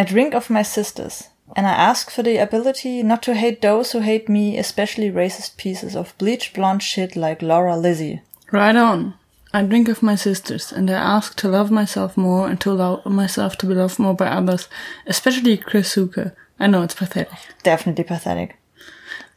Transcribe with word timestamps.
I 0.00 0.02
drink 0.02 0.32
of 0.32 0.48
my 0.48 0.62
sisters, 0.62 1.28
and 1.54 1.66
I 1.66 1.72
ask 1.72 2.10
for 2.10 2.22
the 2.22 2.38
ability 2.38 3.02
not 3.02 3.22
to 3.24 3.34
hate 3.34 3.60
those 3.60 3.92
who 3.92 3.98
hate 4.00 4.30
me, 4.30 4.56
especially 4.56 5.10
racist 5.10 5.58
pieces 5.58 5.94
of 5.94 6.16
bleach 6.16 6.54
blonde 6.54 6.82
shit 6.82 7.16
like 7.16 7.42
Laura 7.42 7.76
Lizzie. 7.76 8.22
Right 8.50 8.74
on. 8.74 9.12
I 9.52 9.62
drink 9.62 9.88
of 9.88 10.02
my 10.02 10.14
sisters, 10.14 10.72
and 10.72 10.90
I 10.90 10.94
ask 10.94 11.36
to 11.36 11.48
love 11.48 11.70
myself 11.70 12.16
more 12.16 12.48
and 12.48 12.58
to 12.62 12.70
allow 12.70 13.02
myself 13.04 13.58
to 13.58 13.66
be 13.66 13.74
loved 13.74 13.98
more 13.98 14.14
by 14.14 14.28
others, 14.28 14.70
especially 15.06 15.58
Chris 15.58 15.94
Zucker. 15.94 16.32
I 16.58 16.66
know 16.66 16.82
it's 16.82 16.94
pathetic. 16.94 17.38
Definitely 17.62 18.04
pathetic. 18.04 18.56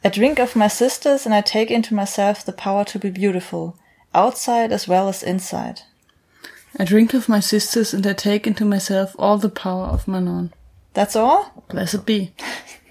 I 0.02 0.08
drink 0.08 0.38
of 0.38 0.56
my 0.56 0.68
sisters 0.68 1.26
and 1.26 1.34
I 1.34 1.42
take 1.42 1.70
into 1.70 1.92
myself 1.92 2.42
the 2.42 2.54
power 2.54 2.86
to 2.86 2.98
be 2.98 3.10
beautiful, 3.10 3.76
outside 4.14 4.72
as 4.72 4.88
well 4.88 5.10
as 5.10 5.22
inside. 5.22 5.82
I 6.76 6.84
drink 6.84 7.14
of 7.14 7.28
my 7.28 7.40
sisters 7.40 7.94
and 7.94 8.06
I 8.06 8.14
take 8.14 8.46
into 8.46 8.64
myself 8.64 9.14
all 9.18 9.38
the 9.38 9.48
power 9.48 9.86
of 9.86 10.08
Manon. 10.08 10.52
That's 10.92 11.16
all? 11.16 11.64
Blessed 11.68 12.04
be. 12.04 12.32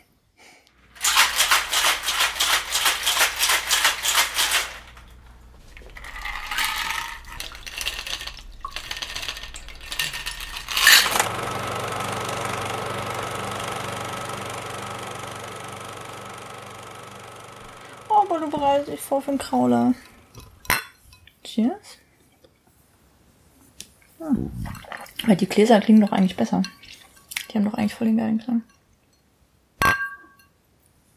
Weil 25.33 25.37
die 25.37 25.49
Gläser 25.49 25.81
klingen 25.81 26.01
doch 26.01 26.11
eigentlich 26.11 26.35
besser. 26.35 26.61
Die 27.49 27.57
haben 27.57 27.65
doch 27.65 27.73
eigentlich 27.73 27.95
voll 27.95 28.05
den 28.05 28.17
geilen 28.17 28.37
Klang. 28.37 28.61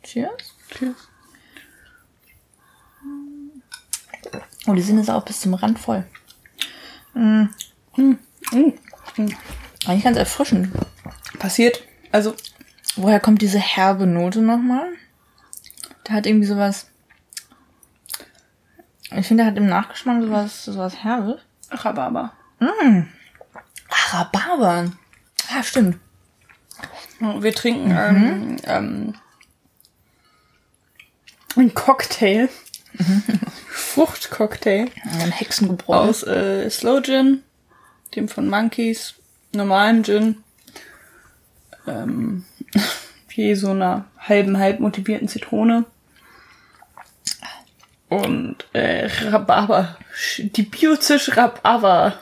Cheers. 0.02 0.54
Cheers. 0.70 1.08
Oh, 4.66 4.72
die 4.72 4.80
sind 4.80 4.96
jetzt 4.96 5.10
auch 5.10 5.22
bis 5.22 5.42
zum 5.42 5.52
Rand 5.52 5.78
voll. 5.78 6.06
Mm. 7.12 7.48
Mm. 7.96 8.16
Mm. 8.52 8.72
Eigentlich 9.86 10.04
ganz 10.04 10.16
erfrischend. 10.16 10.72
Passiert. 11.38 11.82
Also, 12.10 12.34
Woher 12.96 13.20
kommt 13.20 13.42
diese 13.42 13.58
herbe 13.58 14.06
Note 14.06 14.40
nochmal? 14.40 14.88
Der 16.08 16.14
hat 16.14 16.24
irgendwie 16.24 16.46
sowas. 16.46 16.90
Ich 19.14 19.26
finde, 19.26 19.42
der 19.42 19.52
hat 19.52 19.58
im 19.58 19.66
Nachgeschmack 19.66 20.22
sowas, 20.22 20.64
sowas 20.64 21.04
Herbes. 21.04 21.42
Rhabarber. 21.70 22.32
Ah, 24.12 24.22
Rhabarber. 24.22 24.92
Ja, 25.50 25.62
stimmt. 25.62 25.98
Wir 27.18 27.54
trinken 27.54 27.90
ähm, 27.90 28.56
ähm, 28.64 29.14
einen 31.56 31.74
Cocktail. 31.74 32.48
Fruchtcocktail 33.68 34.90
Ein 35.20 35.32
Hexengebräu. 35.32 35.96
aus 35.96 36.22
äh, 36.22 36.68
Slow 36.70 37.02
Gin, 37.02 37.42
dem 38.14 38.28
von 38.28 38.48
Monkeys, 38.48 39.14
normalen 39.52 40.02
Gin, 40.02 40.42
ähm, 41.86 42.44
je 43.34 43.54
so 43.54 43.70
einer 43.70 44.06
halben, 44.18 44.58
halb 44.58 44.80
motivierten 44.80 45.28
Zitrone 45.28 45.84
und 48.08 48.64
äh, 48.72 49.06
Rhabarber, 49.06 49.98
die 50.38 50.62
Biozisch 50.62 51.36
Rhabarber 51.36 52.18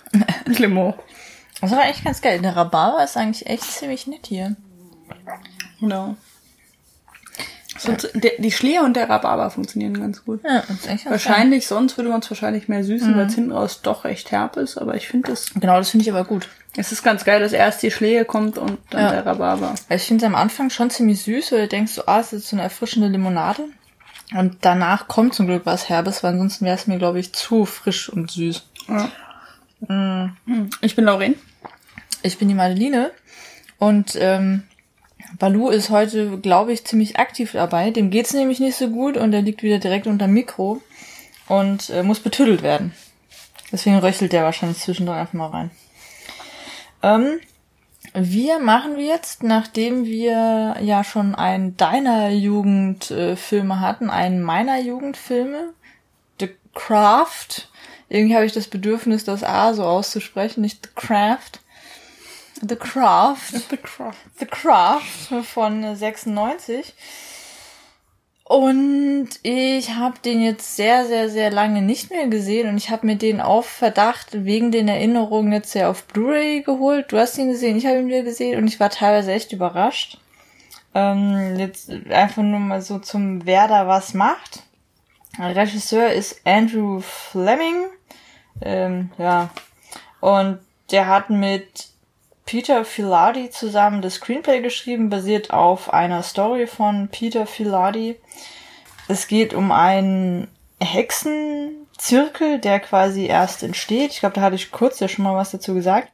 Limo. 0.47 0.99
Das 1.61 1.71
war 1.71 1.85
echt 1.89 2.05
ganz 2.05 2.21
geil. 2.21 2.41
Der 2.41 2.57
Rhabarber 2.57 3.03
ist 3.05 3.17
eigentlich 3.17 3.47
echt 3.47 3.65
ziemlich 3.65 4.07
nett 4.07 4.27
hier. 4.27 4.57
Genau. 5.81 6.17
Sonst, 7.77 8.11
der, 8.15 8.33
die 8.39 8.53
Schleer 8.53 8.85
und 8.85 8.95
der 8.95 9.09
Rhabarber 9.11 9.51
funktionieren 9.51 9.99
ganz 9.99 10.25
gut. 10.25 10.43
Ja, 10.45 10.61
das 10.69 10.71
ist 10.71 10.87
echt 10.89 11.07
Wahrscheinlich, 11.11 11.67
sonst 11.67 11.97
würde 11.97 12.11
man 12.11 12.21
es 12.21 12.31
wahrscheinlich 12.31 12.69
mehr 12.69 12.85
süßen, 12.85 13.17
weil 13.17 13.27
es 13.27 13.35
hinten 13.35 13.51
raus 13.53 13.81
doch 13.83 14.05
recht 14.05 14.31
herb 14.31 14.57
ist, 14.57 14.79
aber 14.79 14.95
ich 14.95 15.09
finde 15.09 15.33
es, 15.33 15.51
geil. 15.53 15.61
Genau, 15.63 15.77
das 15.79 15.91
finde 15.91 16.05
ich 16.05 16.11
aber 16.11 16.25
gut. 16.25 16.49
es 16.77 16.93
ist 16.93 17.03
ganz 17.03 17.25
geil, 17.25 17.41
dass 17.41 17.53
erst 17.53 17.83
die 17.83 17.91
Schlehe 17.91 18.25
kommt 18.25 18.59
und 18.59 18.79
dann 18.91 19.01
Ja. 19.03 19.11
der 19.11 19.27
Rhabarber. 19.27 19.71
Also 19.71 19.85
ich 19.91 20.03
finde 20.05 20.25
es 20.25 20.29
am 20.29 20.37
Anfang 20.37 20.71
schon 20.71 20.91
ziemlich 20.91 21.23
süß, 21.23 21.51
weil 21.53 21.63
du 21.63 21.69
denkst 21.69 21.93
so, 21.95 22.07
ah, 22.07 22.21
es 22.21 22.33
ist 22.33 22.49
so 22.49 22.55
eine 22.57 22.63
erfrischende 22.63 23.09
Limonade. 23.09 23.65
Und 24.35 24.59
danach 24.63 25.09
kommt 25.09 25.35
zum 25.35 25.47
Glück 25.47 25.67
was 25.67 25.89
Herbes, 25.89 26.23
weil 26.23 26.33
ansonsten 26.33 26.65
wäre 26.65 26.77
es 26.77 26.87
mir, 26.87 26.99
glaube 26.99 27.19
ich, 27.19 27.33
zu 27.35 27.65
frisch 27.67 28.09
und 28.09 28.31
süß. 28.31 28.63
Ja. 28.89 29.09
Ich 30.81 30.97
bin 30.97 31.05
Lauren. 31.05 31.35
Ich 32.23 32.39
bin 32.39 32.49
die 32.49 32.55
Madeline 32.55 33.11
und 33.79 34.17
ähm, 34.19 34.63
Balu 35.39 35.69
ist 35.69 35.91
heute, 35.91 36.39
glaube 36.39 36.73
ich, 36.73 36.85
ziemlich 36.85 37.19
aktiv 37.19 37.53
dabei. 37.53 37.91
Dem 37.91 38.11
geht's 38.11 38.33
nämlich 38.33 38.61
nicht 38.61 38.77
so 38.77 38.89
gut 38.89 39.17
und 39.17 39.33
er 39.33 39.43
liegt 39.43 39.63
wieder 39.63 39.79
direkt 39.79 40.07
unter 40.07 40.27
Mikro 40.27 40.81
und 41.49 41.91
äh, 41.91 42.03
muss 42.03 42.21
betüdelt 42.21 42.63
werden. 42.63 42.95
Deswegen 43.73 43.99
röchelt 43.99 44.33
der 44.33 44.45
wahrscheinlich 44.45 44.79
zwischendurch 44.79 45.19
einfach 45.19 45.35
mal 45.35 45.49
rein. 45.49 45.71
Ähm, 47.03 47.41
wir 48.15 48.61
machen 48.61 48.97
wir 48.97 49.07
jetzt, 49.07 49.43
nachdem 49.43 50.05
wir 50.05 50.77
ja 50.81 51.03
schon 51.03 51.35
einen 51.35 51.77
deiner 51.77 52.31
Jugendfilme 52.31 53.81
hatten, 53.81 54.09
einen 54.09 54.41
meiner 54.41 54.79
Jugendfilme, 54.79 55.73
The 56.39 56.51
Craft. 56.75 57.69
Irgendwie 58.09 58.35
habe 58.35 58.47
ich 58.47 58.53
das 58.53 58.69
Bedürfnis, 58.69 59.25
das 59.25 59.43
A 59.43 59.75
so 59.75 59.85
auszusprechen, 59.85 60.61
nicht 60.61 60.85
The 60.87 60.91
Craft. 60.95 61.61
The 62.61 62.77
Craft. 62.77 63.53
The 63.71 63.77
Craft. 63.77 64.17
The 64.39 64.47
Craft 64.47 65.45
von 65.45 65.97
96. 65.97 66.95
Und 68.45 69.29
ich 69.43 69.95
habe 69.95 70.19
den 70.23 70.43
jetzt 70.43 70.77
sehr, 70.77 71.07
sehr, 71.07 71.31
sehr 71.31 71.51
lange 71.51 71.81
nicht 71.81 72.11
mehr 72.11 72.27
gesehen 72.29 72.69
und 72.69 72.77
ich 72.77 72.91
habe 72.91 73.07
mir 73.07 73.17
den 73.17 73.41
auf 73.41 73.67
Verdacht 73.67 74.45
wegen 74.45 74.71
den 74.71 74.87
Erinnerungen 74.87 75.53
jetzt 75.53 75.75
ja 75.75 75.89
auf 75.89 76.05
Blu-ray 76.05 76.63
geholt. 76.63 77.11
Du 77.11 77.19
hast 77.19 77.39
ihn 77.39 77.49
gesehen, 77.49 77.79
ich 77.79 77.87
habe 77.87 78.01
ihn 78.01 78.09
wieder 78.09 78.23
gesehen 78.23 78.59
und 78.59 78.69
ich 78.69 78.79
war 78.79 78.91
teilweise 78.91 79.33
echt 79.33 79.53
überrascht. 79.53 80.19
Ähm, 80.95 81.57
jetzt 81.59 81.91
einfach 82.11 82.43
nur 82.43 82.61
mal 82.61 82.83
so 82.83 82.99
zum 82.99 83.47
Wer 83.47 83.67
da 83.67 83.89
was 83.89 84.13
macht. 84.13 84.63
Regisseur 85.39 86.13
ist 86.13 86.41
Andrew 86.45 87.01
Fleming. 87.01 87.87
Ähm, 88.61 89.11
ja. 89.19 89.51
Und 90.21 90.59
der 90.91 91.09
hat 91.09 91.31
mit 91.31 91.89
Peter 92.47 92.85
Filardi 92.85 93.51
zusammen 93.51 94.03
das 94.03 94.15
Screenplay 94.15 94.61
geschrieben, 94.61 95.09
basiert 95.09 95.51
auf 95.51 95.93
einer 95.93 96.23
Story 96.23 96.67
von 96.67 97.09
Peter 97.09 97.47
Filardi. 97.47 98.17
Es 99.09 99.27
geht 99.27 99.55
um 99.55 99.73
einen 99.73 100.49
Hexenzirkel, 100.81 102.59
der 102.59 102.81
quasi 102.81 103.27
erst 103.27 103.63
entsteht. 103.63 104.13
Ich 104.13 104.21
glaube, 104.21 104.35
da 104.35 104.43
hatte 104.43 104.57
ich 104.57 104.71
kurz 104.71 105.01
ja 105.01 105.09
schon 105.09 105.25
mal 105.25 105.35
was 105.35 105.51
dazu 105.51 105.75
gesagt. 105.75 106.11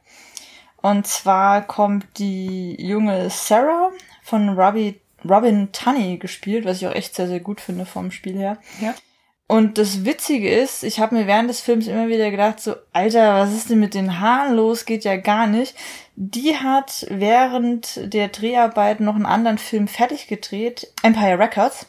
Und 0.81 1.05
zwar 1.05 1.61
kommt 1.61 2.05
die 2.17 2.75
junge 2.79 3.29
Sarah 3.29 3.91
von 4.23 4.57
Robbie, 4.57 4.99
Robin 5.29 5.71
Tunney 5.71 6.17
gespielt, 6.17 6.65
was 6.65 6.77
ich 6.77 6.87
auch 6.87 6.95
echt 6.95 7.13
sehr, 7.13 7.27
sehr 7.27 7.39
gut 7.39 7.61
finde 7.61 7.85
vom 7.85 8.11
Spiel 8.11 8.37
her. 8.37 8.57
Ja. 8.79 8.95
Und 9.51 9.77
das 9.77 10.05
Witzige 10.05 10.49
ist, 10.49 10.81
ich 10.81 11.01
habe 11.01 11.13
mir 11.13 11.27
während 11.27 11.49
des 11.49 11.59
Films 11.59 11.85
immer 11.87 12.07
wieder 12.07 12.31
gedacht, 12.31 12.61
so, 12.61 12.75
Alter, 12.93 13.37
was 13.37 13.51
ist 13.51 13.69
denn 13.69 13.81
mit 13.81 13.93
den 13.93 14.21
Haaren 14.21 14.55
los? 14.55 14.85
Geht 14.85 15.03
ja 15.03 15.17
gar 15.17 15.45
nicht. 15.45 15.75
Die 16.15 16.55
hat 16.55 17.05
während 17.09 18.13
der 18.13 18.29
Dreharbeiten 18.29 19.03
noch 19.03 19.15
einen 19.15 19.25
anderen 19.25 19.57
Film 19.57 19.89
fertig 19.89 20.27
gedreht, 20.27 20.93
Empire 21.03 21.37
Records. 21.37 21.87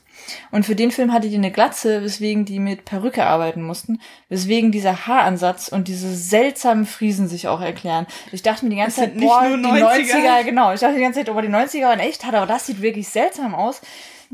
Und 0.50 0.66
für 0.66 0.74
den 0.74 0.90
Film 0.90 1.12
hatte 1.12 1.28
die 1.28 1.36
eine 1.36 1.52
Glatze, 1.52 2.02
weswegen 2.02 2.44
die 2.44 2.58
mit 2.58 2.84
Perücke 2.84 3.26
arbeiten 3.26 3.62
mussten, 3.62 4.00
weswegen 4.28 4.72
dieser 4.72 5.06
Haaransatz 5.06 5.68
und 5.68 5.86
diese 5.86 6.12
seltsamen 6.12 6.84
Friesen 6.84 7.28
sich 7.28 7.46
auch 7.46 7.60
erklären. 7.60 8.08
Ich 8.32 8.42
dachte 8.42 8.64
mir 8.64 8.72
die 8.72 8.78
ganze 8.78 9.02
Zeit, 9.02 9.16
boah, 9.20 9.44
die 9.46 9.54
90er. 9.54 10.10
90er, 10.10 10.42
genau. 10.42 10.72
Ich 10.72 10.80
dachte 10.80 10.96
die 10.96 11.02
ganze 11.02 11.20
Zeit, 11.20 11.30
oh, 11.32 11.40
die 11.40 11.46
90er 11.46 11.84
waren 11.84 12.00
echt 12.00 12.24
hart, 12.24 12.34
aber 12.34 12.46
das 12.46 12.66
sieht 12.66 12.82
wirklich 12.82 13.08
seltsam 13.08 13.54
aus. 13.54 13.82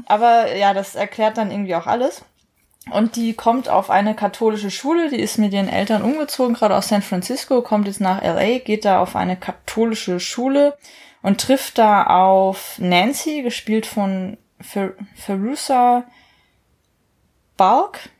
Aber 0.06 0.56
ja, 0.56 0.72
das 0.72 0.94
erklärt 0.94 1.36
dann 1.36 1.50
irgendwie 1.50 1.74
auch 1.74 1.86
alles. 1.86 2.22
Und 2.90 3.16
die 3.16 3.34
kommt 3.34 3.68
auf 3.68 3.90
eine 3.90 4.14
katholische 4.14 4.70
Schule, 4.70 5.10
die 5.10 5.20
ist 5.20 5.38
mit 5.38 5.52
ihren 5.52 5.68
Eltern 5.68 6.02
umgezogen, 6.02 6.54
gerade 6.54 6.76
aus 6.76 6.88
San 6.88 7.02
Francisco, 7.02 7.62
kommt 7.62 7.86
jetzt 7.86 8.00
nach 8.00 8.22
LA, 8.22 8.58
geht 8.58 8.84
da 8.84 9.00
auf 9.00 9.16
eine 9.16 9.36
katholische 9.36 10.20
Schule 10.20 10.76
und 11.22 11.40
trifft 11.40 11.78
da 11.78 12.04
auf 12.04 12.78
Nancy, 12.78 13.42
gespielt 13.42 13.86
von 13.86 14.38
Fer 14.60 14.92
Ferusa 15.14 16.04
Balk. 17.56 18.10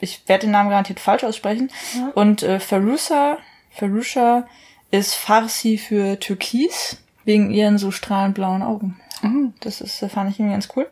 Ich 0.00 0.22
werde 0.26 0.46
den 0.46 0.50
Namen 0.50 0.70
garantiert 0.70 1.00
falsch 1.00 1.24
aussprechen. 1.24 1.70
Und 2.14 2.42
äh, 2.42 2.60
Ferusa, 2.60 3.38
Ferusha 3.70 4.46
ist 4.90 5.14
Farsi 5.14 5.78
für 5.78 6.18
Türkis, 6.18 6.98
wegen 7.24 7.50
ihren 7.50 7.78
so 7.78 7.90
strahlend 7.90 8.34
blauen 8.34 8.62
Augen. 8.62 9.00
Das 9.60 9.80
ist, 9.80 9.98
fand 10.10 10.30
ich 10.30 10.38
irgendwie 10.38 10.54
ganz 10.54 10.68
cool. 10.76 10.88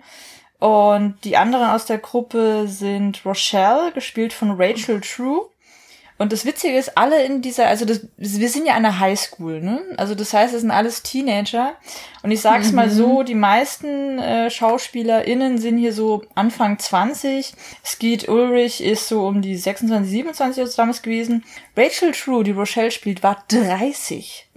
Und 0.63 1.17
die 1.25 1.37
anderen 1.37 1.71
aus 1.71 1.87
der 1.87 1.99
Gruppe 1.99 2.69
sind 2.69 3.27
Rochelle, 3.27 3.91
gespielt 3.91 4.33
von 4.33 4.53
Rachel 4.53 5.01
True. 5.01 5.49
Und 6.19 6.31
das 6.31 6.45
Witzige 6.45 6.79
ist, 6.79 6.97
alle 6.97 7.25
in 7.25 7.43
dieser, 7.43 7.67
also 7.67 7.85
das, 7.85 8.07
wir 8.17 8.49
sind 8.49 8.67
ja 8.67 8.75
an 8.75 8.85
der 8.85 9.01
Highschool, 9.01 9.61
ne? 9.61 9.81
Also 9.97 10.15
das 10.15 10.33
heißt, 10.33 10.55
es 10.55 10.61
sind 10.61 10.71
alles 10.71 11.03
Teenager. 11.03 11.73
Und 12.23 12.31
ich 12.31 12.41
sag's 12.41 12.69
mhm. 12.69 12.77
mal 12.77 12.91
so, 12.91 13.25
die 13.25 13.35
meisten 13.35 14.21
äh, 14.21 14.51
SchauspielerInnen 14.51 15.59
sind 15.59 15.79
hier 15.79 15.93
so 15.93 16.23
Anfang 16.37 16.79
20. 16.79 17.55
Skeet 17.85 18.29
Ulrich 18.29 18.85
ist 18.85 19.09
so 19.09 19.27
um 19.27 19.43
die 19.43 19.57
26, 19.57 20.09
27 20.09 20.59
Jahre 20.59 20.77
damals 20.77 21.03
gewesen. 21.03 21.45
Rachel 21.77 22.13
True, 22.13 22.45
die 22.45 22.53
Rochelle 22.53 22.93
spielt, 22.93 23.25
war 23.25 23.43
30. 23.49 24.49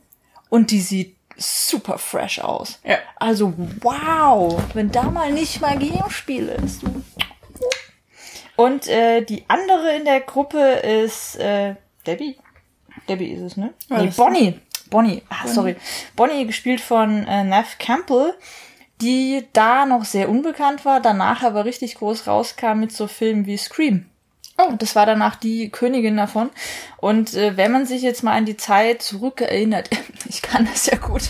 Und 0.50 0.69
die 0.69 0.81
sieht 0.81 1.16
super 1.37 1.97
fresh 1.97 2.39
aus. 2.39 2.79
Ja. 2.83 2.97
Also, 3.17 3.53
wow, 3.81 4.61
wenn 4.73 4.91
da 4.91 5.03
mal 5.03 5.31
nicht 5.31 5.61
Magie 5.61 5.99
im 6.03 6.09
Spiel 6.09 6.47
ist. 6.47 6.81
Und 8.55 8.87
äh, 8.87 9.21
die 9.21 9.43
andere 9.47 9.95
in 9.95 10.05
der 10.05 10.21
Gruppe 10.21 10.59
ist 10.59 11.35
äh, 11.37 11.75
Debbie. 12.07 12.37
Debbie 13.09 13.31
ist 13.31 13.41
es, 13.41 13.57
ne? 13.57 13.73
Ja, 13.89 14.01
nee, 14.01 14.11
Bonnie. 14.15 14.59
Bonnie. 14.89 15.23
Ah, 15.29 15.41
Bonnie. 15.41 15.53
sorry. 15.53 15.75
Bonnie, 16.15 16.45
gespielt 16.45 16.79
von 16.79 17.27
äh, 17.27 17.43
Neff 17.43 17.77
Campbell, 17.79 18.33
die 19.01 19.45
da 19.53 19.85
noch 19.85 20.05
sehr 20.05 20.29
unbekannt 20.29 20.85
war, 20.85 21.01
danach 21.01 21.43
aber 21.43 21.65
richtig 21.65 21.95
groß 21.95 22.27
rauskam 22.27 22.79
mit 22.79 22.91
so 22.93 23.07
Filmen 23.07 23.45
wie 23.45 23.57
Scream. 23.57 24.05
Oh, 24.57 24.72
das 24.78 24.96
war 24.96 25.06
danach 25.06 25.36
die 25.36 25.69
Königin 25.69 26.16
davon. 26.16 26.50
Und 26.98 27.34
äh, 27.34 27.57
wenn 27.57 27.74
man 27.74 27.86
sich 27.86 28.02
jetzt 28.02 28.24
mal 28.24 28.31
an 28.31 28.46
die 28.46 28.56
Zeit 28.56 29.02
zurückerinnert, 29.02 29.90
ich 30.30 30.42
kann 30.42 30.66
das 30.66 30.86
ja 30.86 30.98
gut, 30.98 31.24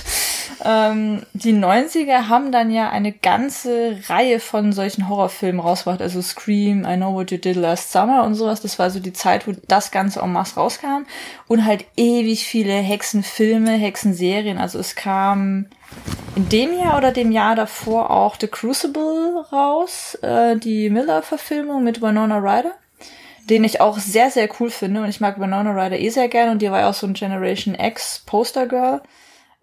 ähm, 0.64 1.24
die 1.34 1.54
90er 1.54 2.30
haben 2.30 2.52
dann 2.52 2.70
ja 2.70 2.92
eine 2.92 3.12
ganze 3.12 3.98
Reihe 4.08 4.40
von 4.40 4.74
solchen 4.74 5.10
Horrorfilmen 5.10 5.60
rausgebracht, 5.60 6.04
also 6.04 6.22
Scream, 6.22 6.86
I 6.86 6.98
Know 6.98 7.16
What 7.16 7.32
You 7.32 7.38
Did 7.38 7.56
Last 7.56 7.92
Summer 7.92 8.24
und 8.26 8.36
sowas. 8.36 8.62
Das 8.62 8.78
war 8.78 8.92
so 8.92 9.00
die 9.00 9.14
Zeit, 9.14 9.48
wo 9.48 9.54
das 9.68 9.90
Ganze 9.90 10.20
en 10.20 10.32
masse 10.32 10.56
rauskam. 10.56 11.08
Und 11.48 11.66
halt 11.66 11.86
ewig 11.98 12.46
viele 12.46 12.74
Hexenfilme, 12.74 13.72
Hexenserien. 13.72 14.60
Also 14.60 14.78
es 14.78 14.96
kam 14.96 15.66
in 16.36 16.48
dem 16.50 16.78
Jahr 16.78 16.96
oder 17.00 17.12
dem 17.12 17.32
Jahr 17.32 17.56
davor 17.56 18.12
auch 18.12 18.36
The 18.40 18.48
Crucible 18.48 19.46
raus, 19.52 20.14
äh, 20.22 20.58
die 20.58 20.92
Miller-Verfilmung 20.92 21.84
mit 21.84 22.04
Winona 22.04 22.38
Ryder 22.38 22.76
den 23.50 23.64
ich 23.64 23.82
auch 23.82 24.00
sehr, 24.00 24.32
sehr 24.32 24.50
cool 24.60 24.70
finde. 24.70 25.02
Und 25.02 25.10
ich 25.10 25.22
mag 25.22 25.40
Winona 25.40 25.72
Ryder 25.72 26.00
eh 26.00 26.10
sehr 26.10 26.28
gerne 26.28 26.52
und 26.52 26.62
die 26.62 26.72
war 26.72 26.82
ja 26.82 26.90
auch 26.90 26.94
so 26.94 27.08
ein 27.08 27.14
Generation 27.14 27.76
X 27.76 28.24
Poster 28.26 28.68
Girl. 28.68 29.02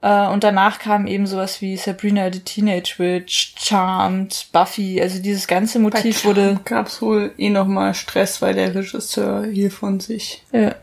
Äh, 0.02 0.28
und 0.28 0.44
danach 0.44 0.78
kam 0.78 1.06
eben 1.06 1.26
sowas 1.26 1.60
wie 1.60 1.76
Sabrina 1.76 2.32
the 2.32 2.40
Teenage 2.40 2.94
Witch, 2.98 3.54
Charmed, 3.58 4.48
Buffy, 4.52 5.00
also 5.00 5.20
dieses 5.20 5.46
ganze 5.46 5.78
Motiv 5.78 6.24
wurde. 6.24 6.60
Gab's 6.64 7.00
wohl 7.00 7.32
eh 7.38 7.50
nochmal 7.50 7.94
Stress, 7.94 8.42
weil 8.42 8.54
der 8.54 8.74
Regisseur 8.74 9.44
hier 9.46 9.70
von 9.70 10.00
sich 10.00 10.42
ja. 10.52 10.74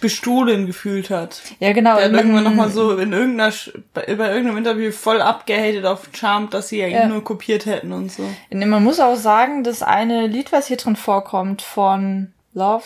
Bestohlen 0.00 0.66
gefühlt 0.66 1.10
hat. 1.10 1.40
Ja, 1.58 1.72
genau. 1.72 1.96
Der 1.96 2.06
hat 2.06 2.12
irgendwann 2.12 2.44
nochmal 2.44 2.70
so 2.70 2.96
in 2.96 3.12
irgendeiner, 3.12 3.52
bei 3.94 4.04
irgendeinem 4.06 4.56
Interview 4.58 4.90
voll 4.92 5.20
abgehatet 5.20 5.84
auf 5.86 6.08
Charmed, 6.12 6.52
dass 6.54 6.68
sie 6.68 6.78
ja, 6.78 6.86
Ja. 6.86 7.02
ihn 7.04 7.08
nur 7.10 7.24
kopiert 7.24 7.66
hätten 7.66 7.92
und 7.92 8.10
so. 8.12 8.22
Man 8.52 8.82
muss 8.84 9.00
auch 9.00 9.16
sagen, 9.16 9.64
das 9.64 9.82
eine 9.82 10.26
Lied, 10.26 10.52
was 10.52 10.66
hier 10.66 10.76
drin 10.76 10.96
vorkommt, 10.96 11.62
von 11.62 12.32
Love 12.54 12.84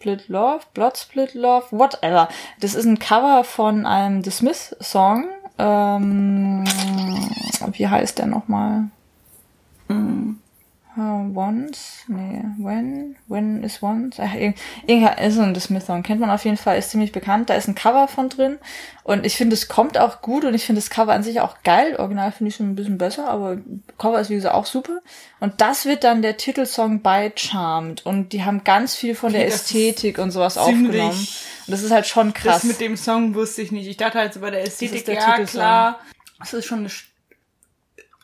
Split 0.00 0.28
Love, 0.28 0.60
Blood 0.74 0.96
Split 0.96 1.34
Love, 1.34 1.66
whatever. 1.70 2.28
Das 2.60 2.74
ist 2.74 2.84
ein 2.84 2.98
Cover 2.98 3.42
von 3.44 3.84
einem 3.86 4.22
The 4.22 4.30
Smith 4.30 4.76
Song. 4.80 5.24
Ähm, 5.58 6.64
wie 7.72 7.88
heißt 7.88 8.18
der 8.18 8.26
nochmal? 8.26 8.84
Uh, 10.98 11.30
once? 11.32 12.02
Nee, 12.08 12.42
when? 12.58 13.14
When 13.28 13.62
is 13.62 13.80
once? 13.80 14.18
Ach, 14.18 14.34
irg- 14.34 14.56
irgendein 14.84 15.24
ist 15.28 15.36
so 15.36 15.42
ein 15.42 15.54
Smith 15.60 15.86
Song. 15.86 16.02
Kennt 16.02 16.20
man 16.20 16.28
auf 16.28 16.44
jeden 16.44 16.56
Fall, 16.56 16.76
ist 16.76 16.90
ziemlich 16.90 17.12
bekannt. 17.12 17.50
Da 17.50 17.54
ist 17.54 17.68
ein 17.68 17.76
Cover 17.76 18.08
von 18.08 18.28
drin. 18.28 18.58
Und 19.04 19.24
ich 19.24 19.36
finde, 19.36 19.54
es 19.54 19.68
kommt 19.68 19.96
auch 19.96 20.22
gut 20.22 20.44
und 20.44 20.54
ich 20.54 20.66
finde 20.66 20.80
das 20.80 20.90
Cover 20.90 21.12
an 21.12 21.22
sich 21.22 21.40
auch 21.40 21.62
geil. 21.62 21.94
Original 21.98 22.32
finde 22.32 22.48
ich 22.48 22.56
schon 22.56 22.70
ein 22.70 22.74
bisschen 22.74 22.98
besser, 22.98 23.28
aber 23.28 23.58
Cover 23.96 24.18
ist 24.18 24.28
wie 24.28 24.34
gesagt 24.34 24.56
auch 24.56 24.66
super. 24.66 24.98
Und 25.38 25.60
das 25.60 25.84
wird 25.86 26.02
dann 26.02 26.20
der 26.20 26.36
Titelsong 26.36 27.00
bei 27.00 27.32
Charmed. 27.36 28.04
Und 28.04 28.32
die 28.32 28.42
haben 28.44 28.64
ganz 28.64 28.96
viel 28.96 29.14
von 29.14 29.32
der 29.32 29.44
das 29.44 29.54
Ästhetik 29.54 30.18
und 30.18 30.32
sowas 30.32 30.58
aufgenommen. 30.58 31.10
Und 31.10 31.28
das 31.68 31.82
ist 31.84 31.92
halt 31.92 32.08
schon 32.08 32.34
krass. 32.34 32.62
Das 32.62 32.64
mit 32.64 32.80
dem 32.80 32.96
Song 32.96 33.36
wusste 33.36 33.62
ich 33.62 33.70
nicht. 33.70 33.86
Ich 33.86 33.98
dachte 33.98 34.18
halt 34.18 34.34
so 34.34 34.40
bei 34.40 34.50
der 34.50 34.62
Ästhetik, 34.64 35.04
der 35.04 35.14
ja 35.14 35.20
Titelsong. 35.30 35.60
klar, 35.60 36.00
das 36.40 36.54
ist 36.54 36.64
schon 36.66 36.80
eine, 36.80 36.90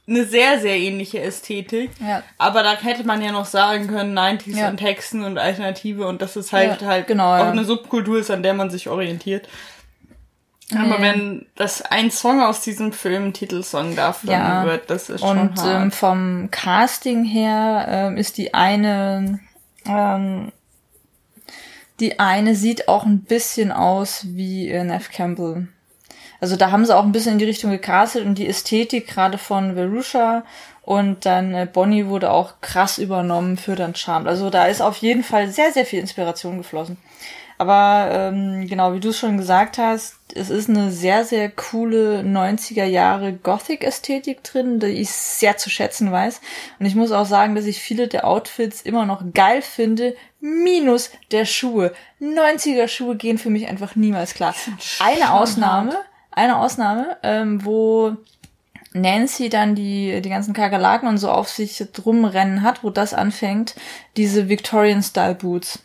eine 0.06 0.24
sehr, 0.26 0.60
sehr 0.60 0.76
ähnliche 0.76 1.20
Ästhetik. 1.22 1.90
Ja. 2.00 2.22
Aber 2.36 2.62
da 2.62 2.76
hätte 2.76 3.04
man 3.04 3.22
ja 3.22 3.32
noch 3.32 3.46
sagen 3.46 3.86
können, 3.88 4.12
90s 4.18 4.56
Ja. 4.58 4.68
und 4.68 4.80
Hexen 4.82 5.24
und 5.24 5.38
Alternative 5.38 6.06
und 6.06 6.20
dass 6.20 6.36
es 6.36 6.52
halt 6.52 6.82
Ja, 6.82 6.86
halt 6.88 7.06
genau, 7.06 7.34
auch 7.34 7.46
eine 7.46 7.64
Subkultur 7.64 8.18
ist, 8.18 8.30
an 8.30 8.42
der 8.42 8.54
man 8.54 8.68
sich 8.70 8.88
orientiert. 8.88 9.48
Aber 10.74 11.00
wenn 11.00 11.46
das 11.56 11.82
ein 11.82 12.10
Song 12.10 12.42
aus 12.42 12.62
diesem 12.62 12.92
Film 12.92 13.32
Titelsong 13.34 13.96
davon 13.96 14.30
wird, 14.30 14.88
das 14.90 15.10
ist 15.10 15.22
Und 15.22 15.56
schon 15.56 15.56
hart. 15.56 15.82
ähm, 15.82 15.90
vom 15.92 16.48
Casting 16.50 17.24
her 17.24 17.86
ähm, 17.88 18.16
ist 18.16 18.38
die 18.38 18.54
eine, 18.54 19.40
ähm, 19.86 20.52
die 22.00 22.18
eine 22.18 22.54
sieht 22.56 22.88
auch 22.88 23.04
ein 23.04 23.20
bisschen 23.20 23.72
aus 23.72 24.24
wie 24.30 24.68
äh, 24.70 24.82
Neff 24.84 25.10
Campbell. 25.10 25.68
Also 26.44 26.56
da 26.56 26.70
haben 26.70 26.85
sie 26.85 26.94
auch 26.94 27.05
ein 27.05 27.12
bisschen 27.12 27.32
in 27.32 27.38
die 27.38 27.46
Richtung 27.46 27.70
gecastet 27.70 28.26
und 28.26 28.35
die 28.35 28.46
Ästhetik 28.46 29.06
gerade 29.06 29.38
von 29.38 29.76
Verusha 29.76 30.44
und 30.82 31.25
dann 31.25 31.55
äh, 31.55 31.67
Bonnie 31.73 32.05
wurde 32.05 32.31
auch 32.31 32.61
krass 32.61 32.99
übernommen 32.99 33.56
für 33.56 33.76
dann 33.76 33.94
Charmed. 33.94 34.29
Also 34.29 34.50
da 34.50 34.67
ist 34.67 34.82
auf 34.82 34.99
jeden 34.99 35.25
Fall 35.25 35.49
sehr, 35.49 35.73
sehr 35.73 35.87
viel 35.87 36.00
Inspiration 36.00 36.58
geflossen. 36.58 36.99
Aber 37.56 38.11
ähm, 38.12 38.67
genau, 38.69 38.93
wie 38.93 39.00
du 39.00 39.08
es 39.08 39.19
schon 39.19 39.38
gesagt 39.38 39.79
hast, 39.79 40.17
es 40.35 40.50
ist 40.50 40.69
eine 40.69 40.91
sehr, 40.91 41.25
sehr 41.25 41.49
coole 41.49 42.20
90er 42.20 42.85
Jahre 42.85 43.32
Gothic-Ästhetik 43.32 44.44
drin, 44.44 44.81
die 44.81 44.88
ich 44.88 45.11
sehr 45.11 45.56
zu 45.56 45.70
schätzen 45.70 46.12
weiß. 46.12 46.43
Und 46.79 46.85
ich 46.85 46.94
muss 46.94 47.11
auch 47.11 47.25
sagen, 47.25 47.55
dass 47.55 47.64
ich 47.64 47.81
viele 47.81 48.06
der 48.06 48.26
Outfits 48.26 48.82
immer 48.82 49.06
noch 49.06 49.23
geil 49.32 49.62
finde, 49.62 50.14
minus 50.40 51.11
der 51.31 51.47
Schuhe. 51.47 51.94
90er 52.20 52.87
Schuhe 52.87 53.17
gehen 53.17 53.38
für 53.38 53.49
mich 53.49 53.67
einfach 53.67 53.97
niemals 53.97 54.35
klar. 54.35 54.55
Eine 54.99 55.32
Ausnahme, 55.32 55.97
eine 56.34 56.58
Ausnahme, 56.58 57.16
ähm, 57.22 57.64
wo 57.64 58.16
Nancy 58.92 59.48
dann 59.48 59.75
die, 59.75 60.20
die 60.20 60.28
ganzen 60.28 60.54
Kakerlaken 60.54 61.08
und 61.08 61.19
so 61.19 61.31
auf 61.31 61.48
sich 61.48 61.84
rumrennen 62.04 62.62
hat, 62.62 62.84
wo 62.84 62.90
das 62.90 63.14
anfängt, 63.14 63.75
diese 64.16 64.48
Victorian-Style-Boots. 64.48 65.81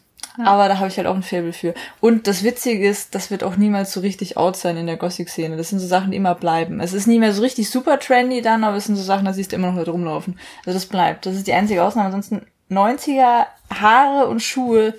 Aber 0.46 0.70
da 0.70 0.78
habe 0.78 0.88
ich 0.88 0.98
halt 0.98 1.08
auch 1.08 1.16
ein 1.16 1.24
Faible 1.24 1.52
für. 1.52 1.74
Und 2.00 2.28
das 2.28 2.44
Witzige 2.44 2.88
ist, 2.88 3.14
das 3.14 3.30
wird 3.30 3.44
auch 3.44 3.58
niemals 3.58 3.92
so 3.92 4.00
richtig 4.00 4.38
out 4.38 4.56
sein 4.56 4.78
in 4.78 4.88
der 4.88 4.96
Gothic-Szene. 4.96 5.58
Das 5.58 5.70
sind 5.70 5.80
so 5.80 5.88
Sachen, 5.88 6.12
die 6.12 6.18
immer 6.18 6.36
bleiben. 6.36 6.80
Es 6.80 6.94
ist 6.94 7.08
nie 7.08 7.20
mehr 7.20 7.34
so 7.34 7.42
richtig 7.42 7.70
super 7.70 8.00
trendy 8.00 8.42
dann, 8.42 8.64
aber 8.64 8.78
es 8.78 8.86
sind 8.86 8.96
so 8.96 9.04
Sachen, 9.04 9.26
da 9.26 9.34
siehst 9.34 9.52
du 9.52 9.58
immer 9.58 9.68
noch 9.68 9.76
Leute 9.76 9.92
rumlaufen. 9.92 10.40
Also 10.66 10.78
das 10.78 10.86
bleibt. 10.86 11.26
Das 11.26 11.36
ist 11.36 11.48
die 11.48 11.54
einzige 11.54 11.84
Ausnahme. 11.84 12.06
Ansonsten 12.06 12.46
90er 12.70 13.48
Haare 13.74 14.28
und 14.28 14.42
Schuhe, 14.42 14.94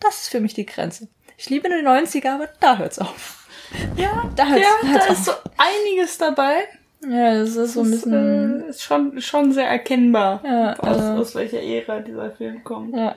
das 0.00 0.22
ist 0.22 0.28
für 0.30 0.40
mich 0.40 0.54
die 0.54 0.66
Grenze. 0.66 1.08
Ich 1.36 1.48
liebe 1.48 1.68
nur 1.68 1.78
die 1.78 1.86
90er, 1.86 2.34
aber 2.34 2.48
da 2.58 2.78
hört's 2.78 2.98
auf. 2.98 3.39
Ja, 3.96 4.30
Da 4.36 4.44
ja, 4.56 4.66
da 4.82 5.12
ist 5.12 5.24
so 5.24 5.32
einiges 5.56 6.18
dabei. 6.18 6.64
Ja, 7.08 7.34
das 7.38 7.56
ist 7.56 7.74
so 7.74 7.80
ein 7.82 7.90
bisschen. 7.90 8.62
äh, 8.66 8.68
ist 8.70 8.82
schon, 8.82 9.20
schon 9.22 9.52
sehr 9.52 9.68
erkennbar, 9.68 10.40
Ja, 10.44 10.74
aus, 10.78 10.88
also- 10.88 11.12
aus 11.22 11.34
welcher 11.34 11.62
Ära 11.62 12.00
dieser 12.00 12.30
Film 12.32 12.62
kommt. 12.64 12.94
Ja. 12.96 13.16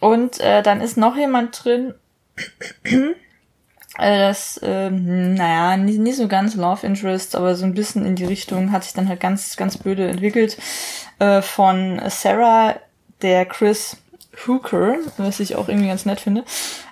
Und 0.00 0.40
äh, 0.40 0.62
dann 0.62 0.80
ist 0.80 0.96
noch 0.96 1.16
jemand 1.16 1.64
drin, 1.64 1.94
äh, 2.84 4.18
das, 4.18 4.60
ähm, 4.62 5.34
naja, 5.34 5.76
nicht, 5.76 5.98
nicht 5.98 6.16
so 6.16 6.28
ganz 6.28 6.54
Love 6.54 6.86
Interest, 6.86 7.34
aber 7.36 7.54
so 7.54 7.64
ein 7.64 7.74
bisschen 7.74 8.04
in 8.04 8.16
die 8.16 8.24
Richtung 8.24 8.72
hat 8.72 8.84
sich 8.84 8.92
dann 8.92 9.08
halt 9.08 9.20
ganz, 9.20 9.56
ganz 9.56 9.78
blöde 9.78 10.08
entwickelt, 10.08 10.58
äh, 11.18 11.40
von 11.42 12.00
Sarah, 12.08 12.76
der 13.22 13.46
Chris 13.46 13.96
Hooker, 14.46 14.96
was 15.16 15.40
ich 15.40 15.56
auch 15.56 15.68
irgendwie 15.68 15.88
ganz 15.88 16.04
nett 16.04 16.20
finde, 16.20 16.44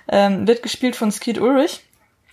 ähm, 0.07 0.47
wird 0.47 0.63
gespielt 0.63 0.95
von 0.95 1.11
Skeet 1.11 1.39
Ulrich, 1.39 1.81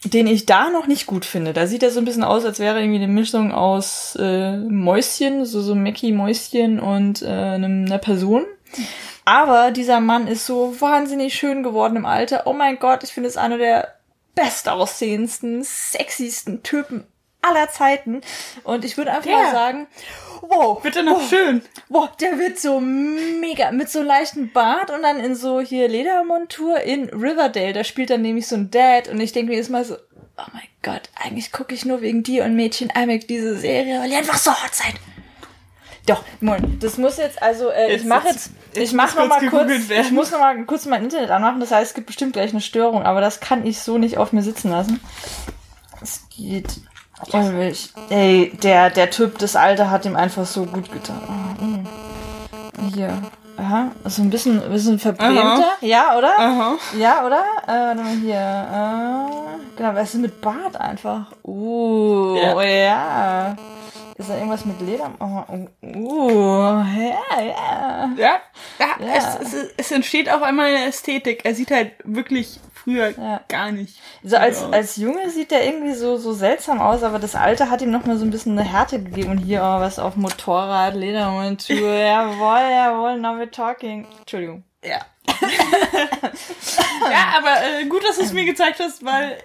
den 0.04 0.26
ich 0.26 0.46
da 0.46 0.70
noch 0.70 0.86
nicht 0.86 1.06
gut 1.06 1.24
finde. 1.24 1.52
Da 1.52 1.66
sieht 1.66 1.82
er 1.82 1.90
so 1.90 2.00
ein 2.00 2.04
bisschen 2.04 2.24
aus, 2.24 2.44
als 2.44 2.58
wäre 2.58 2.80
irgendwie 2.80 3.02
eine 3.02 3.12
Mischung 3.12 3.52
aus 3.52 4.16
äh, 4.18 4.56
Mäuschen, 4.56 5.44
so 5.44 5.60
so 5.62 5.74
Mackie 5.74 6.12
Mäuschen 6.12 6.80
und 6.80 7.22
äh, 7.22 7.26
einem, 7.26 7.84
einer 7.86 7.98
Person. 7.98 8.44
Aber 9.24 9.70
dieser 9.70 10.00
Mann 10.00 10.26
ist 10.26 10.46
so 10.46 10.80
wahnsinnig 10.80 11.34
schön 11.34 11.62
geworden 11.62 11.96
im 11.96 12.06
Alter. 12.06 12.42
Oh 12.46 12.52
mein 12.52 12.78
Gott, 12.78 13.04
ich 13.04 13.12
finde 13.12 13.28
es 13.28 13.36
einer 13.36 13.58
der 13.58 13.94
bestaussehendsten, 14.34 15.62
sexiesten 15.62 16.62
Typen 16.62 17.04
aller 17.42 17.68
Zeiten. 17.70 18.22
Und 18.64 18.84
ich 18.84 18.96
würde 18.96 19.10
einfach 19.12 19.24
Der. 19.24 19.36
mal 19.36 19.52
sagen, 19.52 19.86
wow, 20.42 20.80
Bitte 20.82 21.02
noch 21.02 21.20
wow, 21.20 21.28
schön. 21.28 21.62
Wow, 21.88 22.10
der 22.20 22.38
wird 22.38 22.58
so 22.58 22.78
mega, 22.80 23.70
mit 23.72 23.88
so 23.90 24.02
leichten 24.02 24.52
Bart 24.52 24.90
und 24.90 25.02
dann 25.02 25.18
in 25.20 25.34
so 25.34 25.60
hier 25.60 25.88
Ledermontur 25.88 26.80
in 26.80 27.08
Riverdale. 27.08 27.72
Da 27.72 27.84
spielt 27.84 28.10
dann 28.10 28.22
nämlich 28.22 28.46
so 28.46 28.56
ein 28.56 28.70
Dad 28.70 29.08
und 29.08 29.20
ich 29.20 29.32
denke 29.32 29.50
mir 29.52 29.56
jetzt 29.56 29.70
mal 29.70 29.84
so, 29.84 29.94
oh 29.94 30.42
mein 30.52 30.62
Gott, 30.82 31.08
eigentlich 31.22 31.52
gucke 31.52 31.74
ich 31.74 31.84
nur 31.84 32.00
wegen 32.02 32.22
dir 32.22 32.44
und 32.44 32.54
Mädchen 32.56 32.90
Almec 32.94 33.26
diese 33.28 33.56
Serie, 33.56 34.00
weil 34.00 34.10
die 34.10 34.16
einfach 34.16 34.38
so 34.38 34.50
hot 34.50 34.74
seid. 34.74 34.94
Doch, 36.06 36.24
Moin, 36.40 36.78
das 36.80 36.98
muss 36.98 37.16
jetzt, 37.18 37.40
also 37.40 37.68
äh, 37.70 37.86
ich 37.86 37.92
Jetzt- 37.98 38.06
mache 38.06 38.26
jetzt- 38.28 38.50
jetzt, 38.74 38.82
Ich 38.88 38.92
mach 38.92 39.14
noch 39.14 39.28
mal 39.28 39.46
kurz, 39.48 39.70
ich 39.88 40.10
muss 40.10 40.32
noch 40.32 40.40
mal 40.40 40.64
kurz 40.64 40.84
mein 40.86 41.04
Internet 41.04 41.30
anmachen, 41.30 41.60
das 41.60 41.70
heißt, 41.70 41.90
es 41.90 41.94
gibt 41.94 42.08
bestimmt 42.08 42.32
gleich 42.32 42.50
eine 42.50 42.60
Störung, 42.60 43.04
aber 43.04 43.20
das 43.20 43.38
kann 43.38 43.64
ich 43.64 43.78
so 43.78 43.98
nicht 43.98 44.18
auf 44.18 44.32
mir 44.32 44.42
sitzen 44.42 44.70
lassen. 44.72 44.98
Es 46.02 46.22
geht. 46.36 46.80
Oh, 47.32 47.60
ich, 47.60 47.92
ey, 48.10 48.52
der, 48.62 48.90
der 48.90 49.10
Typ, 49.10 49.38
das 49.38 49.56
Alte 49.56 49.90
hat 49.90 50.04
ihm 50.04 50.16
einfach 50.16 50.46
so 50.46 50.64
gut 50.64 50.90
getan. 50.90 51.20
Oh, 51.28 51.64
mm. 51.64 51.86
Hier. 52.94 53.18
Aha, 53.56 53.92
so 54.04 54.22
ein 54.22 54.30
bisschen, 54.30 54.62
ein 54.62 54.70
bisschen 54.70 54.98
verbrämter. 54.98 55.76
Ja, 55.82 56.16
oder? 56.16 56.38
Aha. 56.38 56.74
Ja, 56.98 57.24
oder? 57.24 57.44
Äh, 57.66 57.70
warte 57.70 58.02
mal 58.02 58.16
hier. 58.16 58.34
Äh, 58.34 59.76
genau, 59.76 59.94
was 59.94 60.14
ist 60.14 60.20
mit 60.20 60.40
Bart 60.40 60.76
einfach? 60.76 61.26
Uh, 61.44 62.36
Ja. 62.36 62.62
ja. 62.62 63.56
Ist 64.16 64.28
da 64.30 64.34
irgendwas 64.34 64.64
mit 64.64 64.80
Leder? 64.80 65.10
Oh, 65.20 65.42
uh, 65.82 66.82
ja, 66.96 67.40
ja. 67.40 68.10
Ja, 68.16 68.40
ja, 68.78 68.86
Ja. 69.00 69.16
Es, 69.16 69.52
es, 69.52 69.70
es 69.76 69.90
entsteht 69.92 70.30
auf 70.30 70.42
einmal 70.42 70.66
eine 70.66 70.86
Ästhetik. 70.86 71.44
Er 71.44 71.54
sieht 71.54 71.70
halt 71.70 71.92
wirklich 72.04 72.60
früher 72.82 73.10
Ja. 73.18 73.40
gar 73.48 73.72
nicht. 73.72 73.98
So 74.22 74.36
als, 74.36 74.62
aus. 74.62 74.72
als 74.72 74.96
Junge 74.96 75.30
sieht 75.30 75.50
der 75.50 75.64
irgendwie 75.64 75.94
so, 75.94 76.16
so 76.16 76.32
seltsam 76.32 76.80
aus, 76.80 77.02
aber 77.02 77.18
das 77.18 77.34
Alter 77.34 77.70
hat 77.70 77.82
ihm 77.82 77.90
noch 77.90 78.06
mal 78.06 78.16
so 78.16 78.24
ein 78.24 78.30
bisschen 78.30 78.58
eine 78.58 78.68
Härte 78.68 79.02
gegeben. 79.02 79.30
Und 79.30 79.38
hier, 79.38 79.60
oh, 79.62 79.80
was 79.80 79.98
auf 79.98 80.16
Motorrad, 80.16 80.94
Ledermontur, 80.94 81.76
jawohl, 81.94 82.70
jawohl, 82.70 83.18
now 83.18 83.34
we're 83.34 83.50
talking. 83.50 84.06
Entschuldigung. 84.20 84.64
Ja. 84.84 85.00
ja, 87.10 87.38
aber 87.38 87.80
äh, 87.80 87.86
gut, 87.86 88.04
dass 88.04 88.16
du 88.16 88.22
es 88.22 88.32
mir 88.32 88.44
gezeigt 88.44 88.80
hast, 88.80 89.04
weil 89.04 89.38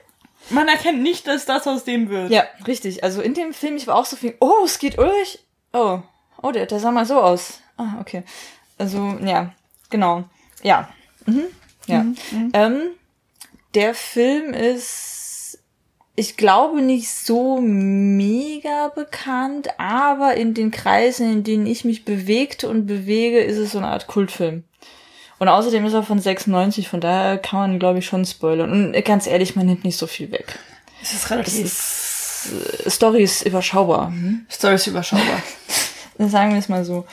man 0.49 0.67
erkennt 0.67 1.01
nicht, 1.01 1.27
dass 1.27 1.45
das 1.45 1.67
aus 1.67 1.83
dem 1.83 2.09
wird. 2.09 2.31
Ja, 2.31 2.43
richtig. 2.65 3.03
Also 3.03 3.21
in 3.21 3.33
dem 3.33 3.53
Film, 3.53 3.75
ich 3.77 3.87
war 3.87 3.95
auch 3.95 4.05
so 4.05 4.15
viel, 4.15 4.35
oh, 4.39 4.63
es 4.65 4.79
geht 4.79 4.97
Ulrich. 4.97 5.39
Oh, 5.73 5.99
oh, 6.41 6.51
der, 6.51 6.65
der 6.65 6.79
sah 6.79 6.91
mal 6.91 7.05
so 7.05 7.19
aus. 7.21 7.59
Ah, 7.77 7.99
okay. 7.99 8.23
Also, 8.77 9.17
ja, 9.21 9.51
genau. 9.89 10.23
Ja. 10.63 10.89
Mhm. 11.25 11.43
Ja. 11.87 12.05
Ähm, 12.53 12.81
der 13.77 13.93
Film 13.93 14.55
ist, 14.55 15.59
ich 16.15 16.35
glaube, 16.35 16.81
nicht 16.81 17.09
so 17.09 17.61
mega 17.61 18.87
bekannt, 18.87 19.67
aber 19.77 20.33
in 20.33 20.55
den 20.55 20.71
Kreisen, 20.71 21.31
in 21.31 21.43
denen 21.43 21.67
ich 21.67 21.85
mich 21.85 22.03
bewegte 22.03 22.69
und 22.69 22.87
bewege, 22.87 23.39
ist 23.39 23.57
es 23.57 23.73
so 23.73 23.77
eine 23.77 23.89
Art 23.89 24.07
Kultfilm. 24.07 24.63
Und 25.37 25.47
außerdem 25.47 25.85
ist 25.85 25.93
er 25.93 26.01
von 26.01 26.19
96, 26.19 26.87
von 26.89 27.01
daher 27.01 27.37
kann 27.37 27.59
man, 27.59 27.79
glaube 27.79 27.99
ich, 27.99 28.07
schon 28.07 28.25
spoilern. 28.25 28.71
Und 28.71 29.05
ganz 29.05 29.27
ehrlich, 29.27 29.55
man 29.55 29.67
nimmt 29.67 29.83
nicht 29.83 29.97
so 29.97 30.07
viel 30.07 30.31
weg. 30.31 30.57
Es 31.03 31.13
ist 31.13 31.29
relativ. 31.29 31.63
ist, 31.63 32.49
äh, 32.83 32.89
Story 32.89 33.21
ist 33.21 33.45
überschaubar. 33.45 34.11
Story 34.49 34.73
ist 34.73 34.87
überschaubar. 34.87 35.43
Sagen 36.17 36.53
wir 36.53 36.57
es 36.57 36.67
mal 36.67 36.83
so. 36.83 37.05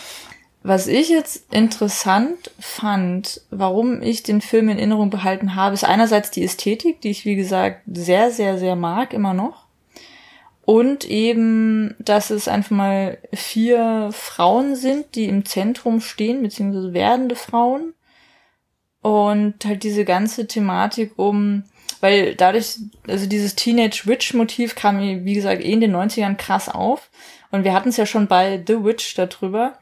Was 0.66 0.87
ich 0.87 1.11
jetzt 1.11 1.52
interessant 1.52 2.50
fand, 2.59 3.42
warum 3.50 4.00
ich 4.00 4.23
den 4.23 4.40
Film 4.40 4.71
in 4.71 4.78
Erinnerung 4.78 5.11
behalten 5.11 5.56
habe, 5.56 5.75
ist 5.75 5.85
einerseits 5.85 6.30
die 6.30 6.42
Ästhetik, 6.42 7.02
die 7.02 7.11
ich, 7.11 7.26
wie 7.26 7.37
gesagt, 7.37 7.83
sehr, 7.87 8.30
sehr, 8.30 8.56
sehr 8.56 8.75
mag, 8.75 9.12
immer 9.12 9.35
noch. 9.35 9.66
Und 10.64 11.04
eben, 11.04 11.94
dass 11.99 12.30
es 12.30 12.49
einfach 12.49 12.71
mal 12.71 13.18
vier 13.35 14.09
Frauen 14.12 14.75
sind, 14.75 15.14
die 15.16 15.26
im 15.26 15.44
Zentrum 15.44 16.00
stehen, 16.00 16.40
beziehungsweise 16.40 16.94
werdende 16.94 17.37
Frauen. 17.37 17.92
Und 19.02 19.62
halt 19.66 19.83
diese 19.83 20.06
ganze 20.06 20.47
Thematik 20.47 21.12
um, 21.18 21.64
weil 22.00 22.37
dadurch, 22.37 22.78
also 23.06 23.26
dieses 23.26 23.54
Teenage 23.54 24.04
Witch 24.06 24.33
Motiv 24.33 24.75
kam 24.76 24.99
wie 24.99 25.35
gesagt, 25.35 25.62
eh 25.62 25.73
in 25.73 25.83
den 25.83 25.94
90ern 25.94 26.37
krass 26.37 26.71
auf. 26.71 27.11
Und 27.50 27.64
wir 27.64 27.75
hatten 27.75 27.90
es 27.90 27.99
ja 27.99 28.06
schon 28.06 28.28
bei 28.28 28.64
The 28.66 28.83
Witch 28.83 29.14
darüber, 29.14 29.75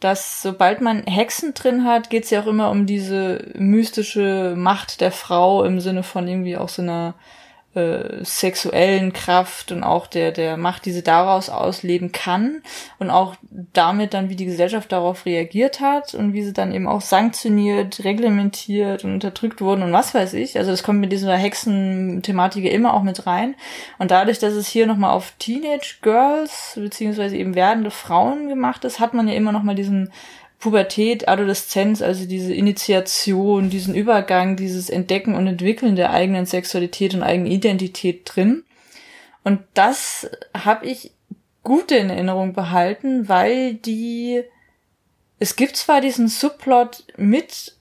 dass 0.00 0.42
sobald 0.42 0.80
man 0.80 1.04
Hexen 1.04 1.54
drin 1.54 1.84
hat, 1.84 2.10
geht 2.10 2.24
es 2.24 2.30
ja 2.30 2.42
auch 2.42 2.46
immer 2.46 2.70
um 2.70 2.86
diese 2.86 3.44
mystische 3.54 4.54
Macht 4.56 5.00
der 5.00 5.12
Frau 5.12 5.62
im 5.64 5.80
Sinne 5.80 6.02
von 6.02 6.26
irgendwie 6.26 6.56
auch 6.56 6.68
so 6.68 6.82
einer 6.82 7.14
äh, 7.74 8.24
sexuellen 8.24 9.12
Kraft 9.12 9.70
und 9.70 9.84
auch 9.84 10.08
der, 10.08 10.32
der 10.32 10.56
Macht, 10.56 10.86
die 10.86 10.92
sie 10.92 11.04
daraus 11.04 11.50
ausleben 11.50 12.10
kann 12.10 12.62
und 12.98 13.10
auch 13.10 13.36
damit 13.72 14.12
dann, 14.12 14.28
wie 14.28 14.34
die 14.34 14.46
Gesellschaft 14.46 14.90
darauf 14.90 15.24
reagiert 15.24 15.80
hat 15.80 16.14
und 16.14 16.32
wie 16.32 16.42
sie 16.42 16.52
dann 16.52 16.72
eben 16.72 16.88
auch 16.88 17.00
sanktioniert, 17.00 18.02
reglementiert 18.02 19.04
und 19.04 19.14
unterdrückt 19.14 19.60
wurden 19.60 19.84
und 19.84 19.92
was 19.92 20.14
weiß 20.14 20.34
ich. 20.34 20.58
Also 20.58 20.72
das 20.72 20.82
kommt 20.82 20.98
mit 20.98 21.12
dieser 21.12 21.36
Hexen-Thematik 21.36 22.64
immer 22.64 22.92
auch 22.92 23.04
mit 23.04 23.26
rein. 23.26 23.54
Und 23.98 24.10
dadurch, 24.10 24.40
dass 24.40 24.54
es 24.54 24.66
hier 24.66 24.88
nochmal 24.88 25.12
auf 25.12 25.32
Teenage 25.38 25.98
Girls 26.02 26.72
beziehungsweise 26.74 27.36
eben 27.36 27.54
werdende 27.54 27.92
Frauen 27.92 28.48
gemacht 28.48 28.84
ist, 28.84 28.98
hat 28.98 29.14
man 29.14 29.28
ja 29.28 29.34
immer 29.34 29.52
nochmal 29.52 29.76
diesen 29.76 30.12
Pubertät, 30.60 31.26
Adoleszenz, 31.26 32.02
also 32.02 32.26
diese 32.26 32.52
Initiation, 32.52 33.70
diesen 33.70 33.94
Übergang, 33.94 34.56
dieses 34.56 34.90
Entdecken 34.90 35.34
und 35.34 35.46
Entwickeln 35.46 35.96
der 35.96 36.10
eigenen 36.10 36.44
Sexualität 36.44 37.14
und 37.14 37.22
eigenen 37.22 37.50
Identität 37.50 38.22
drin. 38.24 38.64
Und 39.42 39.60
das 39.72 40.30
habe 40.52 40.86
ich 40.86 41.12
gut 41.62 41.90
in 41.90 42.10
Erinnerung 42.10 42.52
behalten, 42.52 43.28
weil 43.28 43.74
die, 43.74 44.42
es 45.38 45.56
gibt 45.56 45.76
zwar 45.76 46.02
diesen 46.02 46.28
Subplot 46.28 47.04
mit 47.16 47.76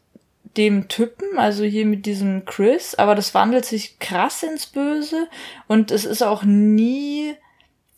dem 0.56 0.88
Typen, 0.88 1.38
also 1.38 1.66
hier 1.66 1.86
mit 1.86 2.06
diesem 2.06 2.46
Chris, 2.46 2.96
aber 2.96 3.14
das 3.14 3.34
wandelt 3.34 3.66
sich 3.66 4.00
krass 4.00 4.42
ins 4.42 4.68
Böse 4.68 5.28
und 5.68 5.92
es 5.92 6.06
ist 6.06 6.24
auch 6.24 6.44
nie 6.44 7.36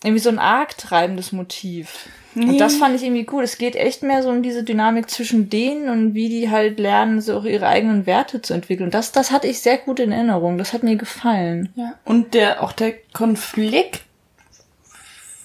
irgendwie 0.04 0.22
so 0.22 0.30
ein 0.30 0.40
arg 0.40 0.78
treibendes 0.78 1.32
Motiv. 1.32 2.08
Und 2.34 2.58
das 2.60 2.76
fand 2.76 2.96
ich 2.96 3.04
irgendwie 3.04 3.26
gut. 3.26 3.44
Es 3.44 3.58
geht 3.58 3.76
echt 3.76 4.04
mehr 4.04 4.24
so 4.24 4.30
um 4.30 4.42
diese 4.42 4.64
Dynamik 4.64 5.10
zwischen 5.10 5.50
denen 5.50 5.90
und 5.90 6.14
wie 6.14 6.30
die 6.30 6.50
halt 6.50 6.80
lernen, 6.80 7.20
so 7.20 7.38
auch 7.38 7.44
ihre 7.44 7.68
eigenen 7.68 8.06
Werte 8.06 8.42
zu 8.42 8.54
entwickeln. 8.54 8.90
Das, 8.90 9.12
das 9.12 9.32
hatte 9.32 9.48
ich 9.48 9.60
sehr 9.60 9.78
gut 9.78 10.00
in 10.00 10.14
Erinnerung. 10.14 10.58
Das 10.58 10.72
hat 10.72 10.82
mir 10.84 10.96
gefallen. 10.96 11.74
Ja. 11.76 11.96
Und 12.06 12.34
der, 12.34 12.64
auch 12.64 12.72
der 12.72 12.94
Konflikt 13.12 14.04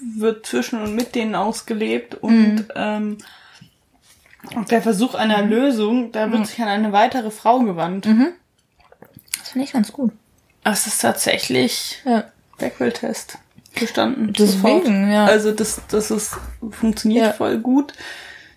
wird 0.00 0.46
zwischen 0.46 0.80
und 0.80 0.94
mit 0.94 1.14
denen 1.14 1.34
ausgelebt 1.34 2.14
und 2.14 2.66
ähm, 2.76 3.18
und 4.54 4.70
der 4.70 4.80
Versuch 4.80 5.16
einer 5.16 5.42
Lösung, 5.42 6.12
da 6.12 6.30
wird 6.30 6.46
sich 6.46 6.62
an 6.62 6.68
eine 6.68 6.92
weitere 6.92 7.32
Frau 7.32 7.58
gewandt. 7.60 8.06
Das 8.06 9.48
finde 9.50 9.64
ich 9.64 9.72
ganz 9.72 9.92
gut. 9.92 10.12
Es 10.62 10.86
ist 10.86 11.00
tatsächlich 11.00 12.00
Ja. 12.04 12.26
Bechdel-Test 12.58 13.38
bestanden. 13.78 14.32
Deswegen, 14.32 14.84
sofort. 14.84 14.86
ja. 15.12 15.24
Also 15.26 15.52
das, 15.52 15.80
das 15.90 16.10
ist, 16.10 16.36
funktioniert 16.70 17.26
Ja. 17.26 17.32
voll 17.32 17.58
gut. 17.58 17.92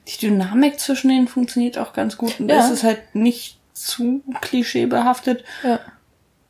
Die 0.08 0.18
Dynamik 0.26 0.80
zwischen 0.80 1.10
denen 1.10 1.28
funktioniert 1.28 1.78
auch 1.78 1.94
ganz 1.94 2.18
gut. 2.18 2.40
Und 2.40 2.50
Ja. 2.50 2.58
das 2.58 2.72
ist 2.72 2.84
halt 2.84 3.00
nicht 3.14 3.60
zu 3.74 4.22
klischeebehaftet. 4.42 5.44
Ja. 5.64 5.80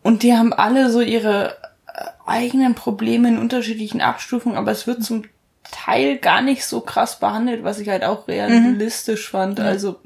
Und 0.02 0.24
die 0.24 0.34
haben 0.34 0.54
alle 0.54 0.90
so 0.90 1.02
ihre 1.02 1.58
äh, 1.88 2.06
eigenen 2.26 2.74
Probleme 2.76 3.28
in 3.28 3.38
unterschiedlichen 3.38 4.02
Abstufungen, 4.02 4.58
aber 4.58 4.72
es 4.72 4.88
wird 4.88 5.04
zum 5.04 5.24
Teil 5.72 6.18
gar 6.18 6.42
nicht 6.42 6.66
so 6.66 6.80
krass 6.82 7.20
behandelt, 7.20 7.64
was 7.64 7.80
ich 7.80 7.90
halt 7.90 8.04
auch 8.04 8.28
realistisch 8.28 9.30
fand. 9.30 9.60
Also, 9.60 10.00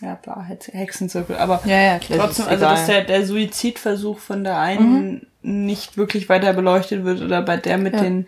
ja, 0.00 0.14
klar, 0.16 0.44
Hex- 0.48 0.68
Hexenzirkel, 0.72 1.36
aber 1.36 1.60
Ja, 1.66 1.78
ja, 1.80 1.98
klar. 1.98 2.20
trotzdem, 2.20 2.46
also 2.46 2.64
dass 2.64 2.86
der, 2.86 3.02
der 3.04 3.26
Suizidversuch 3.26 4.18
von 4.20 4.42
der 4.44 4.58
einen 4.58 5.26
nicht 5.42 5.96
wirklich 5.96 6.28
weiter 6.28 6.52
beleuchtet 6.52 7.04
wird 7.04 7.20
oder 7.20 7.42
bei 7.42 7.56
der 7.56 7.78
mit 7.78 7.94
Ja. 7.94 8.00
den, 8.02 8.26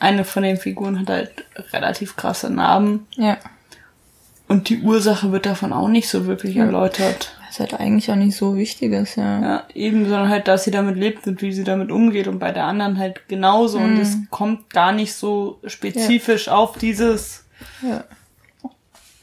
eine 0.00 0.24
von 0.24 0.42
den 0.42 0.56
Figuren 0.56 0.98
hat 1.00 1.08
halt 1.08 1.32
relativ 1.72 2.16
krasse 2.16 2.50
Narben 2.50 3.06
ja. 3.16 3.36
und 4.48 4.68
die 4.68 4.80
Ursache 4.82 5.30
wird 5.32 5.46
davon 5.46 5.72
auch 5.72 5.88
nicht 5.88 6.08
so 6.08 6.26
wirklich 6.26 6.56
erläutert. 6.56 7.36
Was 7.48 7.60
halt 7.60 7.74
eigentlich 7.74 8.10
auch 8.10 8.16
nicht 8.16 8.36
so 8.36 8.56
wichtig 8.56 8.92
ist, 8.92 9.16
ja. 9.16 9.40
Ja, 9.40 9.62
eben, 9.74 10.04
sondern 10.08 10.28
halt, 10.28 10.48
dass 10.48 10.64
sie 10.64 10.70
damit 10.72 10.96
lebt 10.96 11.26
und 11.26 11.40
wie 11.42 11.52
sie 11.52 11.64
damit 11.64 11.90
umgeht 11.92 12.26
und 12.26 12.38
bei 12.40 12.50
der 12.50 12.64
anderen 12.64 12.98
halt 12.98 13.28
genauso 13.28 13.78
und 13.78 13.98
es 14.00 14.16
kommt 14.30 14.70
gar 14.70 14.92
nicht 14.92 15.14
so 15.14 15.60
spezifisch 15.66 16.48
auf 16.48 16.76
dieses, 16.78 17.44
Ja. 17.80 18.04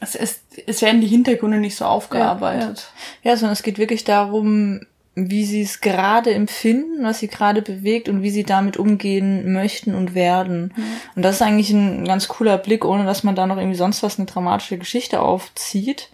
es 0.00 0.14
ist, 0.14 0.40
es 0.66 0.80
werden 0.80 1.00
die 1.02 1.06
Hintergründe 1.08 1.58
nicht 1.58 1.76
so 1.76 1.84
aufgearbeitet. 1.84 2.90
Ja, 3.22 3.36
sondern 3.36 3.52
es 3.52 3.62
geht 3.62 3.78
wirklich 3.78 4.04
darum, 4.04 4.80
wie 5.14 5.44
sie 5.44 5.62
es 5.62 5.80
gerade 5.80 6.32
empfinden, 6.32 7.04
was 7.04 7.18
sie 7.18 7.28
gerade 7.28 7.60
bewegt 7.60 8.08
und 8.08 8.22
wie 8.22 8.30
sie 8.30 8.44
damit 8.44 8.78
umgehen 8.78 9.52
möchten 9.52 9.94
und 9.94 10.14
werden. 10.14 10.72
Und 11.14 11.22
das 11.22 11.36
ist 11.36 11.42
eigentlich 11.42 11.70
ein 11.70 12.04
ganz 12.06 12.28
cooler 12.28 12.56
Blick, 12.56 12.84
ohne 12.84 13.04
dass 13.04 13.22
man 13.22 13.34
da 13.34 13.46
noch 13.46 13.58
irgendwie 13.58 13.76
sonst 13.76 14.02
was 14.02 14.18
eine 14.18 14.26
dramatische 14.26 14.78
Geschichte 14.78 15.20
aufzieht. 15.20 16.08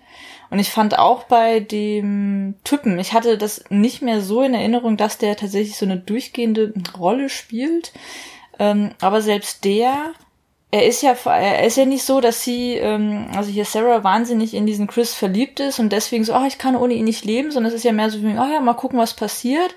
Und 0.50 0.58
ich 0.58 0.70
fand 0.70 0.98
auch 0.98 1.24
bei 1.24 1.60
dem 1.60 2.54
Typen, 2.64 2.98
ich 2.98 3.12
hatte 3.12 3.38
das 3.38 3.64
nicht 3.68 4.02
mehr 4.02 4.20
so 4.20 4.42
in 4.42 4.54
Erinnerung, 4.54 4.96
dass 4.96 5.18
der 5.18 5.36
tatsächlich 5.36 5.76
so 5.76 5.84
eine 5.84 5.98
durchgehende 5.98 6.72
Rolle 6.96 7.28
spielt. 7.28 7.92
Ähm, 8.58 8.90
aber 9.00 9.20
selbst 9.20 9.64
der, 9.64 10.12
er 10.70 10.86
ist 10.86 11.02
ja, 11.02 11.12
er 11.24 11.66
ist 11.66 11.76
ja 11.78 11.86
nicht 11.86 12.04
so, 12.04 12.20
dass 12.20 12.44
sie, 12.44 12.74
ähm, 12.74 13.26
also 13.34 13.50
hier 13.50 13.64
Sarah 13.64 14.04
wahnsinnig 14.04 14.52
in 14.52 14.66
diesen 14.66 14.86
Chris 14.86 15.14
verliebt 15.14 15.60
ist 15.60 15.78
und 15.78 15.90
deswegen 15.90 16.24
so, 16.24 16.34
ach, 16.34 16.46
ich 16.46 16.58
kann 16.58 16.76
ohne 16.76 16.92
ihn 16.92 17.06
nicht 17.06 17.24
leben, 17.24 17.50
sondern 17.50 17.72
es 17.72 17.76
ist 17.76 17.84
ja 17.84 17.92
mehr 17.92 18.10
so, 18.10 18.22
wie, 18.22 18.38
oh 18.38 18.52
ja, 18.52 18.60
mal 18.60 18.74
gucken, 18.74 18.98
was 18.98 19.14
passiert. 19.14 19.74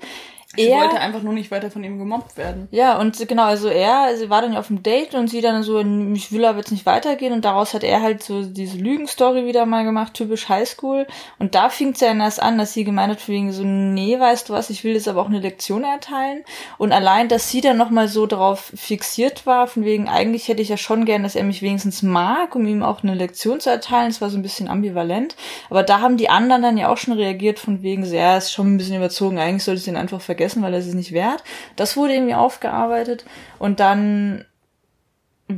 Sie 0.54 0.68
er, 0.68 0.80
wollte 0.80 1.00
einfach 1.00 1.22
nur 1.22 1.32
nicht 1.32 1.50
weiter 1.50 1.70
von 1.70 1.82
ihm 1.82 1.98
gemobbt 1.98 2.36
werden. 2.36 2.68
Ja, 2.70 2.98
und 2.98 3.26
genau, 3.26 3.44
also 3.44 3.68
er, 3.68 4.14
sie 4.18 4.28
war 4.28 4.42
dann 4.42 4.52
ja 4.52 4.58
auf 4.58 4.66
dem 4.66 4.82
Date 4.82 5.14
und 5.14 5.28
sie 5.28 5.40
dann 5.40 5.62
so, 5.62 5.80
ich 5.80 6.30
will 6.30 6.44
aber 6.44 6.58
jetzt 6.58 6.72
nicht 6.72 6.84
weitergehen 6.84 7.32
und 7.32 7.46
daraus 7.46 7.72
hat 7.72 7.84
er 7.84 8.02
halt 8.02 8.22
so 8.22 8.42
diese 8.42 8.76
Lügenstory 8.76 9.46
wieder 9.46 9.64
mal 9.64 9.84
gemacht, 9.84 10.12
typisch 10.12 10.50
Highschool. 10.50 11.06
Und 11.38 11.54
da 11.54 11.70
fing 11.70 11.92
es 11.92 12.00
ja 12.00 12.14
erst 12.14 12.42
an, 12.42 12.58
dass 12.58 12.74
sie 12.74 12.84
gemeint 12.84 13.12
hat, 13.12 13.28
wegen 13.28 13.50
so, 13.50 13.64
nee, 13.64 14.20
weißt 14.20 14.50
du 14.50 14.52
was, 14.52 14.68
ich 14.68 14.84
will 14.84 14.92
jetzt 14.92 15.08
aber 15.08 15.22
auch 15.22 15.28
eine 15.28 15.40
Lektion 15.40 15.84
erteilen. 15.84 16.44
Und 16.76 16.92
allein, 16.92 17.28
dass 17.28 17.48
sie 17.48 17.62
dann 17.62 17.78
nochmal 17.78 18.08
so 18.08 18.26
darauf 18.26 18.72
fixiert 18.74 19.46
war, 19.46 19.66
von 19.66 19.86
wegen, 19.86 20.06
eigentlich 20.06 20.48
hätte 20.48 20.60
ich 20.60 20.68
ja 20.68 20.76
schon 20.76 21.06
gern, 21.06 21.22
dass 21.22 21.34
er 21.34 21.44
mich 21.44 21.62
wenigstens 21.62 22.02
mag, 22.02 22.54
um 22.54 22.66
ihm 22.66 22.82
auch 22.82 23.02
eine 23.02 23.14
Lektion 23.14 23.58
zu 23.58 23.70
erteilen. 23.70 24.10
Es 24.10 24.20
war 24.20 24.28
so 24.28 24.36
ein 24.36 24.42
bisschen 24.42 24.68
ambivalent. 24.68 25.34
Aber 25.70 25.82
da 25.82 26.00
haben 26.00 26.18
die 26.18 26.28
anderen 26.28 26.60
dann 26.60 26.76
ja 26.76 26.90
auch 26.90 26.98
schon 26.98 27.14
reagiert, 27.14 27.58
von 27.58 27.82
wegen, 27.82 28.04
so, 28.04 28.14
ja, 28.14 28.36
ist 28.36 28.52
schon 28.52 28.74
ein 28.74 28.76
bisschen 28.76 28.96
überzogen, 28.96 29.38
eigentlich 29.38 29.64
sollte 29.64 29.78
ich 29.78 29.86
den 29.86 29.96
einfach 29.96 30.20
vergessen 30.20 30.41
vergessen, 30.42 30.62
weil 30.62 30.74
er 30.74 30.80
es 30.80 30.94
nicht 30.94 31.12
wert. 31.12 31.44
Das 31.76 31.96
wurde 31.96 32.14
irgendwie 32.14 32.34
aufgearbeitet 32.34 33.24
und 33.58 33.80
dann 33.80 34.44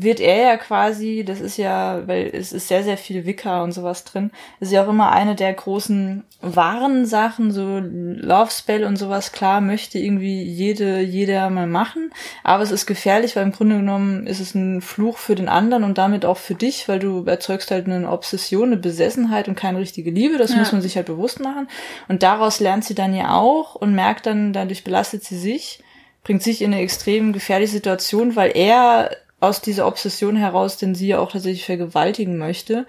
wird 0.03 0.21
er 0.21 0.37
ja 0.37 0.57
quasi, 0.57 1.25
das 1.27 1.41
ist 1.41 1.57
ja, 1.57 2.07
weil 2.07 2.31
es 2.33 2.53
ist 2.53 2.69
sehr, 2.69 2.83
sehr 2.83 2.97
viel 2.97 3.27
Wicker 3.27 3.63
und 3.63 3.73
sowas 3.73 4.05
drin, 4.05 4.31
ist 4.61 4.73
ja 4.73 4.85
auch 4.85 4.89
immer 4.89 5.13
eine 5.13 5.35
der 5.35 5.53
großen 5.53 6.25
wahren 6.41 7.07
Sachen, 7.07 7.51
so 7.51 7.81
Love 7.81 8.51
Spell 8.51 8.85
und 8.85 8.97
sowas, 8.97 9.33
klar, 9.33 9.61
möchte 9.61 9.99
irgendwie 9.99 10.43
jede, 10.43 11.01
jeder 11.01 11.49
mal 11.51 11.67
machen, 11.67 12.11
aber 12.43 12.63
es 12.63 12.71
ist 12.71 12.87
gefährlich, 12.87 13.37
weil 13.37 13.45
im 13.45 13.53
Grunde 13.53 13.77
genommen 13.77 14.27
ist 14.27 14.41
es 14.41 14.55
ein 14.55 14.81
Fluch 14.81 15.19
für 15.19 15.35
den 15.35 15.49
anderen 15.49 15.85
und 15.85 15.99
damit 15.99 16.25
auch 16.25 16.39
für 16.39 16.55
dich, 16.55 16.89
weil 16.89 16.99
du 16.99 17.25
erzeugst 17.25 17.71
halt 17.71 17.87
eine 17.87 18.11
Obsession, 18.11 18.69
eine 18.69 18.77
Besessenheit 18.77 19.49
und 19.49 19.55
keine 19.55 19.79
richtige 19.79 20.11
Liebe, 20.11 20.39
das 20.39 20.51
ja. 20.51 20.59
muss 20.59 20.73
man 20.73 20.83
sich 20.83 20.97
halt 20.97 21.07
bewusst 21.07 21.41
machen 21.41 21.69
und 22.09 22.23
daraus 22.23 22.61
lernt 22.61 22.85
sie 22.85 22.95
dann 22.95 23.15
ja 23.15 23.35
auch 23.35 23.75
und 23.75 23.95
merkt 23.95 24.27
dann, 24.27 24.53
dadurch 24.53 24.85
belastet 24.85 25.25
sie 25.25 25.39
sich, 25.39 25.81
bringt 26.25 26.43
sich 26.43 26.63
in 26.63 26.73
eine 26.73 26.83
extrem 26.83 27.33
gefährliche 27.33 27.73
Situation, 27.73 28.35
weil 28.35 28.57
er 28.57 29.11
aus 29.45 29.61
dieser 29.61 29.87
Obsession 29.87 30.37
heraus 30.37 30.77
den 30.77 30.95
sie 30.95 31.09
ja 31.09 31.19
auch 31.19 31.33
tatsächlich 31.33 31.65
vergewaltigen 31.65 32.39
möchte. 32.39 32.87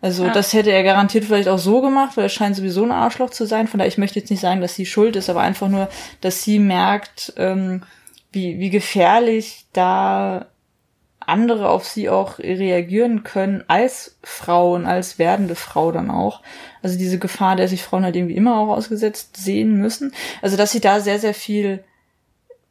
Also 0.00 0.26
ja. 0.26 0.32
das 0.32 0.52
hätte 0.52 0.70
er 0.70 0.82
garantiert 0.82 1.24
vielleicht 1.24 1.48
auch 1.48 1.58
so 1.58 1.80
gemacht, 1.80 2.16
weil 2.16 2.24
er 2.24 2.30
scheint 2.30 2.56
sowieso 2.56 2.84
ein 2.84 2.92
Arschloch 2.92 3.30
zu 3.30 3.46
sein. 3.46 3.68
Von 3.68 3.78
daher, 3.78 3.88
ich 3.88 3.96
möchte 3.96 4.18
jetzt 4.18 4.30
nicht 4.30 4.40
sagen, 4.40 4.60
dass 4.60 4.74
sie 4.74 4.84
schuld 4.84 5.16
ist, 5.16 5.30
aber 5.30 5.40
einfach 5.40 5.68
nur, 5.68 5.88
dass 6.20 6.42
sie 6.42 6.58
merkt, 6.58 7.32
ähm, 7.38 7.82
wie, 8.30 8.58
wie 8.58 8.68
gefährlich 8.70 9.64
da 9.72 10.46
andere 11.20 11.70
auf 11.70 11.86
sie 11.86 12.10
auch 12.10 12.38
reagieren 12.38 13.22
können 13.22 13.64
als 13.66 14.18
Frau 14.22 14.74
und 14.74 14.84
als 14.84 15.18
werdende 15.18 15.54
Frau 15.54 15.90
dann 15.90 16.10
auch. 16.10 16.42
Also 16.82 16.98
diese 16.98 17.18
Gefahr, 17.18 17.56
der 17.56 17.68
sich 17.68 17.82
Frauen 17.82 18.04
halt 18.04 18.16
irgendwie 18.16 18.36
immer 18.36 18.58
auch 18.58 18.68
ausgesetzt 18.68 19.38
sehen 19.38 19.76
müssen. 19.76 20.12
Also 20.42 20.56
dass 20.56 20.72
sie 20.72 20.80
da 20.80 21.00
sehr, 21.00 21.18
sehr 21.18 21.34
viel 21.34 21.82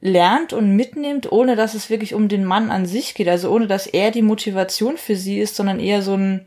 lernt 0.03 0.51
und 0.51 0.75
mitnimmt, 0.75 1.31
ohne 1.31 1.55
dass 1.55 1.73
es 1.75 1.89
wirklich 1.89 2.13
um 2.13 2.27
den 2.27 2.43
Mann 2.43 2.71
an 2.71 2.85
sich 2.85 3.15
geht. 3.15 3.29
Also 3.29 3.49
ohne 3.49 3.67
dass 3.67 3.87
er 3.87 4.11
die 4.11 4.21
Motivation 4.21 4.97
für 4.97 5.15
sie 5.15 5.39
ist, 5.39 5.55
sondern 5.55 5.79
eher 5.79 6.01
so 6.01 6.15
ein, 6.15 6.45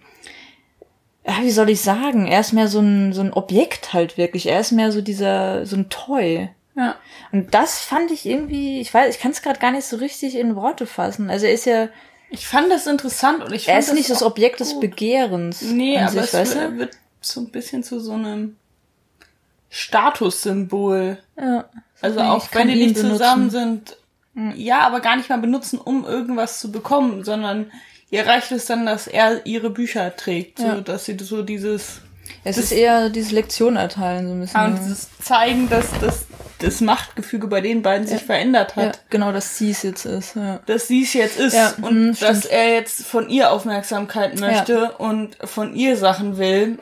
ja, 1.27 1.39
wie 1.41 1.51
soll 1.51 1.71
ich 1.71 1.81
sagen, 1.81 2.27
er 2.27 2.41
ist 2.41 2.53
mehr 2.53 2.69
so 2.69 2.81
ein, 2.81 3.15
so 3.15 3.23
ein 3.23 3.33
Objekt 3.33 3.95
halt 3.95 4.19
wirklich. 4.19 4.47
Er 4.47 4.61
ist 4.61 4.73
mehr 4.73 4.93
so 4.93 5.01
dieser, 5.01 5.65
so 5.65 5.77
ein 5.77 5.89
Toy. 5.89 6.51
Ja. 6.77 6.97
Und 7.33 7.55
das 7.55 7.81
fand 7.81 8.11
ich 8.11 8.27
irgendwie, 8.27 8.79
ich 8.79 8.93
weiß, 8.93 9.15
ich 9.15 9.21
kann 9.23 9.31
es 9.31 9.41
gerade 9.41 9.59
gar 9.59 9.73
nicht 9.73 9.87
so 9.87 9.97
richtig 9.97 10.37
in 10.37 10.55
Worte 10.55 10.87
fassen. 10.87 11.31
Also 11.31 11.47
er 11.47 11.53
ist 11.53 11.65
ja. 11.65 11.89
Ich 12.29 12.47
fand 12.47 12.71
das 12.71 12.87
interessant 12.87 13.43
und 13.43 13.55
ich 13.55 13.65
fand 13.65 13.75
Er 13.75 13.79
ist 13.79 13.95
nicht 13.95 14.11
das 14.11 14.23
Objekt 14.23 14.61
des 14.61 14.79
Begehrens. 14.79 15.63
Nee, 15.63 15.97
aber 15.97 16.11
sich, 16.11 16.21
es 16.21 16.35
weißt 16.35 16.55
du? 16.57 16.79
wird 16.79 16.99
so 17.23 17.41
ein 17.41 17.51
bisschen 17.51 17.83
zu 17.83 18.01
so 18.01 18.13
einem 18.13 18.57
Statussymbol. 19.71 21.19
Ja. 21.39 21.71
Also 22.01 22.21
auch 22.21 22.49
wenn 22.53 22.69
die 22.69 22.77
nicht 22.77 22.99
zusammen 22.99 23.51
sind, 23.51 23.97
hm. 24.35 24.53
ja, 24.57 24.81
aber 24.81 25.01
gar 25.01 25.17
nicht 25.17 25.29
mal 25.29 25.39
benutzen, 25.39 25.79
um 25.79 26.05
irgendwas 26.05 26.61
zu 26.61 26.71
bekommen, 26.71 27.25
sondern 27.25 27.71
ihr 28.11 28.27
reicht 28.27 28.53
es 28.53 28.67
dann, 28.67 28.87
dass 28.87 29.07
er 29.07 29.47
ihre 29.47 29.71
Bücher 29.71 30.15
trägt, 30.15 30.61
ja. 30.61 30.77
so 30.77 30.81
dass 30.81 31.05
sie 31.07 31.17
so 31.19 31.43
dieses 31.43 32.03
es 32.45 32.59
ist 32.59 32.73
eher 32.73 33.11
dieses 33.11 33.33
Lektion 33.33 33.77
erteilen 33.77 34.27
so 34.29 34.35
ein 34.35 34.41
bisschen. 34.41 34.61
Ja, 34.61 34.67
und 34.67 34.79
dieses 34.79 35.09
zeigen, 35.19 35.69
dass 35.69 35.87
das, 36.01 36.27
das 36.59 36.81
Machtgefüge 36.81 37.47
bei 37.47 37.61
den 37.61 37.83
beiden 37.83 38.07
sich 38.07 38.23
verändert 38.23 38.77
hat. 38.77 38.97
Ja, 38.97 39.03
genau, 39.11 39.33
dass 39.33 39.59
sie 39.59 39.71
es 39.71 39.83
jetzt 39.83 40.05
ist. 40.05 40.37
Ja. 40.37 40.61
Dass 40.67 40.89
sie 40.89 41.03
es 41.03 41.13
jetzt 41.13 41.39
ist 41.39 41.55
ja, 41.55 41.75
und 41.83 42.11
mh, 42.11 42.17
dass 42.21 42.45
er 42.45 42.75
jetzt 42.75 43.05
von 43.07 43.29
ihr 43.29 43.51
Aufmerksamkeit 43.51 44.39
möchte 44.41 44.93
und 44.93 45.37
von 45.45 45.75
ihr 45.75 45.97
Sachen 45.97 46.39
will 46.39 46.79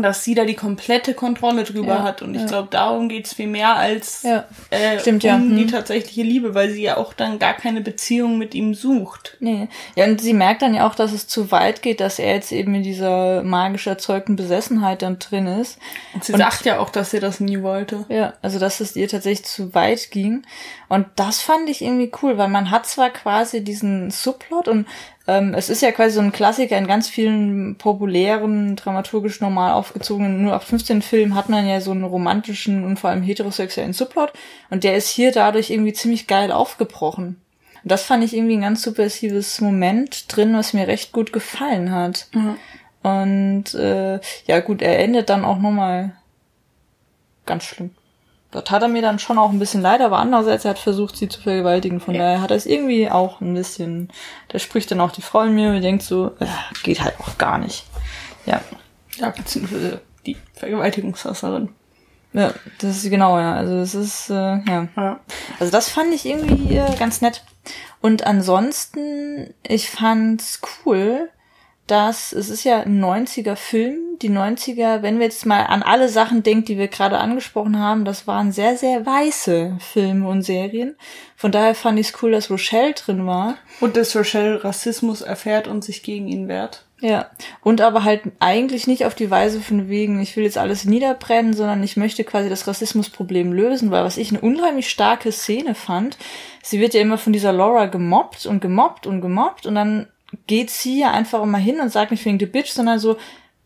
dass 0.00 0.24
sie 0.24 0.34
da 0.34 0.44
die 0.46 0.54
komplette 0.54 1.12
Kontrolle 1.12 1.64
drüber 1.64 1.96
ja, 1.96 2.02
hat. 2.02 2.22
Und 2.22 2.34
ich 2.34 2.42
ja. 2.42 2.46
glaube, 2.46 2.68
darum 2.70 3.08
geht's 3.08 3.34
viel 3.34 3.48
mehr 3.48 3.76
als 3.76 4.22
ja. 4.22 4.44
äh, 4.70 4.98
Stimmt, 5.00 5.24
um 5.24 5.28
ja. 5.28 5.36
die 5.38 5.64
hm. 5.64 5.70
tatsächliche 5.70 6.22
Liebe, 6.22 6.54
weil 6.54 6.70
sie 6.70 6.82
ja 6.82 6.96
auch 6.96 7.12
dann 7.12 7.38
gar 7.38 7.54
keine 7.54 7.80
Beziehung 7.80 8.38
mit 8.38 8.54
ihm 8.54 8.74
sucht. 8.74 9.36
Nee. 9.40 9.68
Ja, 9.96 10.06
und 10.06 10.20
sie 10.20 10.32
merkt 10.32 10.62
dann 10.62 10.74
ja 10.74 10.86
auch, 10.86 10.94
dass 10.94 11.12
es 11.12 11.26
zu 11.26 11.50
weit 11.50 11.82
geht, 11.82 12.00
dass 12.00 12.18
er 12.18 12.34
jetzt 12.34 12.52
eben 12.52 12.74
in 12.76 12.84
dieser 12.84 13.42
magisch 13.42 13.86
erzeugten 13.86 14.36
Besessenheit 14.36 15.02
dann 15.02 15.18
drin 15.18 15.46
ist. 15.46 15.78
Und 16.14 16.24
sie 16.24 16.32
und, 16.32 16.38
sagt 16.38 16.64
ja 16.64 16.78
auch, 16.78 16.90
dass 16.90 17.10
sie 17.10 17.20
das 17.20 17.40
nie 17.40 17.62
wollte. 17.62 18.04
Ja, 18.08 18.34
also 18.40 18.58
dass 18.58 18.80
es 18.80 18.96
ihr 18.96 19.08
tatsächlich 19.08 19.44
zu 19.46 19.74
weit 19.74 20.10
ging. 20.10 20.44
Und 20.88 21.06
das 21.16 21.40
fand 21.40 21.68
ich 21.68 21.82
irgendwie 21.82 22.12
cool, 22.22 22.38
weil 22.38 22.48
man 22.48 22.70
hat 22.70 22.86
zwar 22.86 23.10
quasi 23.10 23.64
diesen 23.64 24.10
Subplot 24.10 24.68
und 24.68 24.86
ähm, 25.26 25.54
es 25.54 25.68
ist 25.68 25.82
ja 25.82 25.92
quasi 25.92 26.14
so 26.14 26.20
ein 26.20 26.32
Klassiker 26.32 26.76
in 26.76 26.86
ganz 26.86 27.08
vielen 27.08 27.76
populären, 27.76 28.76
dramaturgisch 28.76 29.40
normal 29.40 29.72
aufgezogenen 29.72 30.40
0815 30.46 31.02
Filmen 31.02 31.34
hat 31.34 31.48
man 31.48 31.66
ja 31.66 31.80
so 31.80 31.92
einen 31.92 32.04
romantischen 32.04 32.84
und 32.84 32.98
vor 32.98 33.10
allem 33.10 33.22
heterosexuellen 33.22 33.92
Subplot 33.92 34.32
und 34.70 34.84
der 34.84 34.96
ist 34.96 35.08
hier 35.08 35.32
dadurch 35.32 35.70
irgendwie 35.70 35.92
ziemlich 35.92 36.26
geil 36.26 36.50
aufgebrochen. 36.50 37.40
Und 37.82 37.90
das 37.90 38.04
fand 38.04 38.22
ich 38.24 38.34
irgendwie 38.34 38.56
ein 38.56 38.62
ganz 38.62 38.82
subversives 38.82 39.60
Moment 39.60 40.34
drin, 40.34 40.54
was 40.54 40.72
mir 40.72 40.86
recht 40.86 41.12
gut 41.12 41.32
gefallen 41.32 41.90
hat. 41.90 42.28
Mhm. 42.32 42.56
Und 43.02 43.74
äh, 43.74 44.20
ja 44.46 44.60
gut, 44.60 44.82
er 44.82 45.00
endet 45.00 45.28
dann 45.30 45.44
auch 45.44 45.58
nochmal 45.58 46.12
ganz 47.44 47.64
schlimm 47.64 47.90
da 48.52 48.60
tat 48.60 48.82
er 48.82 48.88
mir 48.88 49.02
dann 49.02 49.18
schon 49.18 49.38
auch 49.38 49.50
ein 49.50 49.58
bisschen 49.58 49.80
leid, 49.80 50.02
aber 50.02 50.18
andererseits, 50.18 50.64
er 50.64 50.72
hat 50.72 50.78
versucht, 50.78 51.16
sie 51.16 51.28
zu 51.28 51.40
vergewaltigen. 51.40 52.00
Von 52.00 52.14
ja. 52.14 52.20
daher 52.20 52.40
hat 52.42 52.50
er 52.50 52.56
es 52.56 52.66
irgendwie 52.66 53.10
auch 53.10 53.40
ein 53.40 53.54
bisschen, 53.54 54.10
da 54.48 54.58
spricht 54.58 54.90
dann 54.90 55.00
auch 55.00 55.10
die 55.10 55.22
Frau 55.22 55.40
in 55.42 55.54
mir 55.54 55.70
und 55.70 55.80
denkt 55.80 56.02
so, 56.02 56.32
äh, 56.38 56.46
geht 56.82 57.02
halt 57.02 57.18
auch 57.18 57.38
gar 57.38 57.58
nicht. 57.58 57.84
Ja. 58.44 58.60
Ja, 59.16 59.30
beziehungsweise 59.30 60.02
die 60.26 60.36
Vergewaltigungshasserin. 60.54 61.70
Ja, 62.34 62.52
das 62.78 62.98
ist 62.98 63.10
genau, 63.10 63.38
ja. 63.38 63.54
Also 63.54 63.76
das 63.76 63.94
ist, 63.94 64.30
äh, 64.30 64.34
ja. 64.34 64.88
ja. 64.96 65.20
Also 65.58 65.72
das 65.72 65.88
fand 65.88 66.12
ich 66.14 66.26
irgendwie 66.26 66.76
äh, 66.76 66.94
ganz 66.98 67.20
nett. 67.20 67.44
Und 68.00 68.26
ansonsten, 68.26 69.54
ich 69.62 69.90
fand's 69.90 70.60
cool, 70.84 71.30
dass 71.86 72.32
es 72.32 72.48
ist 72.48 72.64
ja 72.64 72.80
ein 72.80 73.02
90er 73.02 73.56
Film. 73.56 73.98
Die 74.20 74.30
90er, 74.30 75.02
wenn 75.02 75.18
wir 75.18 75.26
jetzt 75.26 75.46
mal 75.46 75.64
an 75.64 75.82
alle 75.82 76.08
Sachen 76.08 76.42
denken, 76.42 76.64
die 76.64 76.78
wir 76.78 76.88
gerade 76.88 77.18
angesprochen 77.18 77.78
haben, 77.78 78.04
das 78.04 78.26
waren 78.26 78.52
sehr, 78.52 78.76
sehr 78.76 79.04
weiße 79.04 79.78
Filme 79.80 80.28
und 80.28 80.42
Serien. 80.42 80.96
Von 81.36 81.50
daher 81.50 81.74
fand 81.74 81.98
ich 81.98 82.08
es 82.08 82.22
cool, 82.22 82.30
dass 82.30 82.50
Rochelle 82.50 82.92
drin 82.92 83.26
war. 83.26 83.56
Und 83.80 83.96
dass 83.96 84.14
Rochelle 84.14 84.62
Rassismus 84.62 85.22
erfährt 85.22 85.66
und 85.66 85.82
sich 85.82 86.04
gegen 86.04 86.28
ihn 86.28 86.46
wehrt. 86.46 86.84
Ja, 87.02 87.30
und 87.62 87.80
aber 87.80 88.04
halt 88.04 88.22
eigentlich 88.38 88.86
nicht 88.86 89.04
auf 89.04 89.16
die 89.16 89.28
Weise 89.28 89.60
von 89.60 89.88
wegen, 89.88 90.20
ich 90.20 90.36
will 90.36 90.44
jetzt 90.44 90.56
alles 90.56 90.84
niederbrennen, 90.84 91.52
sondern 91.52 91.82
ich 91.82 91.96
möchte 91.96 92.22
quasi 92.22 92.48
das 92.48 92.68
Rassismusproblem 92.68 93.52
lösen, 93.52 93.90
weil 93.90 94.04
was 94.04 94.18
ich 94.18 94.30
eine 94.30 94.40
unheimlich 94.40 94.88
starke 94.88 95.32
Szene 95.32 95.74
fand, 95.74 96.16
sie 96.62 96.78
wird 96.78 96.94
ja 96.94 97.00
immer 97.00 97.18
von 97.18 97.32
dieser 97.32 97.52
Laura 97.52 97.86
gemobbt 97.86 98.46
und 98.46 98.60
gemobbt 98.60 99.08
und 99.08 99.20
gemobbt 99.20 99.66
und 99.66 99.74
dann 99.74 100.06
geht 100.46 100.70
sie 100.70 101.00
ja 101.00 101.10
einfach 101.10 101.42
immer 101.42 101.58
hin 101.58 101.80
und 101.80 101.90
sagt 101.90 102.10
nicht 102.10 102.24
wegen 102.24 102.38
the 102.38 102.46
bitch, 102.46 102.70
sondern 102.70 102.98
so, 102.98 103.16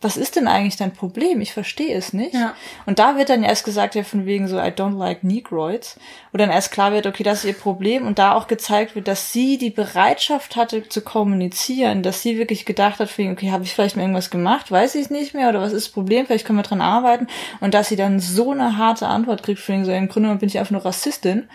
was 0.03 0.19
ist 0.19 0.37
denn 0.37 0.47
eigentlich 0.47 0.77
dein 0.77 0.93
Problem? 0.93 1.41
Ich 1.41 1.55
verstehe 1.55 1.97
es 1.97 2.13
nicht. 2.13 2.35
Ja. 2.35 2.55
Und 2.85 2.99
da 2.99 3.17
wird 3.17 3.31
dann 3.31 3.43
erst 3.43 3.65
gesagt, 3.65 3.95
ja, 3.95 4.03
von 4.03 4.27
wegen 4.27 4.47
so, 4.47 4.59
I 4.59 4.69
don't 4.69 4.97
like 4.97 5.25
Negroids. 5.25 5.99
Wo 6.33 6.39
dann 6.39 6.51
erst 6.51 6.71
klar 6.71 6.93
wird, 6.93 7.07
okay, 7.07 7.23
das 7.23 7.39
ist 7.39 7.45
ihr 7.47 7.55
Problem. 7.55 8.07
Und 8.07 8.19
da 8.19 8.35
auch 8.35 8.47
gezeigt 8.47 8.95
wird, 8.95 9.09
dass 9.09 9.33
sie 9.33 9.57
die 9.57 9.71
Bereitschaft 9.71 10.55
hatte 10.55 10.87
zu 10.87 11.01
kommunizieren, 11.01 12.03
dass 12.03 12.21
sie 12.21 12.37
wirklich 12.37 12.67
gedacht 12.67 13.01
hat, 13.01 13.17
wegen, 13.17 13.33
okay, 13.33 13.51
habe 13.51 13.65
ich 13.65 13.73
vielleicht 13.73 13.97
mal 13.97 14.03
irgendwas 14.03 14.31
gemacht? 14.31 14.71
Weiß 14.71 14.95
ich 14.97 15.09
nicht 15.09 15.33
mehr? 15.33 15.49
Oder 15.49 15.63
was 15.63 15.73
ist 15.73 15.87
das 15.87 15.93
Problem? 15.93 16.27
Vielleicht 16.27 16.47
können 16.47 16.59
wir 16.59 16.63
dran 16.63 16.83
arbeiten. 16.83 17.27
Und 17.61 17.73
dass 17.73 17.89
sie 17.89 17.97
dann 17.97 18.21
so 18.21 18.51
eine 18.51 18.77
harte 18.77 19.07
Antwort 19.07 19.43
kriegt, 19.43 19.67
wegen 19.67 19.87
so, 19.87 19.93
im 19.93 20.09
Grunde 20.09 20.35
bin 20.37 20.51
ich 20.51 20.59
einfach 20.59 20.73
nur 20.73 20.85
Rassistin 20.85 21.49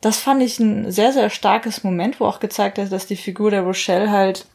das 0.00 0.18
fand 0.18 0.42
ich 0.42 0.58
ein 0.60 0.92
sehr, 0.92 1.12
sehr 1.12 1.30
starkes 1.30 1.82
Moment, 1.84 2.20
wo 2.20 2.26
auch 2.26 2.40
gezeigt 2.40 2.78
hat, 2.78 2.92
dass 2.92 3.06
die 3.06 3.16
Figur 3.16 3.50
der 3.50 3.62
Rochelle 3.62 4.10
halt 4.10 4.46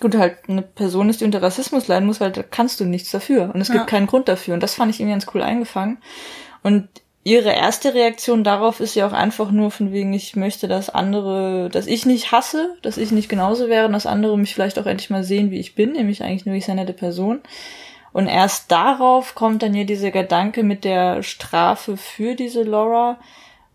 gut 0.00 0.16
halt 0.16 0.38
eine 0.48 0.62
Person 0.62 1.08
ist, 1.08 1.20
die 1.20 1.24
unter 1.24 1.42
Rassismus 1.42 1.86
leiden 1.86 2.06
muss, 2.06 2.20
weil 2.20 2.32
da 2.32 2.42
kannst 2.42 2.80
du 2.80 2.84
nichts 2.84 3.10
dafür 3.10 3.52
und 3.54 3.60
es 3.60 3.68
ja. 3.68 3.74
gibt 3.74 3.86
keinen 3.86 4.06
Grund 4.06 4.28
dafür. 4.28 4.54
Und 4.54 4.62
das 4.62 4.74
fand 4.74 4.90
ich 4.90 5.00
irgendwie 5.00 5.14
ganz 5.14 5.26
cool 5.34 5.42
eingefangen. 5.42 5.98
Und 6.62 6.88
ihre 7.22 7.52
erste 7.52 7.94
Reaktion 7.94 8.44
darauf 8.44 8.80
ist 8.80 8.94
ja 8.94 9.06
auch 9.06 9.12
einfach 9.12 9.50
nur 9.50 9.70
von 9.70 9.92
wegen 9.92 10.12
ich 10.12 10.36
möchte, 10.36 10.68
dass 10.68 10.90
andere, 10.90 11.70
dass 11.70 11.86
ich 11.86 12.06
nicht 12.06 12.32
hasse, 12.32 12.76
dass 12.82 12.98
ich 12.98 13.12
nicht 13.12 13.28
genauso 13.28 13.68
wäre 13.68 13.86
und 13.86 13.92
dass 13.92 14.06
andere 14.06 14.36
mich 14.36 14.54
vielleicht 14.54 14.78
auch 14.78 14.86
endlich 14.86 15.10
mal 15.10 15.24
sehen, 15.24 15.50
wie 15.50 15.60
ich 15.60 15.74
bin, 15.74 15.92
nämlich 15.92 16.22
eigentlich 16.22 16.46
nur 16.46 16.54
ich 16.54 16.66
sehr 16.66 16.74
nette 16.74 16.92
Person. 16.92 17.40
Und 18.12 18.26
erst 18.26 18.70
darauf 18.70 19.34
kommt 19.34 19.62
dann 19.62 19.74
hier 19.74 19.86
dieser 19.86 20.10
Gedanke 20.10 20.62
mit 20.62 20.84
der 20.84 21.22
Strafe 21.22 21.96
für 21.96 22.34
diese 22.34 22.62
Laura, 22.62 23.18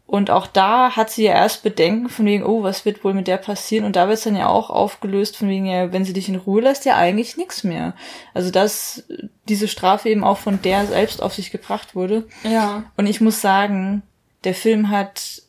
Und 0.09 0.31
auch 0.31 0.47
da 0.47 0.95
hat 0.95 1.11
sie 1.11 1.25
ja 1.25 1.33
erst 1.33 1.61
Bedenken 1.61 2.09
von 2.09 2.25
wegen, 2.25 2.43
oh, 2.43 2.63
was 2.63 2.83
wird 2.83 3.03
wohl 3.03 3.13
mit 3.13 3.27
der 3.27 3.37
passieren? 3.37 3.85
Und 3.85 3.95
da 3.95 4.07
wird 4.07 4.17
es 4.17 4.23
dann 4.23 4.35
ja 4.35 4.47
auch 4.47 4.71
aufgelöst 4.71 5.37
von 5.37 5.47
wegen, 5.49 5.67
ja, 5.67 5.93
wenn 5.93 6.03
sie 6.03 6.13
dich 6.13 6.27
in 6.29 6.35
Ruhe 6.35 6.63
lässt, 6.63 6.85
ja 6.85 6.95
eigentlich 6.97 7.37
nichts 7.37 7.63
mehr. 7.63 7.93
Also 8.33 8.49
dass 8.49 9.03
diese 9.47 9.67
Strafe 9.67 10.09
eben 10.09 10.23
auch 10.23 10.39
von 10.39 10.63
der 10.63 10.87
selbst 10.87 11.21
auf 11.21 11.35
sich 11.35 11.51
gebracht 11.51 11.93
wurde. 11.93 12.27
Ja. 12.41 12.85
Und 12.97 13.05
ich 13.05 13.21
muss 13.21 13.39
sagen, 13.39 14.01
der 14.45 14.55
Film 14.55 14.89
hat 14.89 15.43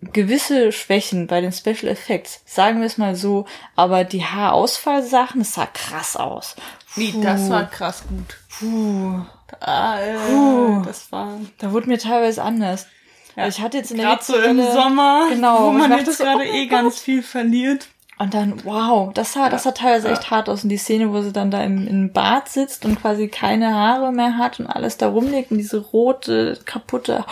gewisse 0.00 0.72
Schwächen 0.72 1.28
bei 1.28 1.40
den 1.40 1.52
Special 1.52 1.86
Effects, 1.86 2.42
sagen 2.46 2.80
wir 2.80 2.88
es 2.88 2.98
mal 2.98 3.14
so, 3.14 3.46
aber 3.76 4.02
die 4.02 4.24
Haarausfallsachen, 4.24 5.42
es 5.42 5.54
sah 5.54 5.66
krass 5.66 6.16
aus. 6.16 6.56
Wie, 6.96 7.14
das 7.22 7.48
war 7.48 7.70
krass 7.70 8.02
gut. 8.08 8.36
Puh. 8.58 9.20
Ah, 9.60 10.00
äh, 10.00 10.16
Puh. 10.16 10.82
das 10.84 11.12
war 11.12 11.38
Da 11.58 11.70
wurde 11.70 11.88
mir 11.88 11.98
teilweise 11.98 12.42
anders. 12.42 12.88
Ja. 13.36 13.48
Ich 13.48 13.60
hatte 13.60 13.78
jetzt 13.78 13.90
in 13.90 13.98
der 13.98 14.06
gerade 14.06 14.22
so 14.24 14.36
im 14.36 14.60
Sommer, 14.62 15.26
genau, 15.30 15.66
wo 15.66 15.70
man 15.72 15.90
jetzt 15.92 16.18
so, 16.18 16.24
gerade 16.24 16.40
oh 16.40 16.42
eh 16.54 16.60
mein 16.60 16.68
ganz 16.68 16.98
viel 17.00 17.22
verliert. 17.22 17.88
Und 18.18 18.34
dann, 18.34 18.62
wow, 18.66 19.10
das 19.14 19.32
sah, 19.32 19.48
das 19.48 19.62
sah 19.62 19.70
teilweise 19.70 20.10
echt 20.10 20.30
hart 20.30 20.50
aus. 20.50 20.62
Und 20.62 20.68
die 20.68 20.76
Szene, 20.76 21.10
wo 21.10 21.22
sie 21.22 21.32
dann 21.32 21.50
da 21.50 21.62
im, 21.62 21.86
im 21.86 22.12
Bad 22.12 22.50
sitzt 22.50 22.84
und 22.84 23.00
quasi 23.00 23.28
keine 23.28 23.74
Haare 23.74 24.12
mehr 24.12 24.36
hat 24.36 24.60
und 24.60 24.66
alles 24.66 24.98
da 24.98 25.08
rumliegt 25.08 25.50
und 25.50 25.56
diese 25.56 25.78
rote, 25.78 26.58
kaputte, 26.66 27.24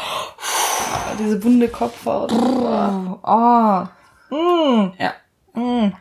diese 1.19 1.45
wunde 1.45 1.69
Kopfhaut. 1.69 2.33
Oh, 2.33 3.19
oh. 3.23 4.35
Mm, 4.35 4.93
Ja. 4.99 5.13
mm. 5.53 5.93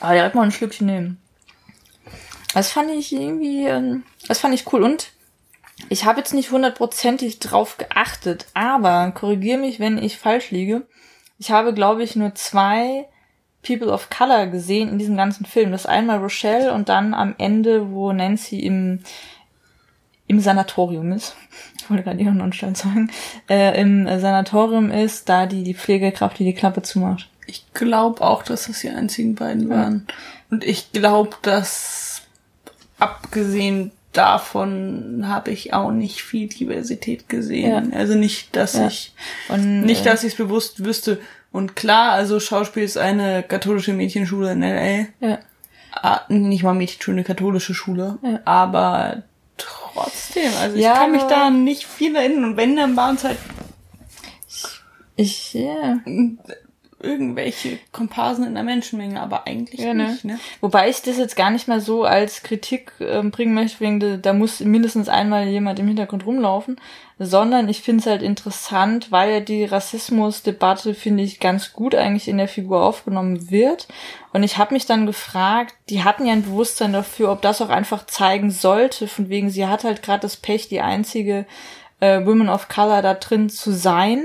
Aber 0.00 0.14
direkt 0.14 0.36
mal 0.36 0.42
ein 0.42 0.52
Schlückchen 0.52 0.86
nehmen. 0.86 1.20
Das 2.54 2.70
fand 2.70 2.90
ich 2.90 3.12
irgendwie, 3.12 3.66
ähm, 3.66 4.04
das 4.28 4.38
fand 4.38 4.54
ich 4.54 4.72
cool. 4.72 4.82
Und 4.82 5.10
ich 5.88 6.04
habe 6.04 6.18
jetzt 6.18 6.34
nicht 6.34 6.50
hundertprozentig 6.50 7.38
drauf 7.38 7.78
geachtet, 7.78 8.46
aber 8.54 9.10
korrigier 9.12 9.58
mich, 9.58 9.80
wenn 9.80 9.98
ich 9.98 10.18
falsch 10.18 10.50
liege. 10.50 10.86
Ich 11.38 11.50
habe, 11.50 11.74
glaube 11.74 12.02
ich, 12.02 12.16
nur 12.16 12.34
zwei 12.34 13.06
People 13.62 13.92
of 13.92 14.10
Color 14.10 14.48
gesehen 14.48 14.88
in 14.88 14.98
diesem 14.98 15.16
ganzen 15.16 15.46
Film. 15.46 15.72
Das 15.72 15.86
einmal 15.86 16.18
Rochelle 16.18 16.72
und 16.72 16.88
dann 16.88 17.14
am 17.14 17.34
Ende, 17.38 17.92
wo 17.92 18.12
Nancy 18.12 18.60
im, 18.60 19.00
im 20.26 20.40
Sanatorium 20.40 21.12
ist. 21.12 21.36
Ich 21.82 21.90
wollte 21.90 22.04
gerade 22.04 22.22
ihren 22.22 22.36
Nonstand 22.36 22.78
sagen. 22.78 23.10
Äh, 23.50 23.80
Im 23.80 24.06
Sanatorium 24.06 24.92
ist, 24.92 25.28
da 25.28 25.46
die, 25.46 25.64
die 25.64 25.74
Pflegekraft, 25.74 26.38
die 26.38 26.44
die 26.44 26.54
Klappe 26.54 26.82
zumacht. 26.82 27.28
Ich 27.48 27.64
glaube 27.74 28.20
auch, 28.20 28.44
dass 28.44 28.68
das 28.68 28.78
die 28.78 28.88
einzigen 28.88 29.34
beiden 29.34 29.68
waren. 29.68 30.06
Und 30.48 30.62
ich 30.62 30.92
glaube, 30.92 31.36
dass 31.42 32.22
abgesehen 33.00 33.90
davon 34.12 35.24
habe 35.26 35.50
ich 35.50 35.72
auch 35.74 35.90
nicht 35.90 36.22
viel 36.22 36.48
Diversität 36.48 37.28
gesehen. 37.28 37.92
Also 37.94 38.14
nicht, 38.14 38.54
dass 38.56 38.74
Ja. 38.74 38.86
ich 38.86 39.12
Und, 39.48 39.82
nicht, 39.82 40.02
äh, 40.02 40.10
dass 40.10 40.22
ich 40.24 40.32
es 40.32 40.38
bewusst 40.38 40.84
wüsste. 40.84 41.18
Und 41.50 41.76
klar, 41.76 42.12
also 42.12 42.40
Schauspiel 42.40 42.82
ist 42.82 42.96
eine 42.98 43.42
katholische 43.42 43.92
Mädchenschule 43.92 44.52
in 44.52 44.62
LA. 44.62 45.06
ja. 45.20 45.38
Ah, 45.94 46.22
nicht 46.28 46.62
mal 46.62 46.72
Mädchenschule, 46.72 47.16
eine 47.18 47.24
katholische 47.24 47.74
Schule. 47.74 48.18
Ja. 48.22 48.40
Aber 48.46 49.24
trotzdem, 49.58 50.50
also 50.62 50.76
ich 50.76 50.82
Ja, 50.82 50.94
kann 50.94 51.12
mich 51.12 51.22
da 51.24 51.50
nicht 51.50 51.84
viel 51.84 52.16
erinnern. 52.16 52.44
Und 52.44 52.56
wenn, 52.56 52.76
dann 52.76 52.96
waren 52.96 53.16
es 53.16 53.24
halt 53.24 53.36
Ich, 55.16 55.52
ja. 55.52 55.98
Irgendwelche 57.02 57.78
Komparsen 57.92 58.46
in 58.46 58.54
der 58.54 58.62
Menschenmenge, 58.62 59.20
aber 59.20 59.46
eigentlich 59.46 59.80
Ja, 59.80 59.94
ne? 59.94 60.10
nicht, 60.10 60.24
ne? 60.24 60.38
Wobei 60.60 60.88
ich 60.88 61.02
das 61.02 61.18
jetzt 61.18 61.36
gar 61.36 61.50
nicht 61.50 61.68
mal 61.68 61.80
so 61.80 62.04
als 62.04 62.42
Kritik 62.42 62.92
ähm, 63.00 63.30
bringen 63.30 63.54
möchte, 63.54 63.80
wegen 63.80 64.00
de, 64.00 64.18
da 64.20 64.32
muss 64.32 64.60
mindestens 64.60 65.08
einmal 65.08 65.46
jemand 65.46 65.78
im 65.78 65.88
Hintergrund 65.88 66.26
rumlaufen, 66.26 66.76
sondern 67.18 67.68
ich 67.68 67.82
finde 67.82 68.00
es 68.00 68.06
halt 68.06 68.22
interessant, 68.22 69.10
weil 69.10 69.32
ja 69.32 69.40
die 69.40 69.64
Rassismusdebatte, 69.64 70.94
finde 70.94 71.22
ich, 71.22 71.40
ganz 71.40 71.72
gut 71.72 71.94
eigentlich 71.94 72.28
in 72.28 72.38
der 72.38 72.48
Figur 72.48 72.82
aufgenommen 72.82 73.50
wird. 73.50 73.88
Und 74.32 74.42
ich 74.42 74.58
habe 74.58 74.74
mich 74.74 74.86
dann 74.86 75.06
gefragt, 75.06 75.74
die 75.88 76.04
hatten 76.04 76.26
ja 76.26 76.32
ein 76.32 76.42
Bewusstsein 76.42 76.92
dafür, 76.92 77.30
ob 77.30 77.42
das 77.42 77.60
auch 77.60 77.68
einfach 77.68 78.06
zeigen 78.06 78.50
sollte, 78.50 79.08
von 79.08 79.28
wegen, 79.28 79.50
sie 79.50 79.66
hat 79.66 79.84
halt 79.84 80.02
gerade 80.02 80.20
das 80.20 80.36
Pech, 80.36 80.68
die 80.68 80.80
einzige 80.80 81.46
äh, 82.00 82.24
Women 82.26 82.48
of 82.48 82.68
Color 82.68 83.02
da 83.02 83.14
drin 83.14 83.48
zu 83.48 83.72
sein 83.72 84.22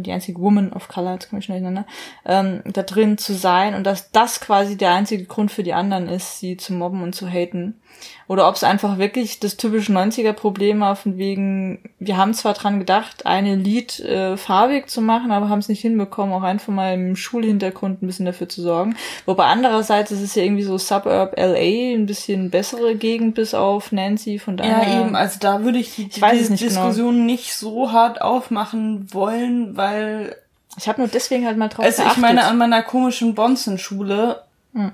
die 0.00 0.12
einzige 0.12 0.40
Woman 0.40 0.72
of 0.72 0.88
Color, 0.88 1.14
jetzt 1.14 1.28
komme 1.28 1.40
ich 1.40 1.46
schnell 1.46 1.60
durcheinander, 1.60 1.88
ähm, 2.24 2.62
da 2.64 2.82
drin 2.82 3.18
zu 3.18 3.34
sein 3.34 3.74
und 3.74 3.84
dass 3.84 4.10
das 4.10 4.40
quasi 4.40 4.76
der 4.76 4.92
einzige 4.92 5.24
Grund 5.24 5.50
für 5.50 5.62
die 5.62 5.72
anderen 5.72 6.08
ist, 6.08 6.40
sie 6.40 6.56
zu 6.56 6.72
mobben 6.72 7.02
und 7.02 7.14
zu 7.14 7.28
haten. 7.28 7.80
Oder 8.28 8.48
ob 8.48 8.56
es 8.56 8.64
einfach 8.64 8.98
wirklich 8.98 9.38
das 9.38 9.56
typische 9.56 9.92
90er-Problem 9.92 10.80
war, 10.80 10.96
von 10.96 11.16
wegen, 11.16 11.78
wir 12.00 12.16
haben 12.16 12.34
zwar 12.34 12.54
dran 12.54 12.80
gedacht, 12.80 13.24
eine 13.24 13.54
Lied 13.54 14.00
äh, 14.00 14.36
farbig 14.36 14.88
zu 14.90 15.00
machen, 15.00 15.30
aber 15.30 15.48
haben 15.48 15.60
es 15.60 15.68
nicht 15.68 15.80
hinbekommen, 15.80 16.34
auch 16.34 16.42
einfach 16.42 16.72
mal 16.72 16.94
im 16.94 17.14
Schulhintergrund 17.14 18.02
ein 18.02 18.06
bisschen 18.08 18.26
dafür 18.26 18.48
zu 18.48 18.62
sorgen. 18.62 18.96
Wobei 19.26 19.44
andererseits 19.44 20.10
ist 20.10 20.22
es 20.22 20.34
ja 20.34 20.42
irgendwie 20.42 20.64
so 20.64 20.76
Suburb 20.76 21.34
LA, 21.38 21.94
ein 21.94 22.06
bisschen 22.06 22.50
bessere 22.50 22.96
Gegend 22.96 23.36
bis 23.36 23.54
auf 23.54 23.92
Nancy, 23.92 24.40
von 24.40 24.56
daher. 24.56 24.88
Ja, 24.92 25.00
eben, 25.02 25.14
also 25.14 25.38
da 25.38 25.62
würde 25.62 25.78
ich 25.78 25.94
die, 25.94 26.08
Ich 26.08 26.20
weiß 26.20 26.46
die 26.46 26.50
nicht 26.52 26.60
genau. 26.66 26.86
Diskussion 26.88 27.26
nicht 27.26 27.54
so 27.54 27.92
hart 27.92 28.20
aufmachen 28.22 29.06
wollen, 29.14 29.76
weil, 29.76 30.34
Ich 30.76 30.88
habe 30.88 31.00
nur 31.00 31.08
deswegen 31.08 31.46
halt 31.46 31.58
mal 31.58 31.68
drauf 31.68 31.84
also 31.84 31.98
ich 32.02 32.04
geachtet. 32.04 32.22
meine, 32.22 32.44
an 32.44 32.58
meiner 32.58 32.82
komischen 32.82 33.36
Bonzen-Schule 33.36 34.42
Hm. 34.74 34.90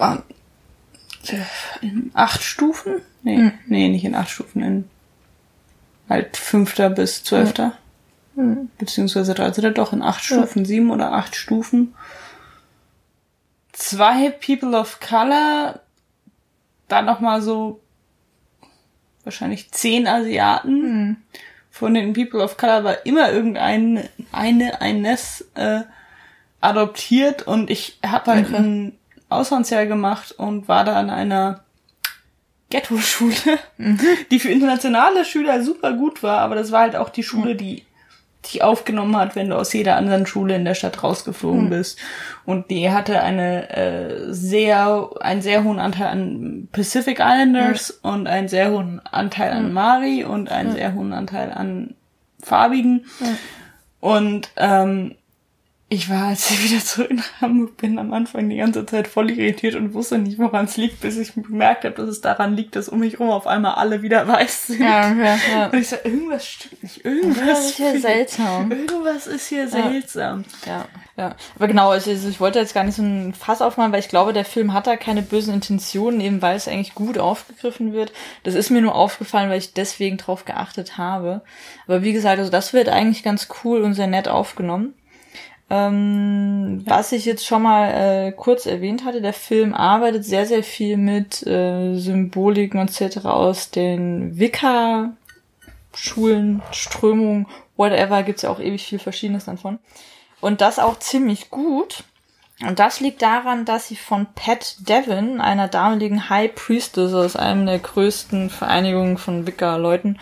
äh, 0.00 0.16
in 1.80 2.10
acht 2.14 2.42
Stufen? 2.42 3.00
Nee, 3.22 3.36
Hm. 3.36 3.52
nee, 3.66 3.88
nicht 3.88 4.04
in 4.04 4.14
acht 4.14 4.30
Stufen, 4.30 4.62
in 4.62 4.90
halt 6.08 6.36
fünfter 6.36 6.90
bis 6.90 7.22
zwölfter. 7.24 7.72
Hm. 8.34 8.70
Beziehungsweise 8.78 9.34
dreizehn, 9.34 9.74
doch 9.74 9.92
in 9.92 10.02
acht 10.02 10.24
Stufen, 10.24 10.64
sieben 10.64 10.90
oder 10.90 11.12
acht 11.12 11.36
Stufen. 11.36 11.94
Zwei 13.72 14.30
People 14.30 14.78
of 14.78 15.00
Color, 15.00 15.80
dann 16.88 17.06
noch 17.06 17.20
mal 17.20 17.40
so 17.40 17.80
wahrscheinlich 19.24 19.70
zehn 19.72 20.06
Asiaten. 20.06 20.82
Hm. 20.82 21.16
Von 21.70 21.94
den 21.94 22.12
People 22.12 22.42
of 22.42 22.56
Color 22.58 22.84
war 22.84 23.06
immer 23.06 23.30
irgendein 23.32 24.08
eine 24.30 24.80
eines 24.82 25.46
äh, 25.54 25.80
adoptiert 26.60 27.46
und 27.46 27.70
ich 27.70 27.98
habe 28.04 28.30
halt 28.32 28.46
Okay. 28.48 28.56
ein 28.56 28.98
Auslandsjahr 29.34 29.86
gemacht 29.86 30.32
und 30.32 30.68
war 30.68 30.84
da 30.84 30.94
an 30.94 31.10
einer 31.10 31.60
Ghetto-Schule, 32.70 33.58
die 34.30 34.38
für 34.38 34.50
internationale 34.50 35.24
Schüler 35.24 35.62
super 35.62 35.92
gut 35.92 36.22
war, 36.22 36.38
aber 36.38 36.54
das 36.54 36.72
war 36.72 36.80
halt 36.80 36.96
auch 36.96 37.10
die 37.10 37.22
Schule, 37.22 37.54
die 37.54 37.84
dich 38.44 38.62
aufgenommen 38.62 39.16
hat, 39.16 39.36
wenn 39.36 39.50
du 39.50 39.56
aus 39.56 39.72
jeder 39.72 39.96
anderen 39.96 40.26
Schule 40.26 40.56
in 40.56 40.64
der 40.64 40.74
Stadt 40.74 41.02
rausgeflogen 41.02 41.70
bist. 41.70 41.98
Und 42.44 42.70
die 42.70 42.90
hatte 42.90 43.20
eine 43.22 43.70
äh, 43.70 44.32
sehr, 44.32 45.10
einen 45.20 45.42
sehr 45.42 45.62
hohen 45.64 45.78
Anteil 45.78 46.08
an 46.08 46.68
Pacific 46.72 47.20
Islanders 47.20 47.90
und 48.02 48.26
einen 48.26 48.48
sehr 48.48 48.72
hohen 48.72 49.00
Anteil 49.06 49.52
an 49.52 49.72
Mari 49.72 50.24
und 50.24 50.50
einen 50.50 50.72
sehr 50.72 50.94
hohen 50.94 51.12
Anteil 51.12 51.52
an 51.52 51.94
Farbigen. 52.42 53.06
Und 54.00 54.50
ähm, 54.56 55.14
ich 55.92 56.08
war, 56.08 56.28
als 56.28 56.50
ich 56.50 56.64
wieder 56.64 56.82
zurück 56.82 57.12
nach 57.12 57.42
Hamburg 57.42 57.76
bin, 57.76 57.98
am 57.98 58.14
Anfang 58.14 58.48
die 58.48 58.56
ganze 58.56 58.86
Zeit 58.86 59.06
voll 59.06 59.30
irritiert 59.30 59.74
und 59.74 59.92
wusste 59.92 60.16
nicht, 60.16 60.38
woran 60.38 60.64
es 60.64 60.78
liegt, 60.78 61.00
bis 61.00 61.18
ich 61.18 61.34
bemerkt 61.34 61.84
habe, 61.84 61.94
dass 61.94 62.08
es 62.08 62.22
daran 62.22 62.56
liegt, 62.56 62.76
dass 62.76 62.88
um 62.88 63.00
mich 63.00 63.20
rum 63.20 63.28
auf 63.28 63.46
einmal 63.46 63.74
alle 63.74 64.00
wieder 64.00 64.26
weiß 64.26 64.68
sind. 64.68 64.80
Ja, 64.80 65.10
okay, 65.10 65.38
ja. 65.52 65.66
Und 65.66 65.78
ich 65.78 65.88
so, 65.88 65.96
irgendwas 66.02 66.46
stimmt 66.46 66.82
nicht, 66.82 67.04
irgendwas 67.04 67.66
ist 67.66 67.78
ja 67.78 67.90
fehlt. 67.90 68.02
seltsam. 68.02 68.72
Irgendwas 68.72 69.26
ist 69.26 69.48
hier 69.48 69.68
seltsam. 69.68 70.46
Ja, 70.64 70.86
ja. 71.18 71.36
Aber 71.56 71.68
genau, 71.68 71.90
also 71.90 72.10
ich 72.10 72.40
wollte 72.40 72.58
jetzt 72.58 72.72
gar 72.72 72.84
nicht 72.84 72.96
so 72.96 73.02
ein 73.02 73.34
Fass 73.34 73.60
aufmachen, 73.60 73.92
weil 73.92 74.00
ich 74.00 74.08
glaube, 74.08 74.32
der 74.32 74.46
Film 74.46 74.72
hat 74.72 74.86
da 74.86 74.96
keine 74.96 75.20
bösen 75.20 75.52
Intentionen, 75.52 76.22
eben 76.22 76.40
weil 76.40 76.56
es 76.56 76.68
eigentlich 76.68 76.94
gut 76.94 77.18
aufgegriffen 77.18 77.92
wird. 77.92 78.14
Das 78.44 78.54
ist 78.54 78.70
mir 78.70 78.80
nur 78.80 78.94
aufgefallen, 78.94 79.50
weil 79.50 79.58
ich 79.58 79.74
deswegen 79.74 80.16
drauf 80.16 80.46
geachtet 80.46 80.96
habe. 80.96 81.42
Aber 81.86 82.02
wie 82.02 82.14
gesagt, 82.14 82.38
also 82.38 82.50
das 82.50 82.72
wird 82.72 82.88
eigentlich 82.88 83.22
ganz 83.22 83.48
cool 83.62 83.82
und 83.82 83.92
sehr 83.92 84.06
nett 84.06 84.26
aufgenommen. 84.26 84.94
Ähm, 85.70 86.82
Was 86.86 87.12
ich 87.12 87.24
jetzt 87.24 87.46
schon 87.46 87.62
mal 87.62 87.88
äh, 87.88 88.32
kurz 88.32 88.66
erwähnt 88.66 89.04
hatte, 89.04 89.22
der 89.22 89.32
Film 89.32 89.74
arbeitet 89.74 90.24
sehr, 90.24 90.46
sehr 90.46 90.62
viel 90.62 90.96
mit 90.96 91.46
äh, 91.46 91.94
Symboliken 91.96 92.80
etc. 92.80 93.24
aus 93.24 93.70
den 93.70 94.38
Wicca 94.38 95.12
Schulen, 95.94 96.62
Strömungen, 96.72 97.46
whatever, 97.76 98.22
gibt's 98.22 98.42
ja 98.42 98.50
auch 98.50 98.60
ewig 98.60 98.84
viel 98.84 98.98
Verschiedenes 98.98 99.44
davon. 99.44 99.78
Und 100.40 100.60
das 100.60 100.78
auch 100.78 100.98
ziemlich 100.98 101.50
gut. 101.50 102.04
Und 102.60 102.78
das 102.78 103.00
liegt 103.00 103.22
daran, 103.22 103.64
dass 103.64 103.88
sie 103.88 103.96
von 103.96 104.26
Pat 104.34 104.76
Devon, 104.88 105.40
einer 105.40 105.68
damaligen 105.68 106.28
High 106.30 106.54
Priestess 106.54 107.12
aus 107.12 107.34
einem 107.34 107.66
der 107.66 107.78
größten 107.78 108.50
Vereinigungen 108.50 109.18
von 109.18 109.46
Wicca-Leuten, 109.46 110.18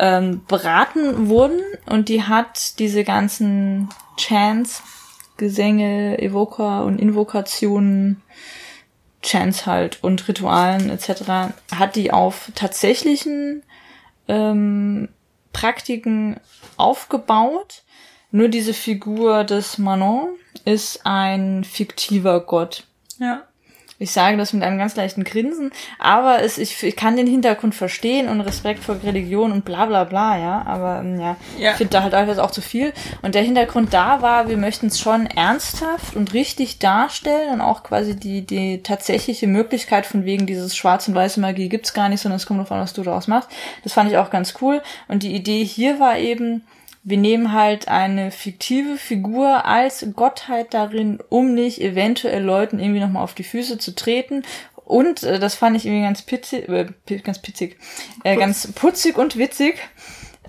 ähm, 0.00 0.42
beraten 0.48 1.28
wurden. 1.28 1.60
Und 1.86 2.08
die 2.08 2.24
hat 2.24 2.78
diese 2.78 3.04
ganzen 3.04 3.90
Chants, 4.16 4.82
Gesänge, 5.36 6.20
Evoker 6.20 6.84
und 6.84 6.98
Invokationen, 6.98 8.22
Chants 9.22 9.66
halt 9.66 10.02
und 10.02 10.26
Ritualen 10.28 10.88
etc. 10.88 11.52
hat 11.74 11.94
die 11.94 12.10
auf 12.10 12.50
tatsächlichen 12.54 13.62
ähm, 14.28 15.10
Praktiken 15.52 16.40
aufgebaut. 16.78 17.82
Nur 18.30 18.48
diese 18.48 18.72
Figur 18.72 19.44
des 19.44 19.76
Manon 19.76 20.30
ist 20.64 21.04
ein 21.04 21.64
fiktiver 21.64 22.40
Gott. 22.40 22.86
Ja. 23.18 23.42
Ich 24.00 24.12
sage 24.12 24.38
das 24.38 24.54
mit 24.54 24.62
einem 24.62 24.78
ganz 24.78 24.96
leichten 24.96 25.24
Grinsen, 25.24 25.70
aber 25.98 26.42
es, 26.42 26.56
ich, 26.56 26.82
ich 26.82 26.96
kann 26.96 27.16
den 27.16 27.26
Hintergrund 27.26 27.74
verstehen 27.74 28.28
und 28.28 28.40
Respekt 28.40 28.82
vor 28.82 28.96
Religion 29.04 29.52
und 29.52 29.66
bla 29.66 29.84
bla 29.84 30.04
bla, 30.04 30.38
ja. 30.38 30.62
Aber 30.66 31.00
ähm, 31.00 31.20
ja, 31.20 31.36
Ja. 31.58 31.72
ich 31.72 31.76
finde 31.76 31.92
da 31.92 32.02
halt 32.02 32.14
alles 32.14 32.38
auch 32.38 32.50
zu 32.50 32.62
viel. 32.62 32.94
Und 33.20 33.34
der 33.34 33.42
Hintergrund 33.42 33.92
da 33.92 34.22
war, 34.22 34.48
wir 34.48 34.56
möchten 34.56 34.86
es 34.86 34.98
schon 34.98 35.26
ernsthaft 35.26 36.16
und 36.16 36.32
richtig 36.32 36.78
darstellen 36.78 37.52
und 37.52 37.60
auch 37.60 37.82
quasi 37.82 38.16
die, 38.16 38.40
die 38.46 38.82
tatsächliche 38.82 39.46
Möglichkeit 39.46 40.06
von 40.06 40.24
wegen 40.24 40.46
dieses 40.46 40.74
schwarz 40.74 41.06
und 41.06 41.14
weiße 41.14 41.38
Magie 41.38 41.68
gibt's 41.68 41.92
gar 41.92 42.08
nicht, 42.08 42.22
sondern 42.22 42.38
es 42.38 42.46
kommt 42.46 42.60
an, 42.72 42.80
was 42.80 42.94
du 42.94 43.02
daraus 43.02 43.28
machst. 43.28 43.50
Das 43.84 43.92
fand 43.92 44.10
ich 44.10 44.16
auch 44.16 44.30
ganz 44.30 44.54
cool. 44.62 44.80
Und 45.08 45.22
die 45.22 45.34
Idee 45.34 45.62
hier 45.62 46.00
war 46.00 46.16
eben, 46.18 46.62
wir 47.02 47.16
nehmen 47.16 47.52
halt 47.52 47.88
eine 47.88 48.30
fiktive 48.30 48.96
Figur 48.96 49.64
als 49.64 50.06
Gottheit 50.14 50.74
darin, 50.74 51.18
um 51.28 51.54
nicht 51.54 51.80
eventuell 51.80 52.42
Leuten 52.42 52.78
irgendwie 52.78 53.00
nochmal 53.00 53.22
auf 53.22 53.34
die 53.34 53.44
Füße 53.44 53.78
zu 53.78 53.94
treten. 53.94 54.42
Und 54.84 55.22
äh, 55.22 55.38
das 55.38 55.54
fand 55.54 55.76
ich 55.76 55.86
irgendwie 55.86 56.02
ganz 56.02 56.22
pitzig, 56.22 56.68
äh, 56.68 56.86
ganz 57.22 57.38
pitzig, 57.38 57.78
äh, 58.24 58.36
ganz 58.36 58.72
putzig 58.72 59.16
und 59.16 59.36
witzig. 59.36 59.76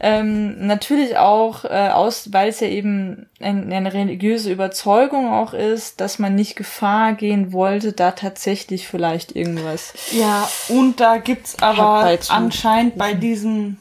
Ähm, 0.04 0.66
natürlich 0.66 1.18
auch 1.18 1.64
äh, 1.64 1.90
aus, 1.94 2.34
weil 2.34 2.50
es 2.50 2.60
ja 2.60 2.68
eben 2.68 3.30
ein, 3.40 3.72
eine 3.72 3.94
religiöse 3.94 4.52
Überzeugung 4.52 5.32
auch 5.32 5.54
ist, 5.54 6.02
dass 6.02 6.18
man 6.18 6.34
nicht 6.34 6.56
Gefahr 6.56 7.14
gehen 7.14 7.54
wollte, 7.54 7.94
da 7.94 8.12
tatsächlich 8.12 8.88
vielleicht 8.88 9.36
irgendwas. 9.36 9.94
Ja, 10.12 10.50
und 10.70 11.00
da 11.00 11.18
gibt's 11.18 11.62
aber 11.62 12.18
anscheinend 12.30 12.98
bei 12.98 13.14
diesen, 13.14 13.80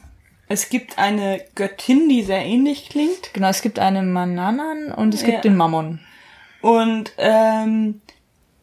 es 0.51 0.69
gibt 0.69 0.97
eine 0.97 1.41
Göttin, 1.55 2.09
die 2.09 2.23
sehr 2.23 2.45
ähnlich 2.45 2.89
klingt. 2.89 3.33
Genau, 3.33 3.47
es 3.47 3.61
gibt 3.61 3.79
eine 3.79 4.01
Mananan 4.03 4.91
und 4.91 5.13
es 5.13 5.23
gibt 5.23 5.37
Ja. 5.37 5.41
den 5.41 5.55
Mammon. 5.55 5.99
Und 6.61 7.13
ähm, 7.17 8.01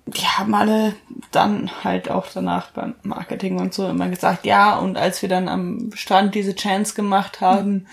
die 0.07 0.27
haben 0.27 0.55
alle 0.55 0.95
dann 1.33 1.71
halt 1.85 2.11
auch 2.11 2.27
danach 2.33 2.71
beim 2.71 2.95
Marketing 3.03 3.59
und 3.59 3.75
so 3.75 3.89
immer 3.89 4.09
gesagt, 4.09 4.47
ja, 4.47 4.77
und 4.77 4.97
als 4.97 5.21
wir 5.23 5.29
dann 5.29 5.49
am 5.49 5.91
Strand 5.95 6.35
diese 6.35 6.55
Chance 6.55 6.95
gemacht 6.95 7.41
haben 7.41 7.87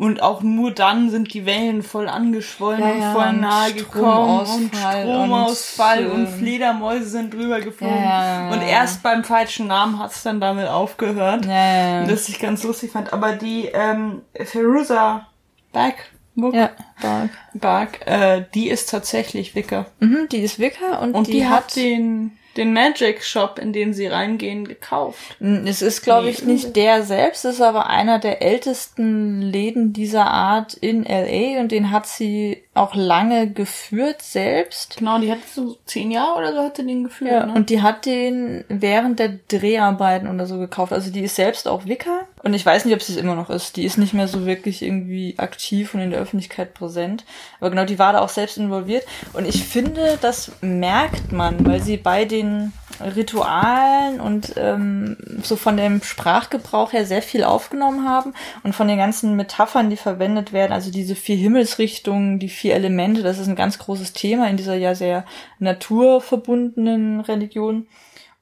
und 0.00 0.22
auch 0.22 0.40
nur 0.42 0.70
dann 0.70 1.10
sind 1.10 1.34
die 1.34 1.44
Wellen 1.44 1.82
voll 1.82 2.08
angeschwollen 2.08 2.80
Ja, 2.80 3.08
und 3.08 3.20
voll 3.20 3.32
nahe 3.34 3.74
gekommen 3.74 4.40
und 4.40 4.74
Stromausfall 4.74 6.06
und, 6.06 6.22
und, 6.22 6.26
Fledermäuse 6.26 7.04
sind 7.04 7.34
drüber 7.34 7.60
geflogen. 7.60 8.02
Ja, 8.02 8.48
und 8.50 8.62
erst 8.62 9.02
beim 9.02 9.24
falschen 9.24 9.66
Namen 9.66 9.98
hat's 9.98 10.22
dann 10.22 10.40
damit 10.40 10.68
aufgehört. 10.68 11.44
Ja. 11.44 12.06
Das 12.06 12.30
ich 12.30 12.38
ganz 12.38 12.62
lustig 12.62 12.92
fand. 12.92 13.12
Aber 13.12 13.32
die 13.32 13.66
ähm, 13.66 14.22
Feruza 14.42 15.26
Back, 15.70 16.10
Ja, 16.34 16.70
Bark. 17.02 17.30
Bark, 17.52 18.06
äh, 18.06 18.46
die 18.54 18.70
ist 18.70 18.88
tatsächlich 18.88 19.54
Wicker. 19.54 19.84
Mhm, 19.98 20.28
die 20.32 20.38
ist 20.38 20.58
Wicker 20.58 21.02
und, 21.02 21.14
Und 21.14 21.26
die, 21.26 21.32
die, 21.32 21.46
hat 21.46 21.64
hat 21.64 21.76
den, 21.76 22.38
den 22.56 22.72
Magic 22.72 23.22
Shop, 23.22 23.58
in 23.58 23.72
den 23.72 23.92
sie 23.94 24.06
reingehen, 24.06 24.66
gekauft. 24.66 25.36
Es 25.40 25.82
ist, 25.82 26.02
glaube 26.02 26.26
Nee, 26.26 26.32
ich, 26.32 26.44
nicht 26.44 26.76
der 26.76 27.02
selbst, 27.02 27.44
es 27.44 27.56
ist 27.56 27.60
aber 27.60 27.88
einer 27.88 28.18
der 28.18 28.42
ältesten 28.42 29.40
Läden 29.40 29.92
dieser 29.92 30.26
Art 30.26 30.74
in 30.74 31.04
LA 31.04 31.60
und 31.60 31.72
den 31.72 31.90
hat 31.90 32.06
sie 32.06 32.62
auch 32.74 32.94
lange 32.94 33.50
geführt 33.50 34.22
selbst. 34.22 34.96
Genau, 34.98 35.18
die 35.18 35.30
hat 35.30 35.38
so 35.54 35.76
zehn 35.84 36.10
Jahre 36.10 36.38
oder 36.38 36.52
so 36.52 36.62
hat 36.62 36.76
sie 36.76 36.86
den 36.86 37.04
geführt. 37.04 37.30
Ja, 37.30 37.46
ne? 37.46 37.54
und 37.54 37.70
die 37.70 37.82
hat 37.82 38.06
den 38.06 38.64
während 38.68 39.18
der 39.18 39.38
Dreharbeiten 39.48 40.28
oder 40.28 40.46
so 40.46 40.58
gekauft. 40.58 40.92
Also 40.92 41.10
die 41.10 41.22
ist 41.22 41.36
selbst 41.36 41.68
auch 41.68 41.86
Wicker. 41.86 42.26
Und 42.42 42.54
ich 42.54 42.64
weiß 42.64 42.84
nicht, 42.84 42.94
ob 42.94 43.02
sie 43.02 43.12
es 43.12 43.18
immer 43.18 43.34
noch 43.34 43.50
ist. 43.50 43.76
Die 43.76 43.84
ist 43.84 43.98
nicht 43.98 44.14
mehr 44.14 44.28
so 44.28 44.46
wirklich 44.46 44.82
irgendwie 44.82 45.34
aktiv 45.38 45.94
und 45.94 46.00
in 46.00 46.10
der 46.10 46.20
Öffentlichkeit 46.20 46.72
präsent. 46.72 47.24
Aber 47.60 47.70
genau, 47.70 47.84
die 47.84 47.98
war 47.98 48.14
da 48.14 48.20
auch 48.20 48.30
selbst 48.30 48.56
involviert. 48.56 49.04
Und 49.34 49.46
ich 49.46 49.64
finde, 49.64 50.18
das 50.20 50.52
merkt 50.62 51.32
man, 51.32 51.66
weil 51.66 51.82
sie 51.82 51.98
bei 51.98 52.24
den 52.24 52.72
Ritualen 53.00 54.20
und 54.20 54.54
ähm, 54.56 55.16
so 55.42 55.56
von 55.56 55.76
dem 55.76 56.02
Sprachgebrauch 56.02 56.92
her 56.92 57.06
sehr 57.06 57.22
viel 57.22 57.44
aufgenommen 57.44 58.08
haben 58.08 58.34
und 58.62 58.74
von 58.74 58.88
den 58.88 58.98
ganzen 58.98 59.36
Metaphern, 59.36 59.90
die 59.90 59.96
verwendet 59.96 60.52
werden, 60.52 60.72
also 60.72 60.90
diese 60.90 61.14
vier 61.14 61.36
Himmelsrichtungen, 61.36 62.38
die 62.38 62.48
vier 62.48 62.74
Elemente, 62.74 63.22
das 63.22 63.38
ist 63.38 63.48
ein 63.48 63.56
ganz 63.56 63.78
großes 63.78 64.12
Thema 64.12 64.48
in 64.48 64.56
dieser 64.56 64.74
ja 64.74 64.94
sehr 64.94 65.24
naturverbundenen 65.58 67.20
Religion. 67.20 67.86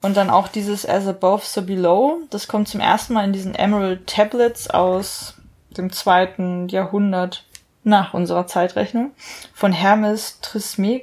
Und 0.01 0.17
dann 0.17 0.31
auch 0.31 0.49
dieses 0.49 0.89
As 0.89 1.07
Above, 1.07 1.45
So 1.45 1.63
Below, 1.63 2.21
das 2.31 2.47
kommt 2.47 2.69
zum 2.69 2.81
ersten 2.81 3.15
Mal 3.15 3.25
in 3.25 3.33
diesen 3.33 3.55
Emerald 3.55 4.07
Tablets 4.07 4.71
aus 4.71 5.35
dem 5.71 5.93
zweiten 5.93 6.69
Jahrhundert 6.69 7.45
nach 7.83 8.15
unserer 8.15 8.47
Zeitrechnung 8.47 9.13
von 9.55 9.73
Hermes 9.73 10.41
Trisme 10.41 11.03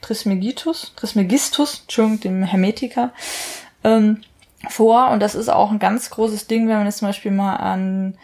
Trismegistus, 0.00 0.92
Trismegistus, 0.96 1.80
Entschuldigung, 1.82 2.20
dem 2.20 2.42
Hermetiker, 2.42 3.12
ähm, 3.82 4.22
vor. 4.68 5.10
Und 5.10 5.20
das 5.20 5.34
ist 5.34 5.48
auch 5.48 5.70
ein 5.70 5.78
ganz 5.78 6.10
großes 6.10 6.46
Ding, 6.46 6.68
wenn 6.68 6.76
man 6.76 6.86
jetzt 6.86 6.98
zum 6.98 7.08
Beispiel 7.08 7.30
mal 7.30 7.56
an 7.56 8.18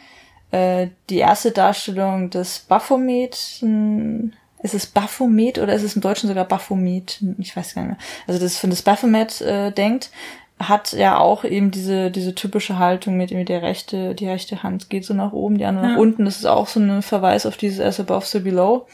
äh, 0.50 0.88
die 1.08 1.18
erste 1.18 1.52
Darstellung 1.52 2.28
des 2.28 2.60
Baphomet, 2.60 3.34
hm, 3.60 4.32
ist 4.62 4.74
es 4.74 4.86
Baphomet 4.86 5.58
oder 5.58 5.74
ist 5.74 5.82
es 5.82 5.96
im 5.96 6.02
Deutschen 6.02 6.28
sogar 6.28 6.44
Baphomet? 6.44 7.20
Ich 7.38 7.56
weiß 7.56 7.74
gar 7.74 7.82
nicht 7.82 7.90
mehr. 7.92 8.06
Also 8.26 8.40
das 8.40 8.58
von 8.58 8.70
das 8.70 8.82
Baphomet 8.82 9.40
äh, 9.40 9.70
denkt, 9.70 10.10
hat 10.58 10.92
ja 10.92 11.16
auch 11.16 11.44
eben 11.44 11.70
diese 11.70 12.10
diese 12.10 12.34
typische 12.34 12.78
Haltung 12.78 13.16
mit, 13.16 13.30
mit 13.30 13.48
der 13.48 13.62
rechte 13.62 14.14
die 14.14 14.28
rechte 14.28 14.62
Hand 14.62 14.90
geht 14.90 15.06
so 15.06 15.14
nach 15.14 15.32
oben, 15.32 15.56
die 15.56 15.64
andere 15.64 15.88
nach 15.88 15.96
unten. 15.96 16.26
Das 16.26 16.36
ist 16.36 16.44
auch 16.44 16.66
so 16.68 16.80
ein 16.80 17.00
Verweis 17.00 17.46
auf 17.46 17.56
dieses 17.56 17.80
as 17.80 17.98
above 17.98 18.26
so 18.26 18.40
below 18.40 18.86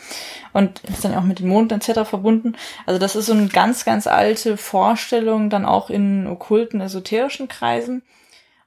und 0.52 0.80
ist 0.84 1.04
dann 1.04 1.14
auch 1.16 1.24
mit 1.24 1.40
den 1.40 1.48
Monden 1.48 1.74
etc. 1.74 2.08
verbunden. 2.08 2.54
Also 2.86 3.00
das 3.00 3.16
ist 3.16 3.26
so 3.26 3.32
eine 3.32 3.48
ganz 3.48 3.84
ganz 3.84 4.06
alte 4.06 4.56
Vorstellung 4.56 5.50
dann 5.50 5.64
auch 5.64 5.90
in 5.90 6.28
okkulten 6.28 6.80
esoterischen 6.80 7.48
Kreisen. 7.48 8.02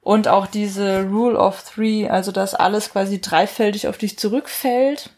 Und 0.02 0.28
auch 0.28 0.46
diese 0.46 1.04
Rule 1.04 1.38
of 1.38 1.62
Three, 1.62 2.08
also 2.08 2.32
dass 2.32 2.54
alles 2.54 2.90
quasi 2.90 3.20
dreifältig 3.20 3.86
auf 3.86 3.98
dich 3.98 4.18
zurückfällt, 4.18 5.10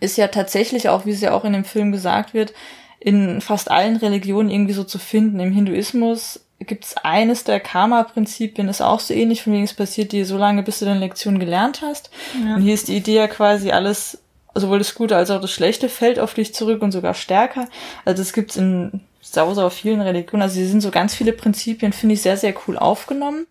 ist 0.00 0.16
ja 0.16 0.28
tatsächlich 0.28 0.88
auch, 0.88 1.06
wie 1.06 1.12
es 1.12 1.20
ja 1.20 1.32
auch 1.32 1.44
in 1.44 1.52
dem 1.52 1.64
Film 1.64 1.92
gesagt 1.92 2.34
wird, 2.34 2.52
in 3.00 3.40
fast 3.40 3.70
allen 3.70 3.96
Religionen 3.96 4.50
irgendwie 4.50 4.72
so 4.72 4.84
zu 4.84 4.98
finden. 4.98 5.40
Im 5.40 5.52
Hinduismus 5.52 6.40
gibt 6.60 6.84
es 6.84 6.96
eines 6.96 7.44
der 7.44 7.60
Karma-Prinzipien, 7.60 8.68
ist 8.68 8.80
auch 8.80 9.00
so 9.00 9.14
ähnlich, 9.14 9.42
von 9.42 9.52
wegen 9.52 9.64
es 9.64 9.74
passiert 9.74 10.12
dir 10.12 10.26
so 10.26 10.36
lange, 10.36 10.62
bis 10.62 10.80
du 10.80 10.84
deine 10.84 11.00
Lektion 11.00 11.38
gelernt 11.38 11.82
hast. 11.82 12.10
Und 12.56 12.62
hier 12.62 12.74
ist 12.74 12.88
die 12.88 12.96
Idee 12.96 13.16
ja 13.16 13.28
quasi 13.28 13.70
alles, 13.70 14.18
sowohl 14.54 14.78
das 14.78 14.94
Gute 14.94 15.16
als 15.16 15.30
auch 15.30 15.40
das 15.40 15.52
Schlechte 15.52 15.88
fällt 15.88 16.18
auf 16.18 16.34
dich 16.34 16.54
zurück 16.54 16.82
und 16.82 16.90
sogar 16.90 17.14
stärker. 17.14 17.68
Also 18.04 18.22
das 18.22 18.32
gibt's 18.32 18.56
in 18.56 19.00
sau, 19.20 19.54
sau 19.54 19.70
vielen 19.70 20.00
Religionen. 20.00 20.42
Also 20.42 20.58
hier 20.58 20.68
sind 20.68 20.80
so 20.80 20.90
ganz 20.90 21.14
viele 21.14 21.32
Prinzipien, 21.32 21.92
finde 21.92 22.14
ich 22.14 22.22
sehr, 22.22 22.36
sehr 22.36 22.54
cool 22.66 22.76
aufgenommen. 22.76 23.46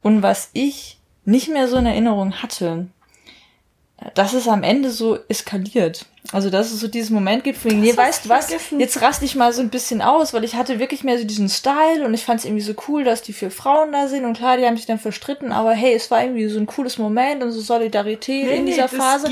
Und 0.00 0.22
was 0.22 0.50
ich 0.52 0.98
nicht 1.24 1.48
mehr 1.48 1.68
so 1.68 1.76
in 1.76 1.86
Erinnerung 1.86 2.34
hatte, 2.42 2.86
dass 4.14 4.32
es 4.32 4.48
am 4.48 4.62
Ende 4.62 4.90
so 4.90 5.18
eskaliert. 5.28 6.06
Also, 6.32 6.50
dass 6.50 6.70
es 6.70 6.80
so 6.80 6.88
diesen 6.88 7.14
Moment 7.14 7.44
gibt, 7.44 7.58
von 7.58 7.80
nee, 7.80 7.96
weißt 7.96 8.24
du 8.24 8.28
was, 8.28 8.46
vergessen. 8.46 8.78
jetzt 8.78 9.02
raste 9.02 9.24
ich 9.24 9.34
mal 9.34 9.52
so 9.52 9.60
ein 9.60 9.70
bisschen 9.70 10.00
aus, 10.00 10.32
weil 10.32 10.44
ich 10.44 10.54
hatte 10.54 10.78
wirklich 10.78 11.02
mehr 11.02 11.18
so 11.18 11.24
diesen 11.24 11.48
Style 11.48 12.04
und 12.04 12.14
ich 12.14 12.24
fand 12.24 12.40
es 12.40 12.46
irgendwie 12.46 12.62
so 12.62 12.74
cool, 12.88 13.04
dass 13.04 13.22
die 13.22 13.32
vier 13.32 13.50
Frauen 13.50 13.92
da 13.92 14.06
sind 14.06 14.24
und 14.24 14.36
klar, 14.36 14.56
die 14.56 14.64
haben 14.64 14.76
sich 14.76 14.86
dann 14.86 14.98
verstritten, 15.00 15.52
aber 15.52 15.72
hey, 15.72 15.94
es 15.94 16.10
war 16.10 16.22
irgendwie 16.22 16.46
so 16.48 16.58
ein 16.58 16.66
cooles 16.66 16.98
Moment 16.98 17.42
und 17.42 17.50
so 17.50 17.60
Solidarität 17.60 18.46
Nee, 18.46 18.56
in 18.56 18.64
nee, 18.64 18.70
dieser 18.70 18.88
das 18.88 18.94
Phase. 18.94 19.30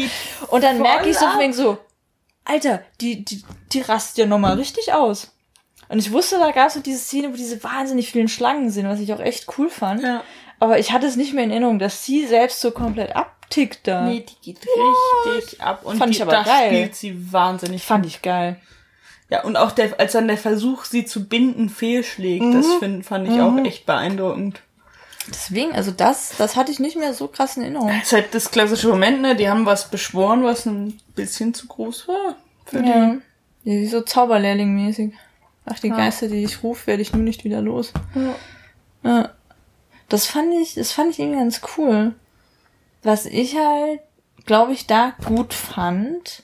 Und 0.49 0.65
dann 0.65 0.81
merke 0.81 1.09
ich 1.09 1.17
so 1.17 1.27
ab. 1.27 1.39
wegen 1.39 1.53
so, 1.53 1.79
Alter, 2.45 2.83
die, 3.01 3.25
die, 3.25 3.43
die 3.73 3.81
rastet 3.81 4.19
ja 4.19 4.27
nochmal 4.27 4.57
richtig 4.57 4.93
aus. 4.93 5.33
Und 5.89 5.99
ich 5.99 6.13
wusste, 6.13 6.39
da 6.39 6.51
gab 6.51 6.69
es 6.69 6.75
so 6.75 6.81
diese 6.81 6.99
Szene, 6.99 7.33
wo 7.33 7.37
diese 7.37 7.63
wahnsinnig 7.65 8.11
vielen 8.13 8.29
Schlangen 8.29 8.71
sind, 8.71 8.89
was 8.89 9.01
ich 9.01 9.13
auch 9.13 9.21
echt 9.21 9.47
cool 9.59 9.71
fand. 9.71 10.03
Ja. 10.03 10.23
Aber 10.61 10.79
ich 10.79 10.93
hatte 10.93 11.07
es 11.07 11.17
nicht 11.17 11.33
mehr 11.33 11.45
in 11.45 11.51
Erinnerung, 11.51 11.79
dass 11.79 12.05
sie 12.05 12.27
selbst 12.27 12.61
so 12.61 12.71
komplett 12.71 13.17
abtickt 13.51 13.87
da. 13.87 14.03
Nee, 14.05 14.25
die 14.29 14.53
geht 14.53 14.59
richtig 15.27 15.61
ab. 15.61 15.81
Und 15.85 15.99
Fand 15.99 16.13
die, 16.13 16.17
ich 16.17 16.23
aber 16.23 16.33
da 16.33 16.43
geil. 16.43 16.69
spielt 16.69 16.95
sie 16.95 17.33
wahnsinnig. 17.33 17.83
Fand 17.83 18.07
ich 18.07 18.23
geil. 18.23 18.57
Ja, 19.29 19.45
und 19.45 19.57
auch 19.57 19.73
der, 19.73 19.99
als 20.01 20.13
dann 20.13 20.27
der 20.29 20.39
Versuch, 20.39 20.85
sie 20.85 21.05
zu 21.05 21.27
binden, 21.29 21.69
fehlschlägt, 21.69 22.45
das 22.55 22.67
Mhm. 22.67 22.79
find, 22.81 23.07
fand 23.07 23.29
ich 23.29 23.41
auch 23.41 23.57
echt 23.65 23.87
beeindruckend. 23.87 24.61
Deswegen, 25.29 25.73
also 25.73 25.93
das, 25.93 26.33
das 26.39 26.57
hatte 26.57 26.73
ich 26.73 26.81
nicht 26.81 26.97
mehr 26.97 27.15
so 27.15 27.29
krass 27.29 27.57
in 27.57 27.63
Erinnerung. 27.63 27.89
Das 27.89 28.05
ist 28.07 28.13
halt 28.13 28.35
das 28.35 28.51
klassische 28.51 28.89
Moment, 28.89 29.21
ne? 29.21 29.37
Die 29.37 29.49
haben 29.49 29.67
was 29.67 29.89
beschworen, 29.91 30.43
was 30.43 30.67
ein 30.67 30.99
bisschen 31.15 31.55
zu 31.55 31.67
groß 31.69 32.09
war 32.09 32.37
für 32.65 32.79
Ja. 32.85 33.17
ja 33.65 33.89
so 33.89 33.99
Zauberlehrling-mäßig. 34.01 35.13
Ach, 35.67 35.79
die 35.79 35.91
Geister, 35.91 36.27
die 36.27 36.43
ich 36.43 36.63
rufe, 36.65 36.89
werde 36.89 37.03
ich 37.03 37.13
nur 37.13 37.23
nicht 37.23 37.45
wieder 37.45 37.61
los. 37.61 37.93
die. 38.15 38.21
Ja. 38.21 38.35
Ja. 39.05 39.31
Das 40.09 40.27
fand 40.27 40.53
ich, 40.55 40.75
das 40.75 40.91
fand 40.91 41.11
ich 41.13 41.21
irgendwie 41.21 41.39
ganz 41.39 41.61
cool. 41.77 42.15
Was 43.03 43.27
ich 43.27 43.57
halt, 43.57 44.01
glaube 44.45 44.73
ich, 44.73 44.87
da 44.87 45.15
gut 45.27 45.55
fand, 45.55 46.43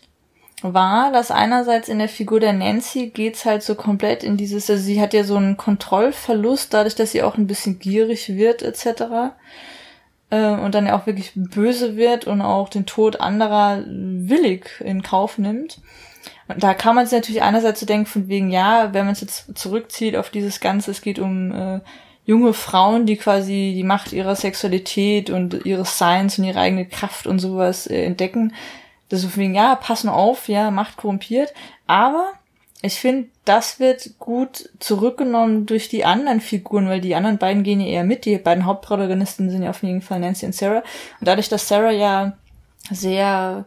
war, 0.63 1.13
dass 1.13 1.31
einerseits 1.31 1.89
in 1.89 1.99
der 1.99 2.09
Figur 2.09 2.41
der 2.41 2.53
Nancy 2.53 3.09
geht's 3.09 3.45
halt 3.45 3.63
so 3.63 3.75
komplett 3.75 4.25
in 4.25 4.37
dieses, 4.37 4.71
also 4.71 4.83
sie 4.83 5.01
hat 5.01 5.13
ja 5.13 5.25
so 5.25 5.37
einen 5.37 5.57
Kontrollverlust, 5.57 6.73
dadurch, 6.73 6.95
dass 6.95 7.13
sie 7.13 7.23
auch 7.23 7.37
ein 7.37 7.47
bisschen 7.47 7.79
gierig 7.79 8.35
wird, 8.37 8.63
etc. 8.63 9.35
äh, 10.31 10.49
und 10.49 10.75
dann 10.75 10.87
ja 10.87 10.99
auch 10.99 11.07
wirklich 11.07 11.33
böse 11.35 11.97
wird 11.97 12.27
und 12.27 12.41
auch 12.41 12.71
den 12.71 12.87
Tod 12.87 13.21
anderer 13.21 13.85
willig 13.87 14.81
in 14.81 15.03
Kauf 15.03 15.37
nimmt. 15.39 15.79
Und 16.49 16.63
da 16.63 16.75
kann 16.75 16.95
man 16.95 17.07
sich 17.07 17.19
natürlich 17.19 17.43
einerseits 17.43 17.81
so 17.81 17.87
denken, 17.87 18.07
von 18.07 18.29
wegen, 18.29 18.51
ja, 18.51 18.95
wenn 18.95 19.05
man 19.05 19.13
es 19.13 19.21
jetzt 19.21 19.59
zurückzieht 19.59 20.17
auf 20.17 20.31
dieses 20.31 20.61
Ganze, 20.61 20.93
es 20.93 21.03
geht 21.03 21.19
um 21.19 21.53
äh, 21.53 21.81
junge 22.27 22.53
Frauen, 22.53 23.07
die 23.07 23.17
quasi 23.17 23.73
die 23.75 23.85
Macht 23.85 24.13
ihrer 24.13 24.37
Sexualität 24.37 25.31
und 25.31 25.65
ihres 25.65 25.97
Seins 25.97 26.39
und 26.39 26.45
ihre 26.45 26.61
eigene 26.61 26.85
Kraft 26.87 27.27
und 27.27 27.39
sowas 27.39 27.87
äh, 27.87 28.05
entdecken. 28.05 28.53
Das 29.09 29.23
ist 29.23 29.33
von 29.33 29.43
wegen, 29.43 29.55
ja, 29.55 29.77
passen 29.77 30.09
auf, 30.09 30.49
ja, 30.49 30.71
Macht 30.73 30.97
korrumpiert. 30.97 31.55
Aber 31.87 32.33
ich 32.83 33.01
finde, 33.01 33.29
das 33.45 33.79
wird 33.79 34.19
gut 34.19 34.69
zurückgenommen 34.81 35.67
durch 35.67 35.89
die 35.89 36.05
anderen 36.05 36.41
Figuren, 36.41 36.89
weil 36.89 37.01
die 37.01 37.15
anderen 37.15 37.39
beiden 37.39 37.63
gehen 37.63 37.81
ja 37.81 37.87
eher 37.87 38.05
mit. 38.05 38.25
Die 38.25 38.37
beiden 38.39 38.67
Hauptprotagonisten 38.67 39.49
sind 39.49 39.63
ja 39.63 39.71
auf 39.71 39.83
jeden 39.83 40.03
Fall 40.03 40.19
Nancy 40.19 40.47
und 40.47 40.55
Sarah. 40.55 40.83
Und 41.21 41.29
dadurch, 41.29 41.49
dass 41.49 41.69
Sarah 41.69 41.93
ja 41.93 42.37
sehr 42.91 43.65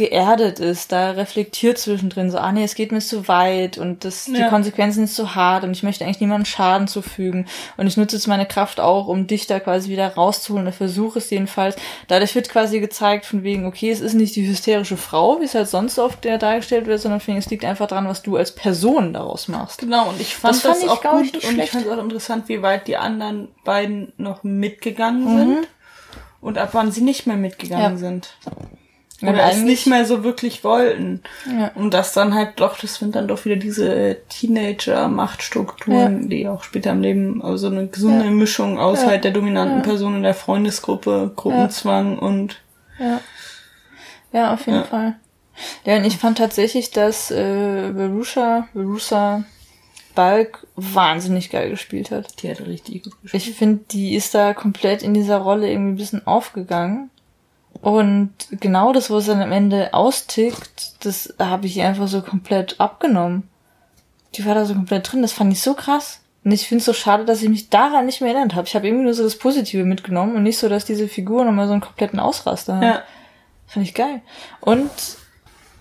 geerdet 0.00 0.60
ist, 0.60 0.92
da 0.92 1.10
reflektiert 1.10 1.76
zwischendrin 1.76 2.30
so, 2.30 2.38
ah 2.38 2.52
nee, 2.52 2.64
es 2.64 2.74
geht 2.74 2.90
mir 2.90 3.00
zu 3.00 3.28
weit 3.28 3.76
und 3.76 4.06
das, 4.06 4.26
ja. 4.28 4.32
die 4.32 4.48
Konsequenzen 4.48 5.06
sind 5.06 5.14
zu 5.14 5.34
hart 5.34 5.62
und 5.62 5.72
ich 5.72 5.82
möchte 5.82 6.04
eigentlich 6.04 6.22
niemandem 6.22 6.46
Schaden 6.46 6.88
zufügen 6.88 7.46
und 7.76 7.86
ich 7.86 7.98
nutze 7.98 8.16
jetzt 8.16 8.26
meine 8.26 8.46
Kraft 8.46 8.80
auch, 8.80 9.08
um 9.08 9.26
dich 9.26 9.46
da 9.46 9.60
quasi 9.60 9.90
wieder 9.90 10.14
rauszuholen 10.14 10.66
oder 10.66 10.72
versuche 10.72 11.18
es 11.18 11.28
jedenfalls. 11.28 11.76
Dadurch 12.08 12.34
wird 12.34 12.48
quasi 12.48 12.80
gezeigt 12.80 13.26
von 13.26 13.42
wegen, 13.42 13.66
okay, 13.66 13.90
es 13.90 14.00
ist 14.00 14.14
nicht 14.14 14.34
die 14.36 14.48
hysterische 14.48 14.96
Frau, 14.96 15.38
wie 15.38 15.44
es 15.44 15.54
halt 15.54 15.68
sonst 15.68 15.98
oft 15.98 16.24
dargestellt 16.24 16.86
wird, 16.86 17.02
sondern 17.02 17.20
es 17.36 17.50
liegt 17.50 17.66
einfach 17.66 17.86
dran, 17.86 18.08
was 18.08 18.22
du 18.22 18.36
als 18.36 18.54
Person 18.54 19.12
daraus 19.12 19.48
machst. 19.48 19.80
Genau, 19.80 20.08
und 20.08 20.18
ich 20.18 20.34
fand 20.34 20.54
das, 20.54 20.62
das 20.62 20.78
fand 20.78 20.90
auch 20.90 21.02
gut 21.02 21.34
und 21.34 21.42
schlecht. 21.42 21.58
ich 21.58 21.70
fand 21.72 21.84
es 21.84 21.92
auch 21.92 22.02
interessant, 22.02 22.48
wie 22.48 22.62
weit 22.62 22.88
die 22.88 22.96
anderen 22.96 23.48
beiden 23.64 24.14
noch 24.16 24.44
mitgegangen 24.44 25.24
mhm. 25.24 25.38
sind 25.38 25.68
und 26.40 26.56
ab 26.56 26.70
wann 26.72 26.90
sie 26.90 27.02
nicht 27.02 27.26
mehr 27.26 27.36
mitgegangen 27.36 27.92
ja. 27.92 27.98
sind. 27.98 28.30
Oder 29.22 29.50
es 29.50 29.58
nicht 29.58 29.86
mehr 29.86 30.06
so 30.06 30.24
wirklich 30.24 30.64
wollten. 30.64 31.22
Ja. 31.46 31.70
Und 31.74 31.92
das 31.92 32.12
dann 32.12 32.34
halt 32.34 32.60
doch, 32.60 32.78
das 32.78 32.94
sind 32.94 33.14
dann 33.14 33.28
doch 33.28 33.44
wieder 33.44 33.56
diese 33.56 34.16
Teenager-Machtstrukturen, 34.28 36.22
ja. 36.22 36.28
die 36.28 36.48
auch 36.48 36.62
später 36.62 36.92
im 36.92 37.02
Leben, 37.02 37.42
also 37.42 37.66
eine 37.66 37.86
gesunde 37.86 38.24
ja. 38.24 38.30
Mischung 38.30 38.78
aus 38.78 39.04
halt 39.04 39.24
der 39.24 39.32
dominanten 39.32 39.82
Person 39.82 40.16
in 40.16 40.22
der 40.22 40.34
Freundesgruppe, 40.34 41.32
Gruppenzwang 41.36 42.18
und. 42.18 42.60
Ja. 42.98 43.20
Ja, 44.32 44.54
auf 44.54 44.66
jeden 44.66 44.84
Fall. 44.84 45.16
Ja, 45.84 45.96
und 45.96 46.04
ich 46.04 46.16
fand 46.16 46.38
tatsächlich, 46.38 46.90
dass 46.90 47.30
äh, 47.30 47.92
Verusa, 47.92 48.68
Verusa 48.72 49.44
Balk 50.14 50.66
wahnsinnig 50.76 51.50
geil 51.50 51.70
gespielt 51.70 52.10
hat. 52.10 52.42
Die 52.42 52.50
hat 52.50 52.60
richtig 52.60 53.04
gut 53.04 53.20
gespielt. 53.22 53.42
Ich 53.46 53.54
finde, 53.54 53.84
die 53.90 54.14
ist 54.14 54.34
da 54.34 54.54
komplett 54.54 55.02
in 55.02 55.14
dieser 55.14 55.38
Rolle 55.38 55.70
irgendwie 55.70 55.92
ein 55.92 55.96
bisschen 55.96 56.26
aufgegangen. 56.26 57.10
Und 57.80 58.32
genau 58.50 58.92
das, 58.92 59.10
was 59.10 59.26
dann 59.26 59.40
am 59.40 59.52
Ende 59.52 59.94
austickt, 59.94 61.04
das 61.04 61.34
habe 61.38 61.66
ich 61.66 61.80
einfach 61.80 62.08
so 62.08 62.20
komplett 62.20 62.78
abgenommen. 62.78 63.48
Die 64.34 64.44
war 64.44 64.54
da 64.54 64.64
so 64.64 64.74
komplett 64.74 65.10
drin. 65.10 65.22
Das 65.22 65.32
fand 65.32 65.52
ich 65.52 65.62
so 65.62 65.74
krass. 65.74 66.20
Und 66.44 66.52
ich 66.52 66.66
finde 66.68 66.80
es 66.80 66.86
so 66.86 66.92
schade, 66.92 67.24
dass 67.24 67.42
ich 67.42 67.48
mich 67.48 67.68
daran 67.68 68.06
nicht 68.06 68.20
mehr 68.20 68.32
erinnert 68.32 68.54
habe. 68.54 68.66
Ich 68.66 68.74
habe 68.74 68.86
irgendwie 68.86 69.04
nur 69.04 69.14
so 69.14 69.22
das 69.22 69.36
Positive 69.36 69.84
mitgenommen 69.84 70.36
und 70.36 70.42
nicht 70.42 70.58
so, 70.58 70.68
dass 70.68 70.84
diese 70.84 71.08
Figur 71.08 71.44
nochmal 71.44 71.66
so 71.66 71.72
einen 71.72 71.82
kompletten 71.82 72.18
Ausraster 72.18 72.76
hat. 72.76 72.82
Ja. 72.82 73.02
Fand 73.66 73.86
ich 73.86 73.94
geil. 73.94 74.22
Und 74.60 74.90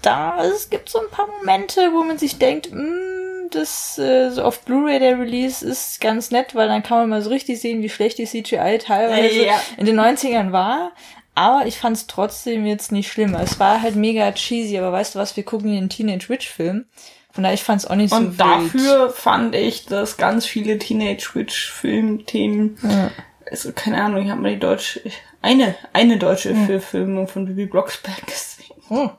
da, 0.01 0.43
es 0.43 0.69
gibt 0.69 0.89
so 0.89 0.99
ein 0.99 1.09
paar 1.09 1.27
Momente, 1.27 1.91
wo 1.93 2.03
man 2.03 2.17
sich 2.17 2.37
denkt, 2.37 2.71
mh, 2.71 2.81
mm, 2.81 3.49
das 3.51 3.97
äh, 3.97 4.29
so 4.29 4.43
auf 4.43 4.61
Blu-ray 4.61 4.99
der 4.99 5.19
Release 5.19 5.65
ist 5.65 5.99
ganz 6.01 6.29
nett, 6.29 6.55
weil 6.55 6.67
dann 6.67 6.83
kann 6.83 6.99
man 6.99 7.09
mal 7.09 7.21
so 7.21 7.29
richtig 7.29 7.59
sehen, 7.59 7.81
wie 7.81 7.89
schlecht 7.89 8.17
die 8.17 8.25
CGI 8.25 8.77
teilweise 8.79 9.45
ja. 9.45 9.59
in 9.77 9.85
den 9.85 9.99
90ern 9.99 10.51
war. 10.51 10.91
Aber 11.39 11.65
ich 11.65 11.77
fand 11.77 11.95
es 11.95 12.05
trotzdem 12.05 12.65
jetzt 12.65 12.91
nicht 12.91 13.09
schlimm. 13.09 13.33
Es 13.33 13.61
war 13.61 13.81
halt 13.81 13.95
mega 13.95 14.29
cheesy, 14.33 14.77
aber 14.77 14.91
weißt 14.91 15.15
du 15.15 15.19
was, 15.19 15.37
wir 15.37 15.43
gucken 15.43 15.69
hier 15.69 15.77
einen 15.77 15.87
Teenage 15.87 16.27
Witch 16.27 16.49
Film. 16.49 16.83
Von 17.31 17.45
daher, 17.45 17.53
ich 17.53 17.63
fand 17.63 17.79
es 17.79 17.87
auch 17.87 17.95
nicht 17.95 18.11
Und 18.11 18.19
so 18.19 18.27
Und 18.27 18.37
dafür 18.41 19.09
fand 19.09 19.55
ich, 19.55 19.85
dass 19.85 20.17
ganz 20.17 20.45
viele 20.45 20.77
Teenage 20.77 21.29
Witch 21.35 21.71
Film-Themen, 21.71 22.77
ja. 22.83 23.11
also 23.49 23.71
keine 23.71 24.03
Ahnung, 24.03 24.25
ich 24.25 24.29
habe 24.29 24.41
mal 24.41 24.51
die 24.51 24.59
deutsche, 24.59 25.01
eine, 25.41 25.75
eine 25.93 26.17
deutsche 26.17 26.51
ja. 26.51 26.65
Verfilmung 26.65 27.29
von 27.29 27.45
Bibi 27.45 27.67
Blocksberg 27.67 28.27
gesehen. 28.27 28.75
Oh. 28.89 29.09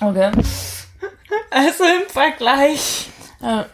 Okay. 0.00 0.32
Also 1.50 1.84
im 1.84 2.08
Vergleich. 2.08 3.08
Ja 3.42 3.66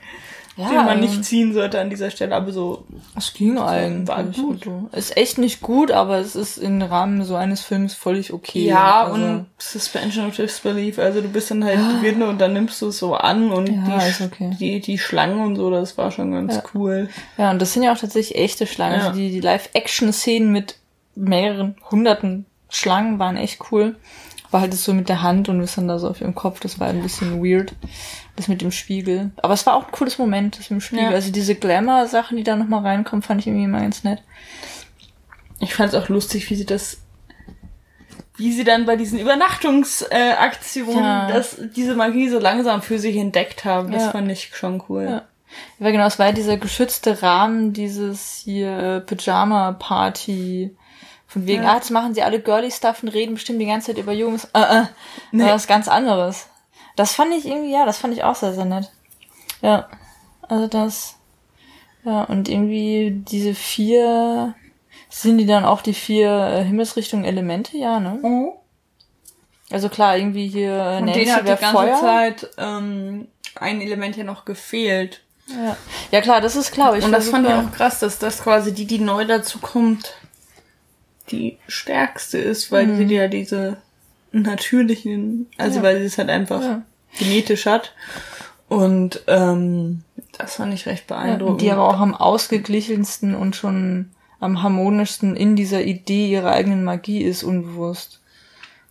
ja, 0.57 0.69
den 0.69 0.85
man 0.85 1.01
nicht 1.01 1.25
ziehen 1.25 1.53
sollte 1.53 1.81
an 1.81 1.91
dieser 1.91 2.11
Stelle, 2.11 2.35
aber 2.35 2.53
so. 2.53 2.85
Es 3.17 3.35
ging 3.35 3.59
eigentlich. 3.59 4.09
War 4.09 4.23
gut. 4.23 4.69
Ist 4.93 5.17
echt 5.17 5.39
nicht 5.39 5.61
gut, 5.61 5.91
aber 5.91 6.19
es 6.19 6.37
ist 6.37 6.59
im 6.59 6.81
Rahmen 6.81 7.25
so 7.25 7.35
eines 7.35 7.61
Films 7.61 7.95
völlig 7.95 8.33
okay. 8.33 8.65
Ja, 8.65 9.05
also. 9.05 9.15
und 9.15 9.47
Suspension 9.59 10.29
of 10.29 10.37
Disbelief, 10.37 10.99
also 10.99 11.21
du 11.21 11.29
bist 11.29 11.51
dann 11.51 11.65
halt 11.65 11.79
ja. 11.79 12.01
drin 12.01 12.23
und 12.23 12.41
dann 12.41 12.53
nimmst 12.53 12.81
du 12.83 12.89
es 12.89 12.99
so 12.99 13.15
an 13.15 13.51
und 13.51 13.69
ja, 13.69 13.99
die, 13.99 14.25
okay. 14.25 14.57
die, 14.61 14.81
die 14.81 14.99
Schlangen 14.99 15.41
und 15.41 15.57
so, 15.57 15.71
das 15.71 15.99
war 15.99 16.13
schon 16.13 16.31
ganz 16.31 16.55
ja. 16.55 16.63
cool. 16.75 17.09
Ja, 17.37 17.51
und 17.51 17.61
das 17.61 17.73
sind 17.73 17.83
ja 17.83 17.93
auch 17.93 17.99
tatsächlich 17.99 18.39
echte 18.39 18.67
Schlangen. 18.67 19.01
Also 19.01 19.19
die, 19.19 19.31
die 19.31 19.41
Live-Action-Szenen 19.41 20.53
mit 20.53 20.77
mehreren 21.17 21.77
hunderten 21.91 22.47
Schlangen 22.69 23.19
waren 23.19 23.37
echt 23.37 23.61
cool. 23.73 23.97
War 24.53 24.61
halt 24.61 24.75
so 24.75 24.95
mit 24.95 25.09
der 25.09 25.23
Hand 25.23 25.49
und 25.49 25.59
wir 25.59 25.67
sind 25.67 25.89
da 25.89 25.99
so 25.99 26.09
auf 26.09 26.21
ihrem 26.21 26.37
Kopf, 26.37 26.61
das 26.61 26.79
war 26.79 26.87
ein 26.87 27.03
bisschen 27.03 27.43
weird. 27.45 27.75
Das 28.37 28.49
mit 28.49 28.63
dem 28.63 28.73
Spiegel. 28.73 29.31
Aber 29.37 29.55
es 29.55 29.65
war 29.65 29.77
auch 29.77 29.87
ein 29.87 29.93
cooles 29.93 30.19
Moment, 30.19 30.59
das 30.59 30.71
mit 30.71 30.81
dem 30.81 30.81
Spiegel. 30.81 31.05
Ja. 31.05 31.11
Also 31.11 31.31
diese 31.31 31.55
Glamour-Sachen, 31.55 32.37
die 32.37 32.43
da 32.43 32.57
nochmal 32.57 32.83
reinkommen, 32.83 33.23
fand 33.23 33.41
ich 33.41 33.47
irgendwie 33.47 33.65
immer 33.65 33.81
ganz 33.81 34.03
nett. 34.03 34.23
Ich 35.61 35.75
fand 35.75 35.93
es 35.93 36.01
auch 36.01 36.09
lustig, 36.09 36.51
wie 36.51 36.57
sie 36.57 36.67
das, 36.67 36.99
wie 38.37 38.53
sie 38.53 38.65
dann 38.65 38.87
bei 38.87 38.97
diesen 38.97 39.21
Übernachtungsaktionen, 39.21 40.99
äh, 40.99 41.07
ja. 41.07 41.29
dass 41.29 41.59
diese 41.77 41.95
Magie 41.95 42.29
so 42.29 42.41
langsam 42.41 42.83
für 42.83 42.99
sich 42.99 43.17
entdeckt 43.17 43.65
haben. 43.65 43.93
Das 43.93 44.05
ja. 44.05 44.11
fand 44.11 44.31
ich 44.31 44.51
schon 44.55 44.83
cool. 44.89 45.05
Ja. 45.05 45.23
Ja, 45.79 45.91
genau, 45.91 46.07
es 46.07 46.19
war 46.19 46.33
dieser 46.33 46.57
geschützte 46.57 47.23
Rahmen 47.23 47.73
dieses 47.73 48.43
hier 48.45 48.77
äh, 48.77 49.01
Pyjama-Party. 49.01 50.77
Von 51.27 51.47
wegen, 51.47 51.63
ja. 51.63 51.73
ah, 51.73 51.75
jetzt 51.77 51.91
machen 51.91 52.15
sie 52.15 52.23
alle 52.23 52.41
girly 52.41 52.71
Stuff 52.71 53.03
und 53.03 53.09
reden 53.09 53.35
bestimmt 53.35 53.61
die 53.61 53.67
ganze 53.67 53.89
Zeit 53.89 53.99
über 54.03 54.13
Jungs. 54.13 54.49
Äh, 54.53 54.61
äh. 54.61 54.85
Nee. 55.33 55.47
Das 55.47 55.63
ist 55.63 55.69
ganz 55.69 55.89
anderes. 55.89 56.49
Das 56.97 57.15
fand 57.15 57.33
ich 57.35 57.47
irgendwie, 57.47 57.73
ja, 57.73 57.85
das 57.85 57.99
fand 57.99 58.15
ich 58.15 58.25
auch 58.25 58.35
sehr, 58.35 58.55
sehr 58.55 58.65
nett. 58.65 58.91
Ja. 59.61 59.89
Also 60.43 60.67
das, 60.69 61.17
ja, 62.05 62.23
und 62.25 62.49
irgendwie 62.49 63.23
diese 63.29 63.55
vier, 63.55 64.55
sind 65.09 65.39
die 65.39 65.47
dann 65.47 65.65
auch 65.65 65.81
die 65.81 65.95
vier 65.95 66.31
äh, 66.31 66.65
Himmelsrichtungen 66.65 67.25
Elemente, 67.25 67.77
ja, 67.77 68.01
ne? 68.01 68.19
Mhm. 68.23 68.49
Also 69.71 69.89
klar, 69.89 70.17
irgendwie 70.17 70.49
hier 70.49 70.73
äh, 70.73 70.99
und 70.99 71.07
Nancy 71.07 71.21
denen 71.21 71.35
hat 71.35 71.43
die 71.43 71.63
ganze 71.63 71.73
Feuer. 71.73 72.01
Zeit 72.01 72.51
ähm, 72.59 73.29
ein 73.57 73.81
Element 73.81 74.17
ja 74.17 74.25
noch 74.25 74.45
gefehlt. 74.45 75.23
Ja, 75.47 75.77
ja 76.11 76.21
klar, 76.21 76.41
das 76.41 76.57
ist 76.57 76.73
klar. 76.73 76.97
Ich 76.97 77.05
und 77.05 77.13
das 77.13 77.29
fand 77.29 77.47
ich 77.47 77.53
auch 77.53 77.73
krass, 77.73 77.99
dass 77.99 78.19
das 78.19 78.43
quasi 78.43 78.73
die, 78.73 78.87
die 78.87 78.99
neu 78.99 79.25
dazu 79.25 79.59
kommt, 79.59 80.15
die 81.31 81.59
stärkste 81.67 82.39
ist, 82.39 82.71
weil 82.71 82.87
mhm. 82.87 82.97
sie 82.97 83.15
ja 83.15 83.29
diese 83.29 83.79
natürlichen, 84.43 85.47
also 85.59 85.79
ja. 85.79 85.83
weil 85.83 86.01
sie 86.01 86.07
es 86.07 86.19
halt 86.19 86.31
einfach 86.31 86.63
ja. 86.63 86.83
genetisch 87.19 87.67
hat. 87.67 87.95
Und 88.69 89.23
ähm, 89.27 90.03
das 90.39 90.57
fand 90.57 90.75
ich 90.75 90.87
recht 90.87 91.07
beeindruckend. 91.07 91.63
Ja, 91.63 91.67
die 91.67 91.73
aber 91.73 91.89
auch 91.89 92.01
am 92.01 92.15
ausgeglichensten 92.15 93.35
und 93.35 93.57
schon 93.57 94.11
am 94.41 94.63
harmonischsten 94.63 95.37
in 95.37 95.57
dieser 95.57 95.83
Idee 95.83 96.29
ihrer 96.29 96.51
eigenen 96.51 96.85
Magie 96.85 97.23
ist, 97.23 97.45
unbewusst. 97.45 98.21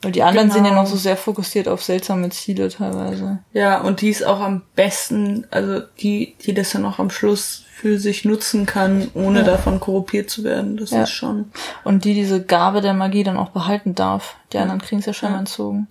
Weil 0.03 0.11
die 0.11 0.23
anderen 0.23 0.49
genau. 0.49 0.53
sind 0.55 0.65
ja 0.65 0.75
noch 0.75 0.87
so 0.87 0.97
sehr 0.97 1.15
fokussiert 1.15 1.67
auf 1.67 1.81
seltsame 1.81 2.29
Ziele 2.29 2.69
teilweise. 2.69 3.39
Ja, 3.53 3.81
und 3.81 4.01
die 4.01 4.09
ist 4.09 4.25
auch 4.25 4.41
am 4.41 4.63
besten, 4.75 5.47
also 5.49 5.81
die, 5.99 6.35
die 6.41 6.53
das 6.53 6.71
dann 6.71 6.85
auch 6.85 6.99
am 6.99 7.09
Schluss 7.09 7.63
für 7.73 7.97
sich 7.99 8.25
nutzen 8.25 8.65
kann, 8.65 9.09
ohne 9.13 9.39
ja. 9.39 9.45
davon 9.45 9.79
korruptiert 9.79 10.29
zu 10.29 10.43
werden. 10.43 10.77
Das 10.77 10.91
ja. 10.91 11.03
ist 11.03 11.11
schon. 11.11 11.51
Und 11.83 12.05
die 12.05 12.13
diese 12.13 12.43
Gabe 12.43 12.81
der 12.81 12.93
Magie 12.93 13.23
dann 13.23 13.37
auch 13.37 13.49
behalten 13.49 13.95
darf. 13.95 14.35
Die 14.51 14.57
anderen 14.57 14.81
kriegen 14.81 14.99
es 14.99 15.05
ja 15.05 15.13
schon 15.13 15.31
ja. 15.31 15.39
entzogen. 15.39 15.87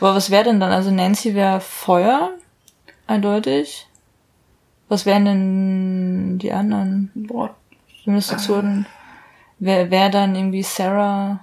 Aber 0.00 0.14
was 0.14 0.30
wäre 0.30 0.44
denn 0.44 0.60
dann? 0.60 0.72
Also 0.72 0.90
Nancy 0.90 1.34
wäre 1.34 1.60
Feuer, 1.60 2.30
eindeutig. 3.06 3.86
Was 4.88 5.06
wären 5.06 5.24
denn 5.24 6.38
die 6.38 6.52
anderen? 6.52 7.10
Boah. 7.14 7.54
Domestizierten? 8.04 8.86
Wer 9.58 9.90
wäre 9.90 10.10
dann 10.10 10.34
irgendwie 10.34 10.62
Sarah 10.62 11.40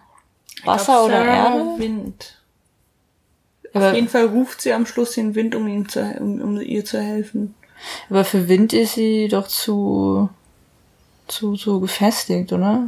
Wasser 0.66 1.06
oder 1.06 1.26
Erde? 1.26 1.66
Wind. 1.78 2.36
Aber 3.74 3.90
Auf 3.90 3.96
jeden 3.96 4.10
Fall 4.10 4.26
ruft 4.26 4.62
sie 4.62 4.74
am 4.74 4.86
Schluss 4.86 5.12
den 5.12 5.36
Wind, 5.36 5.54
um, 5.56 5.68
ihm 5.68 5.88
zu, 5.88 6.02
um, 6.20 6.42
um 6.42 6.60
ihr 6.62 6.84
zu 6.86 7.00
helfen. 7.00 7.54
Aber 8.10 8.26
für 8.26 8.48
Wind 8.48 8.74
ist 8.74 8.96
sie 8.96 9.28
doch 9.28 9.48
zu, 9.48 10.30
zu, 11.28 11.56
zu 11.56 11.80
gefestigt, 11.80 12.52
oder? 12.52 12.88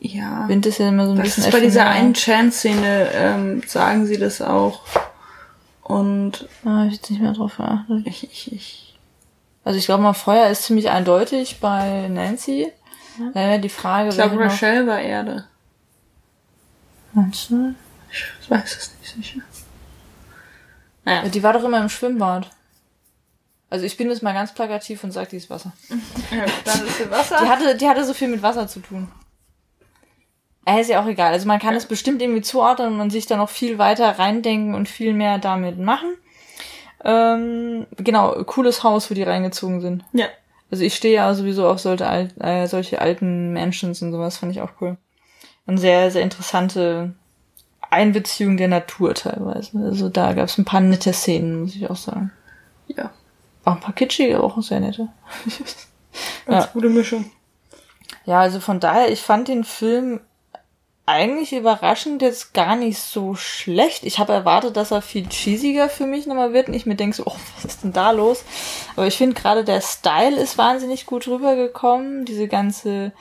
Ja. 0.00 0.48
Wind 0.48 0.66
ist 0.66 0.78
ja 0.78 0.88
immer 0.88 1.04
so 1.06 1.12
ein 1.12 1.18
das 1.18 1.26
bisschen. 1.26 1.44
Ist 1.44 1.52
bei 1.52 1.60
dieser 1.60 1.86
einen 1.86 2.14
Chance-Szene 2.14 3.10
ähm, 3.14 3.62
sagen 3.66 4.06
sie 4.06 4.18
das 4.18 4.40
auch. 4.42 4.80
Und. 5.82 6.48
Ah, 6.64 6.86
ich 6.86 6.94
jetzt 6.94 7.10
nicht 7.10 7.20
mehr 7.22 7.32
drauf 7.32 7.56
geachtet. 7.58 8.06
Ich, 8.06 8.24
ich, 8.24 8.52
ich. 8.52 8.98
Also 9.64 9.78
ich 9.78 9.84
glaube 9.84 10.02
mal, 10.02 10.12
Feuer 10.14 10.48
ist 10.48 10.64
ziemlich 10.64 10.90
eindeutig 10.90 11.60
bei 11.60 12.08
Nancy. 12.08 12.72
Ja, 13.34 13.58
die 13.58 13.68
Frage 13.68 14.08
Ich 14.08 14.14
glaube, 14.16 14.38
wäre 14.38 14.48
noch- 14.48 14.86
war 14.88 15.00
Erde. 15.00 15.44
Meinst 17.12 17.50
du? 17.50 17.74
Ich 18.10 18.50
weiß 18.50 18.76
es 18.76 18.94
nicht 18.98 19.26
sicher. 19.26 19.40
Naja. 21.04 21.28
Die 21.28 21.42
war 21.42 21.52
doch 21.52 21.64
immer 21.64 21.80
im 21.80 21.88
Schwimmbad. 21.88 22.50
Also 23.70 23.86
ich 23.86 23.96
bin 23.96 24.10
jetzt 24.10 24.22
mal 24.22 24.34
ganz 24.34 24.52
plakativ 24.52 25.02
und 25.02 25.12
sage, 25.12 25.30
die 25.30 25.36
ist 25.36 25.50
Wasser. 25.50 25.72
Ja, 26.30 26.44
dann 26.64 26.86
ist 26.86 26.98
sie 26.98 27.10
Wasser. 27.10 27.38
Die 27.42 27.48
hatte, 27.48 27.76
die 27.76 27.88
hatte 27.88 28.04
so 28.04 28.12
viel 28.12 28.28
mit 28.28 28.42
Wasser 28.42 28.68
zu 28.68 28.80
tun. 28.80 29.08
Äh, 30.66 30.80
ist 30.80 30.90
ja 30.90 31.02
auch 31.02 31.06
egal. 31.06 31.32
Also 31.32 31.48
man 31.48 31.58
kann 31.58 31.74
es 31.74 31.86
bestimmt 31.86 32.22
irgendwie 32.22 32.42
zuordnen 32.42 33.00
und 33.00 33.10
sich 33.10 33.26
da 33.26 33.36
noch 33.36 33.48
viel 33.48 33.78
weiter 33.78 34.18
reindenken 34.18 34.74
und 34.74 34.88
viel 34.88 35.14
mehr 35.14 35.38
damit 35.38 35.78
machen. 35.78 36.14
Ähm, 37.04 37.86
genau, 37.96 38.44
cooles 38.44 38.84
Haus, 38.84 39.10
wo 39.10 39.14
die 39.14 39.24
reingezogen 39.24 39.80
sind. 39.80 40.04
ja. 40.12 40.26
Also 40.70 40.84
ich 40.84 40.94
stehe 40.94 41.16
ja 41.16 41.34
sowieso 41.34 41.68
auf 41.68 41.80
solche, 41.80 42.30
äh, 42.40 42.66
solche 42.66 43.02
alten 43.02 43.52
Mansions 43.52 44.00
und 44.00 44.10
sowas, 44.10 44.38
fand 44.38 44.52
ich 44.52 44.62
auch 44.62 44.70
cool. 44.80 44.96
Und 45.66 45.78
sehr, 45.78 46.10
sehr 46.10 46.22
interessante 46.22 47.14
Einbeziehung 47.90 48.56
der 48.56 48.68
Natur 48.68 49.14
teilweise. 49.14 49.78
Also 49.78 50.08
da 50.08 50.32
gab 50.32 50.46
es 50.46 50.58
ein 50.58 50.64
paar 50.64 50.80
nette 50.80 51.12
Szenen, 51.12 51.62
muss 51.62 51.76
ich 51.76 51.88
auch 51.88 51.96
sagen. 51.96 52.32
Ja. 52.88 53.10
Auch 53.64 53.72
ein 53.74 53.80
paar 53.80 53.94
kitschige, 53.94 54.42
auch 54.42 54.60
sehr 54.62 54.80
nette. 54.80 55.08
Ganz 56.46 56.64
Ja. 56.64 56.70
gute 56.72 56.88
Mischung. 56.88 57.30
Ja, 58.24 58.40
also 58.40 58.60
von 58.60 58.80
daher, 58.80 59.10
ich 59.10 59.20
fand 59.22 59.48
den 59.48 59.64
Film 59.64 60.20
eigentlich 61.04 61.52
überraschend 61.52 62.22
jetzt 62.22 62.54
gar 62.54 62.76
nicht 62.76 62.98
so 62.98 63.34
schlecht. 63.34 64.04
Ich 64.04 64.18
habe 64.18 64.32
erwartet, 64.32 64.76
dass 64.76 64.92
er 64.92 65.02
viel 65.02 65.28
cheesiger 65.28 65.88
für 65.88 66.06
mich 66.06 66.26
nochmal 66.26 66.52
wird 66.52 66.68
und 66.68 66.74
ich 66.74 66.86
mir 66.86 66.94
denke 66.94 67.16
so, 67.16 67.24
oh, 67.26 67.36
was 67.56 67.64
ist 67.64 67.84
denn 67.84 67.92
da 67.92 68.10
los? 68.12 68.44
Aber 68.96 69.06
ich 69.06 69.16
finde 69.16 69.40
gerade 69.40 69.64
der 69.64 69.80
Style 69.80 70.40
ist 70.40 70.58
wahnsinnig 70.58 71.06
gut 71.06 71.26
rübergekommen. 71.28 72.24
Diese 72.24 72.48
ganze 72.48 73.12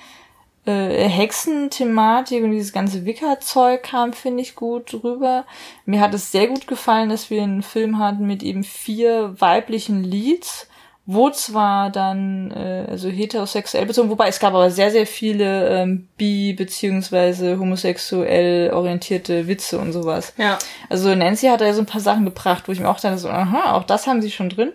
äh, 0.65 1.07
Hexenthematik 1.07 2.43
und 2.43 2.51
dieses 2.51 2.73
ganze 2.73 3.05
Wickerzeug 3.05 3.83
kam, 3.83 4.13
finde 4.13 4.41
ich, 4.43 4.55
gut 4.55 4.93
rüber. 5.03 5.45
Mir 5.85 6.01
hat 6.01 6.13
es 6.13 6.31
sehr 6.31 6.47
gut 6.47 6.67
gefallen, 6.67 7.09
dass 7.09 7.29
wir 7.29 7.41
einen 7.43 7.63
Film 7.63 7.97
hatten 7.99 8.27
mit 8.27 8.43
eben 8.43 8.63
vier 8.63 9.35
weiblichen 9.39 10.03
Leads, 10.03 10.67
wo 11.07 11.31
zwar 11.31 11.89
dann 11.89 12.51
äh, 12.51 12.85
also 12.87 13.09
heterosexuell 13.09 13.87
bezogen, 13.87 14.11
wobei 14.11 14.27
es 14.27 14.39
gab 14.39 14.53
aber 14.53 14.69
sehr, 14.69 14.91
sehr 14.91 15.07
viele 15.07 15.67
ähm, 15.69 16.07
bi- 16.15 16.53
beziehungsweise 16.53 17.57
homosexuell 17.57 18.71
orientierte 18.71 19.47
Witze 19.47 19.79
und 19.79 19.93
sowas. 19.93 20.33
Ja. 20.37 20.59
Also 20.89 21.13
Nancy 21.15 21.47
hat 21.47 21.59
da 21.59 21.65
ja 21.65 21.73
so 21.73 21.81
ein 21.81 21.87
paar 21.87 22.01
Sachen 22.01 22.23
gebracht, 22.23 22.67
wo 22.67 22.71
ich 22.71 22.79
mir 22.79 22.87
auch 22.87 22.99
dachte, 22.99 23.17
so, 23.17 23.29
aha, 23.29 23.73
auch 23.73 23.83
das 23.83 24.05
haben 24.05 24.21
sie 24.21 24.31
schon 24.31 24.49
drin. 24.49 24.71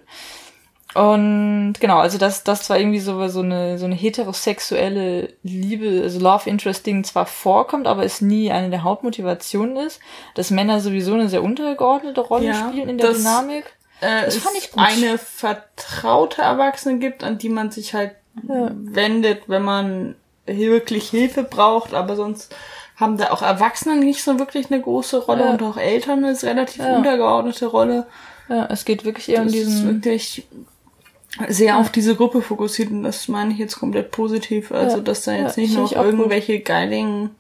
Und 0.97 1.75
genau, 1.79 1.99
also 1.99 2.17
das, 2.19 2.43
das 2.45 2.71
war 2.71 2.79
irgendwie 2.79 3.01
so, 3.01 3.27
so 3.29 3.41
eine, 3.41 3.79
so 3.79 3.85
eine 3.85 3.95
heterosexuelle 3.95 5.29
Liebe, 5.43 6.01
also 6.03 6.19
Love 6.21 6.49
Interest 6.49 6.87
Ding 6.87 7.05
zwar 7.05 7.27
vorkommt, 7.27 7.87
aber 7.87 8.05
es 8.05 8.21
nie 8.21 8.51
eine 8.51 8.71
der 8.71 8.83
Hauptmotivationen 8.83 9.77
ist, 9.77 10.01
dass 10.35 10.51
Männer 10.51 10.81
sowieso 10.81 11.15
eine 11.15 11.29
sehr 11.29 11.43
untergeordnete 11.43 12.21
Rolle 12.21 12.47
Ja, 12.47 12.69
spielen 12.69 12.89
in 12.89 12.99
der 12.99 13.09
das- 13.09 13.19
Dynamik. 13.19 13.65
Äh, 14.01 14.27
Das 14.27 14.37
fand 14.37 14.57
ich 14.57 14.71
gut. 14.73 14.83
eine 14.83 15.19
vertraute 15.19 16.43
Erwachsene 16.43 16.99
gibt, 16.99 17.25
an 17.25 17.39
die 17.39 17.49
man 17.49 17.71
sich 17.71 17.95
halt 17.95 18.13
Ja. 18.49 18.71
wendet, 18.75 19.49
wenn 19.49 19.63
man 19.63 20.15
wirklich 20.47 21.09
Hilfe 21.11 21.43
braucht, 21.43 21.95
aber 21.95 22.15
sonst 22.17 22.55
haben 22.97 23.17
da 23.19 23.31
auch 23.33 23.43
Erwachsene 23.43 23.97
nicht 23.97 24.23
so 24.23 24.39
wirklich 24.39 24.71
eine 24.71 24.81
große 24.81 25.25
Rolle 25.25 25.45
Ja. 25.45 25.51
und 25.51 25.63
auch 25.63 25.77
Eltern 25.77 26.25
eine 26.25 26.41
relativ 26.43 26.85
untergeordnete 26.85 27.67
Rolle. 27.67 28.07
Ja, 28.49 28.67
es 28.71 28.85
geht 28.85 29.05
wirklich 29.05 29.29
eher 29.29 29.41
um 29.43 29.47
Das 29.49 29.55
ist 29.57 29.67
diesen, 29.67 29.87
wirklich 30.03 30.47
sehr 31.49 31.79
auf 31.79 31.91
diese 31.91 32.17
Gruppe 32.17 32.43
fokussiert 32.43 32.91
und 32.91 33.03
das 33.03 33.29
meine 33.29 33.53
ich 33.53 33.59
jetzt 33.59 33.79
komplett 33.79 34.11
positiv. 34.11 34.73
Also, 34.73 34.99
Ja. 34.99 35.03
dass 35.03 35.23
da 35.23 35.33
jetzt 35.33 35.57
Ja, 35.57 35.63
nicht 35.63 35.77
noch 35.77 35.93
irgendwelche 35.93 36.61
geilen, 36.61 37.31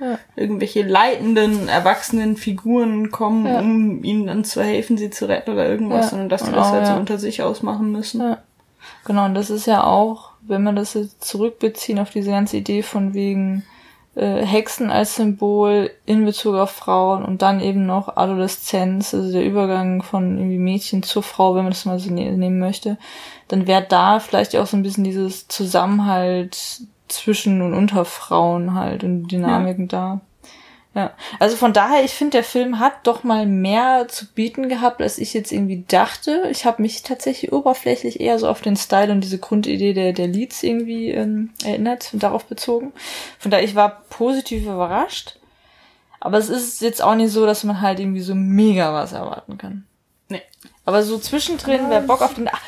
Ja. 0.00 0.18
irgendwelche 0.36 0.82
leitenden, 0.82 1.68
erwachsenen 1.68 2.36
Figuren 2.36 3.10
kommen, 3.10 3.46
um 3.56 4.04
ihnen 4.04 4.26
dann 4.26 4.44
zu 4.44 4.62
helfen, 4.62 4.98
sie 4.98 5.10
zu 5.10 5.28
retten 5.28 5.52
oder 5.52 5.68
irgendwas, 5.68 6.10
sondern 6.10 6.28
dass 6.28 6.42
die 6.42 6.48
Und 6.48 6.56
das 6.56 6.72
halt 6.72 6.86
so 6.86 6.94
unter 6.94 7.18
sich 7.18 7.42
ausmachen 7.42 7.92
müssen. 7.92 8.36
Genau, 9.04 9.24
und 9.26 9.34
das 9.34 9.50
ist 9.50 9.66
ja 9.66 9.84
auch, 9.84 10.30
wenn 10.42 10.62
man 10.62 10.76
das 10.76 10.94
jetzt 10.94 11.24
zurückbeziehen 11.24 11.98
auf 11.98 12.10
diese 12.10 12.30
ganze 12.30 12.56
Idee 12.56 12.82
von 12.82 13.14
wegen 13.14 13.64
äh, 14.16 14.44
Hexen 14.44 14.90
als 14.90 15.16
Symbol 15.16 15.90
in 16.06 16.24
Bezug 16.24 16.54
auf 16.54 16.70
Frauen 16.70 17.24
und 17.24 17.42
dann 17.42 17.60
eben 17.60 17.84
noch 17.86 18.16
Adoleszenz, 18.16 19.12
also 19.14 19.32
der 19.32 19.44
Übergang 19.44 20.02
von 20.02 20.38
irgendwie 20.38 20.58
Mädchen 20.58 21.02
zur 21.02 21.22
Frau, 21.24 21.54
wenn 21.54 21.64
man 21.64 21.72
das 21.72 21.84
mal 21.84 21.98
so 21.98 22.12
ne 22.12 22.30
nehmen 22.32 22.60
möchte, 22.60 22.96
dann 23.48 23.66
wäre 23.66 23.86
da 23.88 24.20
vielleicht 24.20 24.56
auch 24.56 24.66
so 24.66 24.76
ein 24.76 24.82
bisschen 24.82 25.04
dieses 25.04 25.48
Zusammenhalt 25.48 26.82
zwischen 27.08 27.62
und 27.62 27.74
unter 27.74 28.04
Frauen 28.04 28.74
halt 28.74 29.04
und 29.04 29.28
Dynamiken 29.28 29.88
da. 29.88 30.20
Ja, 30.94 31.12
also 31.40 31.56
von 31.56 31.72
daher, 31.72 32.04
ich 32.04 32.12
finde, 32.12 32.32
der 32.32 32.44
Film 32.44 32.78
hat 32.78 33.04
doch 33.04 33.24
mal 33.24 33.46
mehr 33.46 34.06
zu 34.06 34.26
bieten 34.26 34.68
gehabt, 34.68 35.02
als 35.02 35.18
ich 35.18 35.34
jetzt 35.34 35.50
irgendwie 35.50 35.84
dachte. 35.88 36.48
Ich 36.52 36.66
habe 36.66 36.82
mich 36.82 37.02
tatsächlich 37.02 37.52
oberflächlich 37.52 38.20
eher 38.20 38.38
so 38.38 38.48
auf 38.48 38.60
den 38.60 38.76
Style 38.76 39.10
und 39.10 39.20
diese 39.20 39.38
Grundidee 39.38 39.92
der, 39.92 40.12
der 40.12 40.28
Leads 40.28 40.62
irgendwie 40.62 41.10
ähm, 41.10 41.50
erinnert 41.64 42.10
und 42.12 42.22
darauf 42.22 42.44
bezogen. 42.44 42.92
Von 43.40 43.50
daher, 43.50 43.64
ich 43.64 43.74
war 43.74 44.02
positiv 44.08 44.62
überrascht. 44.62 45.36
Aber 46.20 46.38
es 46.38 46.48
ist 46.48 46.80
jetzt 46.80 47.02
auch 47.02 47.16
nicht 47.16 47.32
so, 47.32 47.44
dass 47.44 47.64
man 47.64 47.80
halt 47.80 47.98
irgendwie 47.98 48.22
so 48.22 48.36
mega 48.36 48.94
was 48.94 49.12
erwarten 49.12 49.58
kann. 49.58 49.84
Nee. 50.28 50.42
Aber 50.84 51.02
so 51.02 51.18
zwischendrin, 51.18 51.86
wer 51.88 52.02
Bock 52.02 52.22
auf 52.22 52.34
den 52.34 52.48
Ach, 52.48 52.62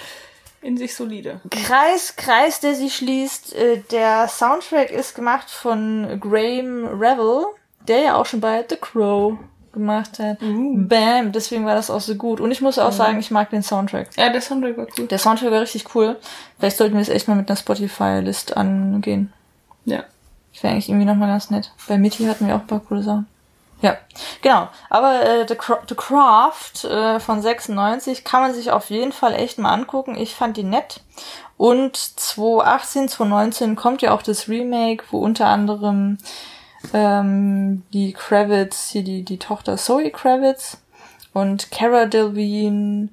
In 0.67 0.77
sich 0.77 0.97
solide. 0.97 1.41
Kreis, 1.51 2.17
Kreis, 2.17 2.59
der 2.59 2.75
sich 2.75 2.97
schließt. 2.97 3.55
Äh, 3.55 3.83
Der 3.93 4.27
Soundtrack 4.27 4.91
ist 4.91 5.15
gemacht 5.15 5.49
von 5.49 6.19
Graham 6.21 6.87
Revel, 6.87 7.45
der 7.87 8.01
ja 8.01 8.15
auch 8.17 8.27
schon 8.27 8.41
bei 8.41 8.65
The 8.69 8.77
Crow 8.77 9.39
gemacht 9.73 10.19
hat. 10.19 10.39
Bam, 10.41 11.31
deswegen 11.31 11.67
war 11.67 11.77
das 11.77 11.89
auch 11.89 12.01
so 12.01 12.17
gut. 12.17 12.41
Und 12.41 12.51
ich 12.51 12.61
muss 12.63 12.79
auch 12.81 12.91
sagen, 12.91 13.21
ich 13.21 13.31
mag 13.31 13.51
den 13.51 13.63
Soundtrack. 13.63 14.09
Ja, 14.17 14.29
der 14.31 14.41
Soundtrack 14.41 14.77
war 14.77 14.87
cool. 14.99 15.07
Der 15.07 15.19
Soundtrack 15.19 15.53
war 15.53 15.61
richtig 15.61 15.95
cool. 15.95 16.17
Vielleicht 16.59 16.79
sollten 16.79 16.95
wir 16.95 17.03
es 17.03 17.11
echt 17.11 17.29
mal 17.29 17.37
mit 17.37 17.49
einer 17.49 17.57
Spotify-List 17.57 18.57
angehen. 18.57 19.33
Ja. 19.85 20.03
Das 20.53 20.63
wäre 20.65 20.73
eigentlich 20.73 20.89
irgendwie 20.89 21.07
nochmal 21.07 21.29
ganz 21.29 21.51
nett. 21.51 21.71
Bei 21.87 21.97
Mitty 21.97 22.25
hatten 22.25 22.49
wir 22.49 22.57
auch 22.57 22.61
ein 22.63 22.67
paar 22.67 22.81
coole 22.81 23.03
Sachen. 23.03 23.29
Ja, 23.83 23.99
genau. 24.41 24.69
Aber 24.89 25.23
äh, 25.23 25.47
The, 25.47 25.55
Cra 25.55 25.81
The 25.89 25.95
Craft 25.95 26.85
äh, 26.85 27.21
von 27.21 27.43
96 27.43 28.25
kann 28.25 28.41
man 28.41 28.55
sich 28.55 28.71
auf 28.71 28.91
jeden 28.91 29.13
Fall 29.13 29.35
echt 29.35 29.59
mal 29.59 29.73
angucken. 29.73 30.17
Ich 30.17 30.35
fand 30.35 30.57
die 30.57 30.63
nett. 30.63 31.01
Und 31.57 31.97
2018, 31.97 33.09
2019 33.09 33.77
kommt 33.77 34.03
ja 34.03 34.13
auch 34.13 34.23
das 34.23 34.49
Remake, 34.49 35.05
wo 35.11 35.19
unter 35.19 35.47
anderem 35.47 36.19
ähm, 36.93 37.83
die 37.93 38.13
Kravitz, 38.13 38.91
hier 38.91 39.05
die, 39.05 39.23
die 39.23 39.39
Tochter 39.39 39.77
Zoe 39.77 40.11
Kravitz 40.11 40.79
und 41.33 41.71
Cara 41.71 42.07
Delevingne 42.07 43.09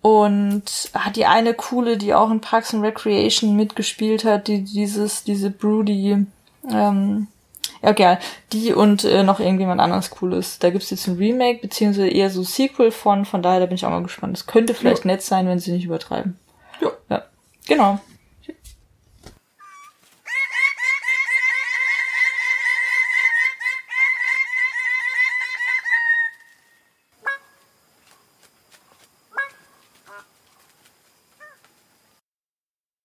und 0.00 0.62
hat 0.94 1.16
die 1.16 1.26
eine 1.26 1.54
coole, 1.54 1.96
die 1.96 2.14
auch 2.14 2.30
in 2.30 2.40
Parks 2.40 2.72
and 2.72 2.84
Recreation 2.84 3.56
mitgespielt 3.56 4.24
hat, 4.24 4.48
die 4.48 4.62
dieses, 4.62 5.24
diese 5.24 5.50
Broody, 5.50 6.26
ähm, 6.70 7.26
ja, 7.82 7.92
geil. 7.92 8.18
Die 8.52 8.72
und 8.72 9.04
äh, 9.04 9.22
noch 9.22 9.40
irgendjemand 9.40 9.80
anderes 9.80 10.10
Cooles. 10.10 10.58
Da 10.58 10.70
gibt's 10.70 10.90
jetzt 10.90 11.06
ein 11.06 11.16
Remake, 11.16 11.60
beziehungsweise 11.60 12.08
eher 12.08 12.30
so 12.30 12.42
Sequel 12.42 12.90
von, 12.90 13.24
von 13.24 13.42
daher, 13.42 13.60
da 13.60 13.66
bin 13.66 13.76
ich 13.76 13.84
auch 13.84 13.90
mal 13.90 14.02
gespannt. 14.02 14.36
Es 14.36 14.46
könnte 14.46 14.74
vielleicht 14.74 15.04
nett 15.04 15.22
sein, 15.22 15.46
wenn 15.46 15.58
sie 15.58 15.72
nicht 15.72 15.84
übertreiben. 15.84 16.38
Ja. 16.80 16.90
Ja. 17.08 17.24
Genau. 17.66 18.00